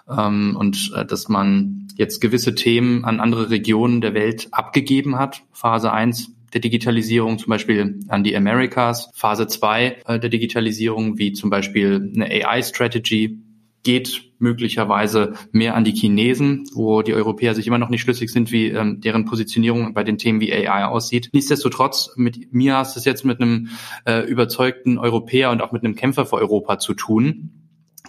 ähm, 0.08 0.56
und 0.56 0.92
äh, 0.94 1.04
dass 1.04 1.28
man 1.28 1.88
jetzt 1.96 2.20
gewisse 2.20 2.54
Themen 2.54 3.04
an 3.04 3.20
andere 3.20 3.50
Regionen 3.50 4.00
der 4.00 4.14
Welt 4.14 4.48
abgegeben 4.52 5.18
hat. 5.18 5.42
Phase 5.52 5.92
1 5.92 6.32
der 6.52 6.60
Digitalisierung, 6.60 7.38
zum 7.38 7.50
Beispiel 7.50 8.00
an 8.08 8.22
die 8.22 8.36
Americas. 8.36 9.10
Phase 9.14 9.46
2 9.46 9.96
äh, 10.06 10.18
der 10.20 10.30
Digitalisierung, 10.30 11.18
wie 11.18 11.32
zum 11.32 11.50
Beispiel 11.50 12.12
eine 12.14 12.26
AI-Strategy, 12.26 13.38
geht 13.86 14.32
möglicherweise 14.40 15.34
mehr 15.52 15.76
an 15.76 15.84
die 15.84 15.92
Chinesen, 15.92 16.68
wo 16.74 17.02
die 17.02 17.14
Europäer 17.14 17.54
sich 17.54 17.68
immer 17.68 17.78
noch 17.78 17.88
nicht 17.88 18.00
schlüssig 18.00 18.32
sind, 18.32 18.50
wie 18.50 18.66
ähm, 18.66 19.00
deren 19.00 19.26
Positionierung 19.26 19.94
bei 19.94 20.02
den 20.02 20.18
Themen 20.18 20.40
wie 20.40 20.52
AI 20.52 20.86
aussieht. 20.86 21.30
Nichtsdestotrotz, 21.32 22.10
mit 22.16 22.52
mir 22.52 22.78
hast 22.78 22.96
du 22.96 22.98
es 22.98 23.04
jetzt 23.04 23.24
mit 23.24 23.40
einem 23.40 23.68
äh, 24.04 24.26
überzeugten 24.26 24.98
Europäer 24.98 25.52
und 25.52 25.62
auch 25.62 25.70
mit 25.70 25.84
einem 25.84 25.94
Kämpfer 25.94 26.26
für 26.26 26.34
Europa 26.34 26.80
zu 26.80 26.94
tun. 26.94 27.52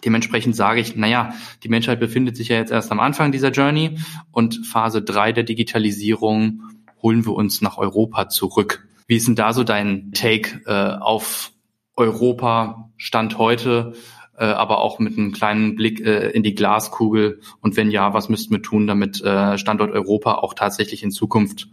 Dementsprechend 0.03 0.55
sage 0.55 0.81
ich, 0.81 0.95
naja, 0.95 1.33
die 1.61 1.69
Menschheit 1.69 1.99
befindet 1.99 2.37
sich 2.37 2.47
ja 2.47 2.55
jetzt 2.55 2.71
erst 2.71 2.91
am 2.91 2.99
Anfang 2.99 3.31
dieser 3.31 3.51
Journey 3.51 3.99
und 4.31 4.65
Phase 4.65 5.03
3 5.03 5.31
der 5.31 5.43
Digitalisierung 5.43 6.63
holen 7.03 7.23
wir 7.23 7.33
uns 7.33 7.61
nach 7.61 7.77
Europa 7.77 8.29
zurück. 8.29 8.87
Wie 9.05 9.15
ist 9.15 9.27
denn 9.27 9.35
da 9.35 9.53
so 9.53 9.63
dein 9.63 10.11
Take 10.11 10.61
äh, 10.65 10.97
auf 10.99 11.51
Europa 11.95 12.89
Stand 12.97 13.37
heute? 13.37 13.93
Äh, 14.37 14.45
aber 14.45 14.79
auch 14.79 14.99
mit 14.99 15.17
einem 15.17 15.31
kleinen 15.31 15.75
Blick 15.75 15.99
äh, 15.99 16.29
in 16.29 16.43
die 16.43 16.55
Glaskugel? 16.55 17.41
Und 17.61 17.75
wenn 17.75 17.91
ja, 17.91 18.13
was 18.13 18.29
müssten 18.29 18.53
wir 18.53 18.61
tun, 18.61 18.87
damit 18.87 19.21
äh, 19.21 19.57
Standort 19.57 19.91
Europa 19.91 20.35
auch 20.35 20.53
tatsächlich 20.53 21.03
in 21.03 21.11
Zukunft 21.11 21.67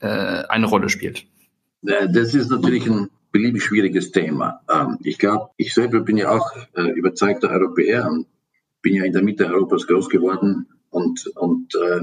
äh, 0.00 0.06
eine 0.06 0.66
Rolle 0.66 0.88
spielt? 0.88 1.26
Das 1.82 2.34
ist 2.34 2.50
natürlich 2.50 2.86
ein 2.86 3.08
beliebig 3.32 3.62
schwieriges 3.62 4.10
Thema. 4.10 4.60
Ähm, 4.70 4.98
ich 5.02 5.18
glaube, 5.18 5.50
ich 5.56 5.72
selber 5.72 6.00
bin 6.00 6.16
ja 6.16 6.30
auch 6.30 6.50
äh, 6.74 6.90
überzeugter 6.90 7.50
Europäer 7.50 8.08
und 8.10 8.26
bin 8.82 8.94
ja 8.94 9.04
in 9.04 9.12
der 9.12 9.22
Mitte 9.22 9.46
Europas 9.46 9.86
groß 9.86 10.08
geworden 10.08 10.66
und, 10.90 11.26
und 11.36 11.74
äh, 11.74 12.00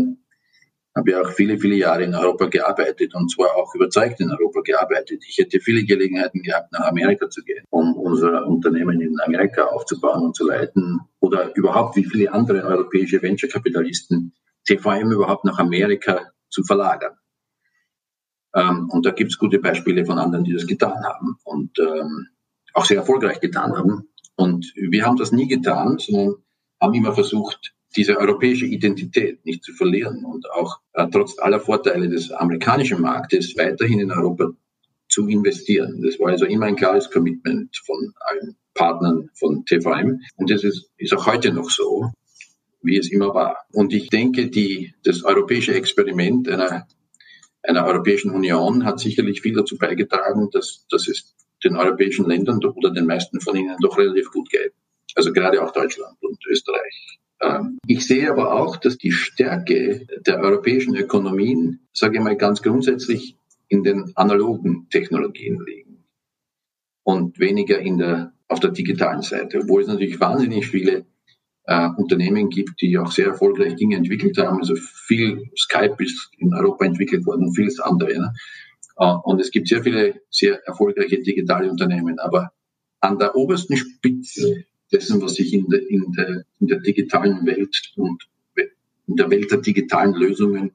habe 0.98 1.12
ja 1.12 1.22
auch 1.22 1.32
viele, 1.32 1.58
viele 1.60 1.76
Jahre 1.76 2.04
in 2.04 2.16
Europa 2.16 2.48
gearbeitet 2.48 3.14
und 3.16 3.32
zwar 3.32 3.56
auch 3.56 3.74
überzeugt 3.76 4.20
in 4.20 4.32
Europa 4.32 4.62
gearbeitet. 4.62 5.24
Ich 5.28 5.38
hätte 5.38 5.60
viele 5.60 5.84
Gelegenheiten 5.84 6.42
gehabt, 6.42 6.74
nach 6.74 6.88
Amerika 6.88 7.30
zu 7.30 7.44
gehen, 7.44 7.64
um 7.70 7.96
unser 7.96 8.46
Unternehmen 8.48 9.00
in 9.00 9.20
Amerika 9.22 9.66
aufzubauen 9.66 10.26
und 10.26 10.36
zu 10.36 10.48
leiten 10.48 11.00
oder 11.20 11.56
überhaupt 11.56 11.96
wie 11.96 12.06
viele 12.06 12.34
andere 12.34 12.64
europäische 12.64 13.22
Venture-Kapitalisten 13.22 14.34
TVM 14.66 15.12
überhaupt 15.12 15.46
nach 15.46 15.60
Amerika 15.60 16.32
zu 16.50 16.64
verlagern. 16.64 17.14
Ähm, 18.56 18.90
und 18.90 19.06
da 19.06 19.12
gibt 19.12 19.32
es 19.32 19.38
gute 19.38 19.60
Beispiele 19.60 20.06
von 20.06 20.18
anderen, 20.18 20.44
die 20.44 20.54
das 20.54 20.66
getan 20.66 21.04
haben 21.04 21.38
und 21.44 21.78
ähm, 21.80 22.28
auch 22.74 22.86
sehr 22.86 22.98
erfolgreich 22.98 23.40
getan 23.40 23.78
haben. 23.78 24.10
Und 24.36 24.74
wir 24.76 25.06
haben 25.06 25.18
das 25.18 25.32
nie 25.32 25.48
getan, 25.48 25.98
sondern 26.00 26.36
haben 26.82 26.94
immer 26.94 27.14
versucht, 27.14 27.74
diese 27.96 28.18
europäische 28.18 28.66
Identität 28.66 29.46
nicht 29.46 29.64
zu 29.64 29.74
verlieren 29.74 30.26
und 30.26 30.50
auch 30.52 30.80
äh, 30.94 31.08
trotz 31.12 31.40
aller 31.40 31.60
Vorteile 31.60 32.10
des 32.10 32.32
amerikanischen 32.32 33.02
Marktes 33.02 33.56
weiterhin 33.58 34.00
in 34.00 34.12
Europa 34.12 34.52
zu 35.10 35.28
investieren. 35.28 36.02
Das 36.04 36.20
war 36.20 36.30
also 36.30 36.46
immer 36.46 36.66
ein 36.66 36.76
klares 36.76 37.10
Commitment 37.10 37.76
von 37.86 38.14
allen 38.20 38.56
Partnern 38.74 39.30
von 39.34 39.66
TVM 39.66 40.20
und 40.36 40.52
das 40.52 40.64
ist, 40.64 40.92
ist 40.98 41.14
auch 41.14 41.26
heute 41.26 41.52
noch 41.52 41.70
so, 41.70 42.12
wie 42.82 42.98
es 42.98 43.12
immer 43.12 43.34
war. 43.34 43.58
Und 43.72 43.94
ich 43.94 44.10
denke, 44.10 44.50
die, 44.50 44.94
das 45.04 45.24
europäische 45.24 45.74
Experiment 45.74 46.48
einer, 46.50 46.88
einer 47.64 47.86
Europäischen 47.86 48.32
Union 48.32 48.86
hat 48.86 49.00
sicherlich 49.00 49.42
viel 49.42 49.56
dazu 49.56 49.78
beigetragen, 49.78 50.50
dass, 50.52 50.86
dass 50.90 51.08
es 51.08 51.36
den 51.64 51.76
europäischen 51.76 52.28
Ländern 52.28 52.64
oder 52.64 52.92
den 52.92 53.08
meisten 53.08 53.42
von 53.42 53.56
ihnen 53.56 53.78
doch 53.82 53.98
relativ 53.98 54.30
gut 54.32 54.50
geht. 54.50 54.74
Also 55.16 55.34
gerade 55.34 55.64
auch 55.64 55.72
Deutschland 55.72 56.18
und 56.22 56.38
Österreich 56.46 57.18
ich 57.86 58.06
sehe 58.08 58.32
aber 58.32 58.54
auch, 58.54 58.78
dass 58.78 58.98
die 58.98 59.12
Stärke 59.12 60.08
der 60.26 60.40
europäischen 60.40 60.96
Ökonomien, 60.96 61.82
sage 61.94 62.18
ich 62.18 62.24
mal 62.24 62.36
ganz 62.36 62.62
grundsätzlich, 62.62 63.38
in 63.68 63.84
den 63.84 64.12
analogen 64.16 64.88
Technologien 64.90 65.64
liegen 65.66 66.04
und 67.04 67.40
weniger 67.40 67.80
in 67.80 67.98
der, 67.98 68.34
auf 68.48 68.60
der 68.60 68.72
digitalen 68.72 69.22
Seite, 69.22 69.60
obwohl 69.62 69.82
es 69.82 69.88
natürlich 69.88 70.20
wahnsinnig 70.20 70.68
viele 70.68 71.06
äh, 71.66 71.90
Unternehmen 71.98 72.50
gibt, 72.50 72.82
die 72.82 72.98
auch 72.98 73.12
sehr 73.12 73.28
erfolgreich 73.28 73.76
Dinge 73.76 73.98
entwickelt 73.98 74.38
haben. 74.38 74.60
Also 74.60 74.76
viel 74.76 75.50
Skype 75.56 75.98
ist 76.00 76.32
in 76.38 76.54
Europa 76.54 76.86
entwickelt 76.86 77.26
worden 77.26 77.48
und 77.48 77.56
vieles 77.56 77.80
andere. 77.80 78.18
Ne? 78.18 78.34
Und 78.98 79.40
es 79.40 79.52
gibt 79.52 79.68
sehr 79.68 79.84
viele 79.84 80.22
sehr 80.32 80.66
erfolgreiche 80.66 81.22
digitale 81.22 81.70
Unternehmen, 81.70 82.18
aber 82.20 82.52
an 83.00 83.20
der 83.20 83.36
obersten 83.36 83.78
Spitze 83.78 84.66
dessen, 84.92 85.22
was 85.22 85.36
sich 85.36 85.54
in 85.54 85.68
der, 85.68 85.88
in 85.90 86.12
der, 86.14 86.44
in 86.60 86.68
der 86.68 86.80
digitalen 86.80 87.46
Welt 87.46 87.76
und 87.96 88.28
in 89.08 89.16
der 89.16 89.30
Welt 89.30 89.52
der 89.52 89.60
digitalen 89.60 90.14
Lösungen 90.14 90.72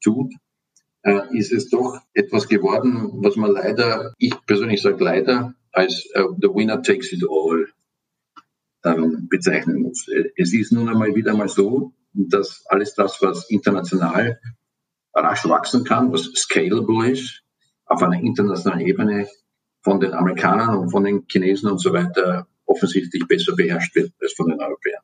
tut, 0.00 0.32
äh, 1.02 1.36
ist 1.36 1.52
es 1.52 1.68
doch 1.68 2.00
etwas 2.14 2.48
geworden, 2.48 3.10
was 3.22 3.36
man 3.36 3.52
leider, 3.52 4.14
ich 4.18 4.34
persönlich 4.46 4.82
sage 4.82 5.02
leider, 5.02 5.54
als 5.72 6.08
äh, 6.14 6.24
the 6.40 6.48
winner 6.48 6.82
takes 6.82 7.12
it 7.12 7.24
all 7.28 7.66
ähm, 8.84 9.28
bezeichnen 9.28 9.82
muss. 9.82 10.06
Es 10.36 10.52
ist 10.52 10.72
nun 10.72 10.88
einmal 10.88 11.14
wieder 11.14 11.34
mal 11.34 11.48
so, 11.48 11.92
dass 12.12 12.64
alles 12.66 12.94
das, 12.94 13.20
was 13.20 13.50
international 13.50 14.40
rasch 15.14 15.44
wachsen 15.48 15.84
kann, 15.84 16.12
was 16.12 16.24
scalable 16.34 17.10
ist, 17.10 17.42
auf 17.86 18.02
einer 18.02 18.20
internationalen 18.20 18.86
Ebene 18.86 19.28
von 19.82 20.00
den 20.00 20.12
Amerikanern 20.12 20.76
und 20.76 20.90
von 20.90 21.04
den 21.04 21.26
Chinesen 21.28 21.70
und 21.70 21.78
so 21.78 21.92
weiter 21.92 22.46
offensichtlich 22.68 23.26
besser 23.26 23.56
beherrscht 23.56 23.94
wird 23.96 24.12
als 24.20 24.34
von 24.34 24.48
den 24.48 24.60
Europäern. 24.60 25.02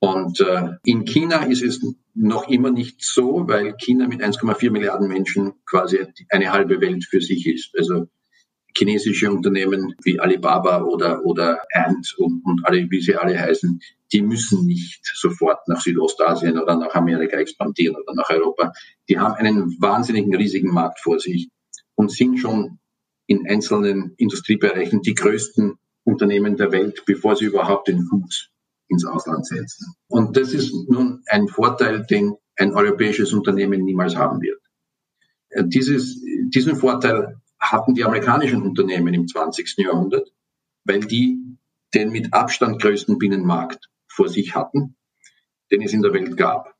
Und 0.00 0.40
äh, 0.40 0.76
in 0.84 1.04
China 1.04 1.44
ist 1.44 1.62
es 1.62 1.80
noch 2.14 2.48
immer 2.48 2.70
nicht 2.70 3.02
so, 3.02 3.48
weil 3.48 3.74
China 3.76 4.06
mit 4.06 4.22
1,4 4.22 4.70
Milliarden 4.70 5.08
Menschen 5.08 5.54
quasi 5.66 5.98
eine 6.28 6.52
halbe 6.52 6.80
Welt 6.80 7.04
für 7.04 7.20
sich 7.20 7.46
ist. 7.46 7.76
Also 7.76 8.06
chinesische 8.76 9.30
Unternehmen 9.30 9.94
wie 10.04 10.20
Alibaba 10.20 10.82
oder, 10.82 11.24
oder 11.24 11.62
Ant 11.72 12.14
und, 12.18 12.44
und 12.44 12.64
alle, 12.64 12.88
wie 12.90 13.00
sie 13.00 13.16
alle 13.16 13.38
heißen, 13.38 13.80
die 14.12 14.22
müssen 14.22 14.66
nicht 14.66 15.04
sofort 15.14 15.66
nach 15.66 15.80
Südostasien 15.80 16.58
oder 16.58 16.76
nach 16.76 16.94
Amerika 16.94 17.36
expandieren 17.36 17.96
oder 17.96 18.14
nach 18.14 18.30
Europa. 18.30 18.72
Die 19.08 19.18
haben 19.18 19.34
einen 19.34 19.76
wahnsinnigen, 19.80 20.34
riesigen 20.34 20.72
Markt 20.72 21.00
vor 21.00 21.18
sich 21.18 21.48
und 21.96 22.12
sind 22.12 22.38
schon 22.38 22.78
in 23.26 23.46
einzelnen 23.48 24.14
Industriebereichen 24.16 25.02
die 25.02 25.14
größten 25.14 25.74
Unternehmen 26.08 26.56
der 26.56 26.72
Welt, 26.72 27.04
bevor 27.06 27.36
sie 27.36 27.44
überhaupt 27.44 27.88
den 27.88 28.02
Fuß 28.02 28.50
ins 28.88 29.04
Ausland 29.04 29.46
setzen. 29.46 29.94
Und 30.08 30.36
das 30.36 30.54
ist 30.54 30.72
nun 30.88 31.22
ein 31.26 31.48
Vorteil, 31.48 32.06
den 32.06 32.34
ein 32.56 32.72
europäisches 32.72 33.32
Unternehmen 33.32 33.84
niemals 33.84 34.16
haben 34.16 34.40
wird. 34.40 34.60
Äh, 35.50 35.64
dieses, 35.66 36.20
diesen 36.48 36.76
Vorteil 36.76 37.36
hatten 37.60 37.94
die 37.94 38.04
amerikanischen 38.04 38.62
Unternehmen 38.62 39.14
im 39.14 39.28
20. 39.28 39.74
Jahrhundert, 39.78 40.28
weil 40.84 41.00
die 41.00 41.38
den 41.94 42.10
mit 42.10 42.32
Abstand 42.32 42.80
größten 42.80 43.18
Binnenmarkt 43.18 43.88
vor 44.08 44.28
sich 44.28 44.54
hatten, 44.54 44.96
den 45.70 45.82
es 45.82 45.92
in 45.92 46.02
der 46.02 46.12
Welt 46.12 46.36
gab. 46.36 46.74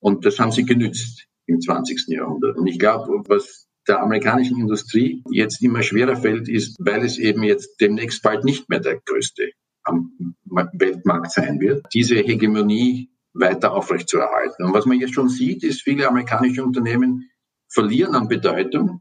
Und 0.00 0.24
das 0.24 0.38
haben 0.38 0.52
sie 0.52 0.64
genützt 0.64 1.26
im 1.46 1.60
20. 1.60 2.08
Jahrhundert. 2.08 2.56
Und 2.56 2.66
ich 2.66 2.78
glaube, 2.78 3.22
was 3.26 3.67
der 3.88 4.00
amerikanischen 4.00 4.60
Industrie 4.60 5.22
jetzt 5.30 5.62
immer 5.62 5.82
schwerer 5.82 6.16
fällt, 6.16 6.48
ist, 6.48 6.76
weil 6.78 7.04
es 7.04 7.18
eben 7.18 7.42
jetzt 7.42 7.80
demnächst 7.80 8.22
bald 8.22 8.44
nicht 8.44 8.68
mehr 8.68 8.80
der 8.80 9.00
größte 9.04 9.50
am 9.84 10.12
Weltmarkt 10.44 11.32
sein 11.32 11.60
wird, 11.60 11.86
diese 11.94 12.16
Hegemonie 12.16 13.10
weiter 13.32 13.72
aufrechtzuerhalten. 13.72 14.66
Und 14.66 14.74
was 14.74 14.86
man 14.86 15.00
jetzt 15.00 15.14
schon 15.14 15.28
sieht, 15.28 15.62
ist, 15.62 15.82
viele 15.82 16.08
amerikanische 16.08 16.64
Unternehmen 16.64 17.30
verlieren 17.68 18.14
an 18.14 18.28
Bedeutung. 18.28 19.00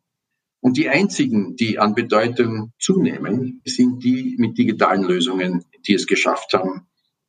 Und 0.59 0.77
die 0.77 0.89
einzigen, 0.89 1.55
die 1.55 1.77
an 1.79 1.93
Bedeutung 1.93 2.73
zunehmen, 2.79 3.61
sind 3.65 4.03
die 4.03 4.35
mit 4.37 4.57
digitalen 4.57 5.03
Lösungen, 5.03 5.65
die 5.85 5.93
es 5.93 6.07
geschafft 6.07 6.53
haben, 6.53 6.87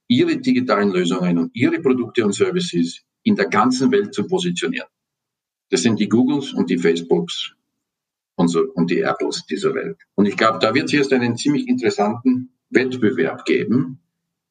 ihre 0.09 0.39
digitalen 0.39 0.91
Lösungen 0.91 1.39
und 1.39 1.51
ihre 1.55 1.81
Produkte 1.81 2.25
und 2.25 2.33
Services 2.33 3.03
in 3.23 3.37
der 3.37 3.47
ganzen 3.47 3.93
Welt 3.93 4.15
zu 4.15 4.27
positionieren. 4.27 4.89
Das 5.71 5.83
sind 5.83 6.01
die 6.01 6.09
Googles 6.09 6.53
und 6.53 6.71
die 6.71 6.79
Facebooks 6.79 7.55
und, 8.37 8.49
so, 8.49 8.61
und 8.75 8.91
die 8.91 9.01
Apples 9.01 9.45
dieser 9.47 9.75
Welt. 9.75 9.99
Und 10.14 10.27
ich 10.27 10.37
glaube, 10.37 10.59
da 10.61 10.75
wird 10.75 10.87
es 10.87 10.93
jetzt 10.93 11.12
einen 11.12 11.37
ziemlich 11.37 11.69
interessanten 11.69 12.51
Wettbewerb 12.71 13.45
geben 13.45 14.01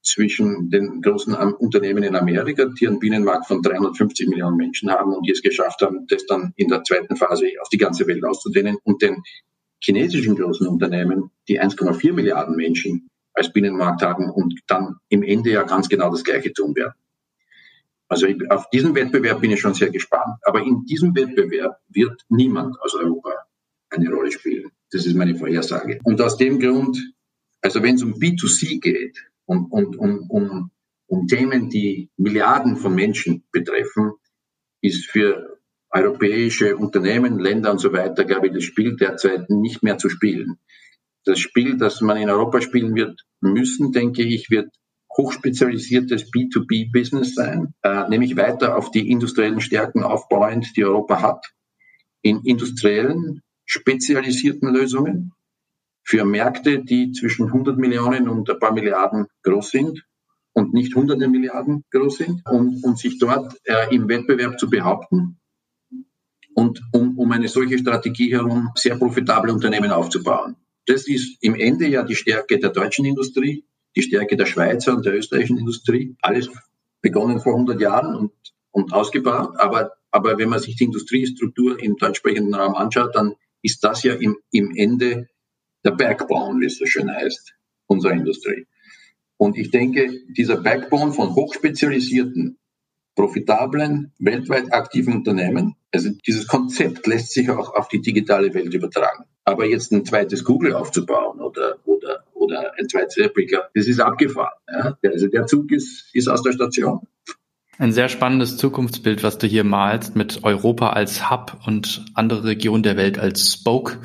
zwischen 0.04 0.70
den 0.70 1.02
großen 1.02 1.34
Unternehmen 1.34 2.04
in 2.04 2.16
Amerika, 2.16 2.66
die 2.66 2.88
einen 2.88 3.00
Binnenmarkt 3.00 3.48
von 3.48 3.62
350 3.62 4.28
Millionen 4.30 4.58
Menschen 4.58 4.90
haben 4.90 5.14
und 5.14 5.28
die 5.28 5.32
es 5.32 5.42
geschafft 5.42 5.82
haben, 5.82 6.08
das 6.08 6.26
dann 6.26 6.54
in 6.56 6.70
der 6.70 6.84
zweiten 6.84 7.16
Phase 7.16 7.48
auf 7.62 7.70
die 7.70 7.78
ganze 7.78 8.08
Welt 8.08 8.24
auszudehnen 8.24 8.78
und 8.84 9.02
den 9.02 9.24
chinesischen 9.80 10.36
großen 10.36 10.68
Unternehmen, 10.68 11.32
die 11.48 11.62
1,4 11.62 12.14
Milliarden 12.14 12.56
Menschen 12.56 13.10
als 13.34 13.52
Binnenmarkt 13.52 14.02
haben 14.02 14.30
und 14.30 14.60
dann 14.68 14.96
im 15.10 15.24
Ende 15.24 15.52
ja 15.52 15.64
ganz 15.64 15.90
genau 15.90 16.10
das 16.10 16.24
Gleiche 16.24 16.54
tun 16.54 16.76
werden. 16.76 16.94
Also 18.10 18.28
ich, 18.28 18.50
auf 18.50 18.70
diesen 18.70 18.96
Wettbewerb 18.96 19.42
bin 19.42 19.52
ich 19.52 19.60
schon 19.60 19.74
sehr 19.74 19.90
gespannt. 19.90 20.38
Aber 20.44 20.62
in 20.62 20.86
diesem 20.86 21.16
Wettbewerb 21.16 21.80
wird 21.90 22.22
niemand 22.30 22.80
aus 22.82 22.96
Europa 22.96 23.32
eine 23.90 24.10
Rolle 24.10 24.32
spielen. 24.32 24.72
Das 24.92 25.06
ist 25.06 25.16
meine 25.16 25.36
Vorhersage. 25.36 26.00
Und 26.04 26.22
aus 26.22 26.38
dem 26.38 26.60
Grund, 26.60 26.98
also 27.62 27.84
wenn 27.84 27.96
es 27.96 28.04
um 28.04 28.14
B2C 28.14 28.80
geht 28.80 29.18
und 29.46 29.72
um, 29.72 29.98
um, 29.98 30.30
um, 30.30 30.72
um 31.08 31.28
Themen, 31.28 31.70
die 31.70 32.10
Milliarden 32.18 32.78
von 32.78 32.96
Menschen 32.96 33.44
betreffen, 33.52 34.14
ist 34.82 35.06
für 35.06 35.58
europäische 35.90 36.78
Unternehmen, 36.78 37.40
Länder 37.40 37.72
und 37.72 37.80
so 37.80 37.92
weiter, 37.94 38.26
glaube 38.26 38.48
ich, 38.48 38.54
das 38.54 38.64
Spiel 38.64 38.96
derzeit 38.96 39.50
nicht 39.50 39.84
mehr 39.84 39.98
zu 39.98 40.10
spielen. 40.10 40.60
Das 41.26 41.40
Spiel, 41.40 41.78
das 41.78 42.02
man 42.02 42.18
in 42.18 42.30
Europa 42.30 42.62
spielen 42.62 42.96
wird 42.96 43.26
müssen, 43.42 43.92
denke 43.92 44.24
ich, 44.24 44.50
wird 44.50 44.70
hochspezialisiertes 45.18 46.32
B2B-Business 46.32 47.34
sein, 47.34 47.74
äh, 47.82 48.08
nämlich 48.08 48.38
weiter 48.38 48.78
auf 48.78 48.92
die 48.92 49.10
industriellen 49.10 49.62
Stärken 49.62 50.04
aufbauend, 50.04 50.76
die 50.78 50.86
Europa 50.86 51.22
hat, 51.22 51.54
in 52.22 52.42
industriellen, 52.44 53.42
spezialisierten 53.66 54.74
Lösungen 54.74 55.34
für 56.04 56.24
Märkte, 56.24 56.84
die 56.84 57.12
zwischen 57.12 57.48
100 57.48 57.78
Millionen 57.78 58.30
und 58.30 58.50
ein 58.50 58.60
paar 58.60 58.72
Milliarden 58.72 59.28
groß 59.44 59.72
sind 59.72 60.06
und 60.54 60.74
nicht 60.74 60.96
hunderte 60.96 61.28
Milliarden 61.28 61.84
groß 61.92 62.18
sind, 62.18 62.42
und, 62.50 62.84
und 62.84 62.98
sich 62.98 63.20
dort 63.20 63.56
äh, 63.66 63.94
im 63.94 64.08
Wettbewerb 64.08 64.60
zu 64.60 64.70
behaupten 64.70 65.40
und 66.56 66.82
um, 66.92 67.20
um 67.20 67.32
eine 67.32 67.48
solche 67.48 67.78
Strategie 67.78 68.32
herum 68.32 68.70
sehr 68.76 68.96
profitable 68.96 69.54
Unternehmen 69.54 69.92
aufzubauen. 69.92 70.56
Das 70.88 71.08
ist 71.08 71.38
im 71.42 71.54
Ende 71.54 71.88
ja 71.88 72.04
die 72.04 72.16
Stärke 72.16 72.58
der 72.58 72.72
deutschen 72.72 73.06
Industrie, 73.06 73.66
die 73.98 74.04
Stärke 74.04 74.38
der 74.38 74.46
Schweizer 74.46 74.96
und 74.96 75.06
der 75.06 75.16
österreichischen 75.16 75.58
Industrie. 75.58 76.16
Alles 76.22 76.50
begonnen 77.02 77.40
vor 77.40 77.54
100 77.54 77.82
Jahren 77.82 78.16
und, 78.16 78.32
und 78.72 78.94
ausgebaut. 78.94 79.56
Aber, 79.58 79.94
aber 80.12 80.38
wenn 80.38 80.50
man 80.50 80.60
sich 80.60 80.76
die 80.76 80.84
Industriestruktur 80.86 81.82
im 81.82 81.98
deutschsprechenden 81.98 82.54
Raum 82.54 82.76
anschaut, 82.76 83.16
dann 83.16 83.34
ist 83.64 83.84
das 83.84 84.04
ja 84.04 84.14
im, 84.14 84.38
im 84.52 84.74
Ende 84.76 85.30
der 85.84 85.92
Backbone, 85.92 86.62
wie 86.62 86.66
es 86.66 86.78
so 86.78 86.86
schön 86.86 87.12
heißt, 87.12 87.56
unserer 87.88 88.14
Industrie. 88.14 88.68
Und 89.38 89.58
ich 89.58 89.72
denke, 89.72 90.12
dieser 90.30 90.58
Backbone 90.58 91.14
von 91.14 91.34
hochspezialisierten, 91.34 92.58
profitablen, 93.16 94.14
weltweit 94.20 94.74
aktiven 94.74 95.16
Unternehmen, 95.16 95.76
also 95.92 96.10
dieses 96.28 96.48
Konzept 96.48 97.08
lässt 97.08 97.32
sich 97.32 97.50
auch 97.50 97.74
auf 97.74 97.88
die 97.88 98.02
digitale 98.02 98.54
Welt 98.54 98.74
übertragen. 98.74 99.26
Aber 99.44 99.66
jetzt 99.66 99.92
ein 99.92 100.06
zweites 100.06 100.44
Google 100.44 100.74
aufzubauen 100.74 101.40
oder, 101.40 101.78
oder, 102.48 102.74
ein 102.78 102.88
zweites 102.90 103.18
Replika, 103.18 103.70
das 103.74 103.88
ist 103.88 104.00
abgefahren. 104.00 104.54
Ja? 104.72 104.98
Also 105.04 105.28
der 105.28 105.46
Zug 105.46 105.72
ist, 105.72 106.06
ist 106.14 106.28
aus 106.28 106.44
der 106.44 106.54
Station. 106.54 107.02
Ein 107.80 107.92
sehr 107.92 108.10
spannendes 108.10 108.58
Zukunftsbild, 108.58 109.24
was 109.24 109.38
du 109.38 109.46
hier 109.46 109.64
malst, 109.64 110.16
mit 110.16 110.44
Europa 110.44 110.90
als 110.90 111.30
Hub 111.30 111.58
und 111.68 112.06
andere 112.16 112.44
Regionen 112.44 112.82
der 112.82 112.98
Welt 112.98 113.20
als 113.20 113.54
Spoke 113.54 114.00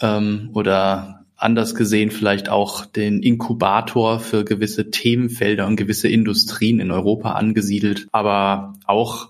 ähm, 0.00 0.50
oder 0.54 1.24
anders 1.36 1.74
gesehen 1.74 2.10
vielleicht 2.10 2.48
auch 2.48 2.86
den 2.86 3.22
Inkubator 3.22 4.18
für 4.20 4.44
gewisse 4.44 4.90
Themenfelder 4.90 5.66
und 5.66 5.76
gewisse 5.76 6.08
Industrien 6.08 6.80
in 6.80 6.90
Europa 6.90 7.32
angesiedelt, 7.32 8.08
aber 8.10 8.72
auch 8.86 9.28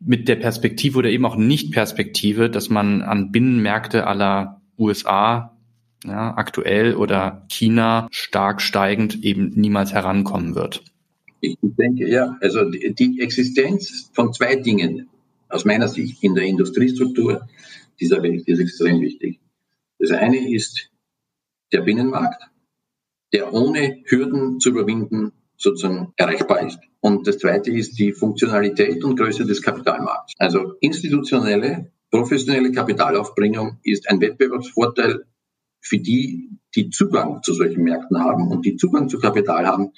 mit 0.00 0.28
der 0.28 0.36
Perspektive 0.36 0.98
oder 0.98 1.08
eben 1.08 1.24
auch 1.24 1.36
Nicht-Perspektive, 1.36 2.50
dass 2.50 2.68
man 2.68 3.02
an 3.02 3.32
Binnenmärkte 3.32 4.06
aller 4.06 4.60
USA 4.76 5.53
ja, 6.04 6.36
aktuell 6.36 6.94
oder 6.94 7.44
China 7.48 8.08
stark 8.10 8.60
steigend 8.62 9.22
eben 9.24 9.50
niemals 9.54 9.92
herankommen 9.92 10.54
wird? 10.54 10.82
Ich 11.40 11.56
denke, 11.60 12.08
ja, 12.08 12.36
also 12.40 12.70
die 12.70 13.20
Existenz 13.20 14.10
von 14.14 14.32
zwei 14.32 14.56
Dingen 14.56 15.08
aus 15.48 15.64
meiner 15.64 15.88
Sicht 15.88 16.22
in 16.22 16.34
der 16.34 16.44
Industriestruktur 16.44 17.46
dieser 18.00 18.22
Welt 18.22 18.48
ist 18.48 18.60
extrem 18.60 19.00
wichtig. 19.00 19.40
Das 19.98 20.10
eine 20.10 20.50
ist 20.52 20.90
der 21.72 21.82
Binnenmarkt, 21.82 22.42
der 23.32 23.52
ohne 23.52 24.02
Hürden 24.06 24.58
zu 24.60 24.70
überwinden 24.70 25.32
sozusagen 25.56 26.12
erreichbar 26.16 26.66
ist. 26.66 26.78
Und 27.00 27.26
das 27.26 27.38
zweite 27.38 27.70
ist 27.70 27.98
die 27.98 28.12
Funktionalität 28.12 29.04
und 29.04 29.16
Größe 29.18 29.44
des 29.44 29.62
Kapitalmarkts. 29.62 30.32
Also 30.38 30.74
institutionelle 30.80 31.90
Professionelle 32.10 32.70
Kapitalaufbringung 32.70 33.78
ist 33.82 34.08
ein 34.08 34.20
Wettbewerbsvorteil 34.20 35.24
für 35.84 35.98
die, 35.98 36.50
die 36.74 36.90
Zugang 36.90 37.42
zu 37.42 37.52
solchen 37.52 37.84
Märkten 37.84 38.18
haben 38.18 38.48
und 38.48 38.64
die 38.64 38.76
Zugang 38.76 39.08
zu 39.08 39.18
Kapital 39.18 39.66
haben, 39.66 39.92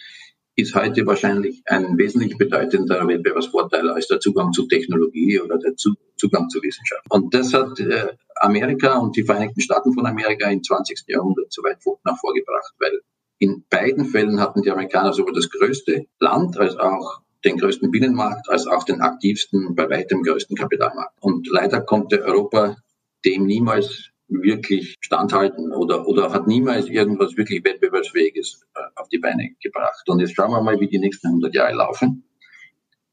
ist 0.57 0.75
heute 0.75 1.07
wahrscheinlich 1.07 1.63
ein 1.67 1.99
wesentlich 1.99 2.37
bedeutenderer 2.39 3.07
Wettbewerbsvorteil 3.07 3.91
als 3.91 4.09
der 4.09 4.21
Zugang 4.21 4.53
zu 4.53 4.67
Technologie 4.67 5.39
oder 5.41 5.59
der 5.59 5.77
Zugang 5.77 6.49
zu 6.49 6.63
Wissenschaft. 6.63 7.05
Und 7.11 7.35
das 7.35 7.53
hat 7.53 7.79
äh, 7.79 8.15
Amerika 8.37 8.97
und 8.97 9.15
die 9.17 9.23
Vereinigten 9.23 9.61
Staaten 9.61 9.93
von 9.93 10.07
Amerika 10.07 10.51
im 10.51 10.63
20. 10.63 11.05
Jahrhundert 11.09 11.53
so 11.53 11.63
weit 11.63 11.79
nach 12.05 12.19
vorgebracht, 12.19 12.73
weil 12.79 13.01
in 13.39 13.65
beiden 13.69 14.07
Fällen 14.07 14.41
hatten 14.41 14.63
die 14.63 14.71
Amerikaner 14.71 15.13
sowohl 15.13 15.35
das 15.35 15.51
größte 15.51 16.07
Land 16.21 16.57
als 16.57 16.77
auch 16.77 17.21
den 17.45 17.59
größten 17.59 17.91
Binnenmarkt 17.91 18.49
als 18.49 18.67
auch 18.67 18.85
den 18.85 19.03
aktivsten, 19.03 19.75
bei 19.75 19.91
weitem 19.91 20.23
größten 20.23 20.57
Kapitalmarkt. 20.57 21.17
Und 21.21 21.47
leider 21.49 21.83
konnte 21.83 22.25
Europa 22.25 22.77
dem 23.27 23.45
niemals 23.45 24.11
wirklich 24.29 24.97
standhalten 25.01 25.73
oder, 25.73 26.07
oder 26.07 26.33
hat 26.33 26.47
niemals 26.47 26.89
irgendwas 26.89 27.37
wirklich 27.37 27.65
Wettbewerbsfähiges 27.65 28.67
äh, 28.75 28.81
auf 28.97 29.09
die 29.09 29.19
Beine 29.19 29.51
gebracht. 29.63 30.09
Und 30.09 30.21
jetzt 30.21 30.35
schauen 30.35 30.51
wir 30.51 30.63
mal, 30.63 30.81
wie 30.81 30.89
die 30.89 30.99
nächsten 30.99 31.29
100 31.29 31.55
Jahre 31.55 31.75
laufen. 31.75 32.25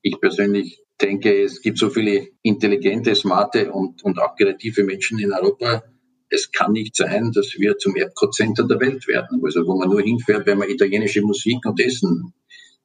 Ich 0.02 0.20
persönlich 0.20 0.82
denke, 1.02 1.44
es 1.44 1.62
gibt 1.62 1.78
so 1.78 1.90
viele 1.90 2.28
intelligente, 2.42 3.16
smarte 3.16 3.72
und, 3.72 4.04
und 4.04 4.20
auch 4.20 4.36
kreative 4.36 4.84
Menschen 4.84 5.20
in 5.20 5.34
Europa. 5.34 5.84
Es 6.30 6.52
kann 6.52 6.72
nicht 6.72 6.96
sein, 6.96 7.32
dass 7.32 7.54
wir 7.58 7.78
zum 7.78 7.96
Erdcenter 7.96 8.68
der 8.68 8.80
Welt 8.80 9.08
werden. 9.08 9.42
Also 9.44 9.66
wo 9.68 9.78
man 9.78 9.90
nur 9.90 10.02
hinfährt, 10.02 10.48
wenn 10.48 10.58
man 10.58 10.70
italienische 10.70 11.22
Musik 11.22 11.66
und 11.66 11.80
Essen 11.80 12.34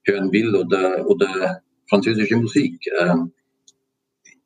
hören 0.04 0.32
will 0.32 0.54
oder, 0.54 1.08
oder 1.08 1.62
französische 1.88 2.36
Musik. 2.36 2.78
Ähm, 2.98 3.32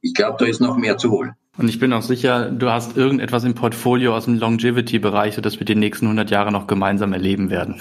ich 0.01 0.15
glaube, 0.15 0.37
da 0.39 0.47
ist 0.47 0.61
noch 0.61 0.77
mehr 0.77 0.97
zu 0.97 1.11
holen. 1.11 1.33
Und 1.59 1.69
ich 1.69 1.79
bin 1.79 1.93
auch 1.93 2.03
sicher, 2.03 2.51
du 2.51 2.71
hast 2.71 2.97
irgendetwas 2.97 3.45
im 3.45 3.55
Portfolio 3.55 4.17
aus 4.17 4.25
dem 4.25 4.39
Longevity-Bereich, 4.39 5.37
das 5.37 5.59
wir 5.59 5.67
die 5.67 5.75
nächsten 5.75 6.07
100 6.07 6.31
Jahre 6.31 6.51
noch 6.51 6.67
gemeinsam 6.67 7.13
erleben 7.13 7.51
werden. 7.51 7.81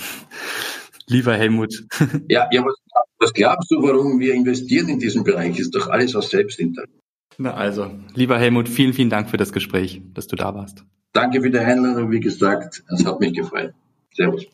Lieber 1.07 1.33
Helmut. 1.33 1.85
Ja, 2.27 2.47
ja 2.51 2.63
was, 2.63 2.75
was 3.19 3.33
glaubst 3.33 3.71
du, 3.71 3.81
warum 3.81 4.19
wir 4.19 4.33
investieren 4.33 4.89
in 4.89 4.99
diesen 4.99 5.23
Bereich? 5.23 5.59
Ist 5.59 5.75
doch 5.75 5.89
alles 5.89 6.15
aus 6.15 6.29
Selbstinteresse. 6.29 6.91
Na 7.37 7.53
also, 7.53 7.91
lieber 8.13 8.37
Helmut, 8.37 8.69
vielen, 8.69 8.93
vielen 8.93 9.09
Dank 9.09 9.29
für 9.29 9.37
das 9.37 9.53
Gespräch, 9.53 10.01
dass 10.13 10.27
du 10.27 10.35
da 10.35 10.53
warst. 10.53 10.83
Danke 11.13 11.41
für 11.41 11.49
die 11.49 11.57
Einladung. 11.57 12.11
Wie 12.11 12.19
gesagt, 12.19 12.83
es 12.89 13.05
hat 13.05 13.19
mich 13.19 13.33
gefreut. 13.33 13.73
Servus. 14.13 14.45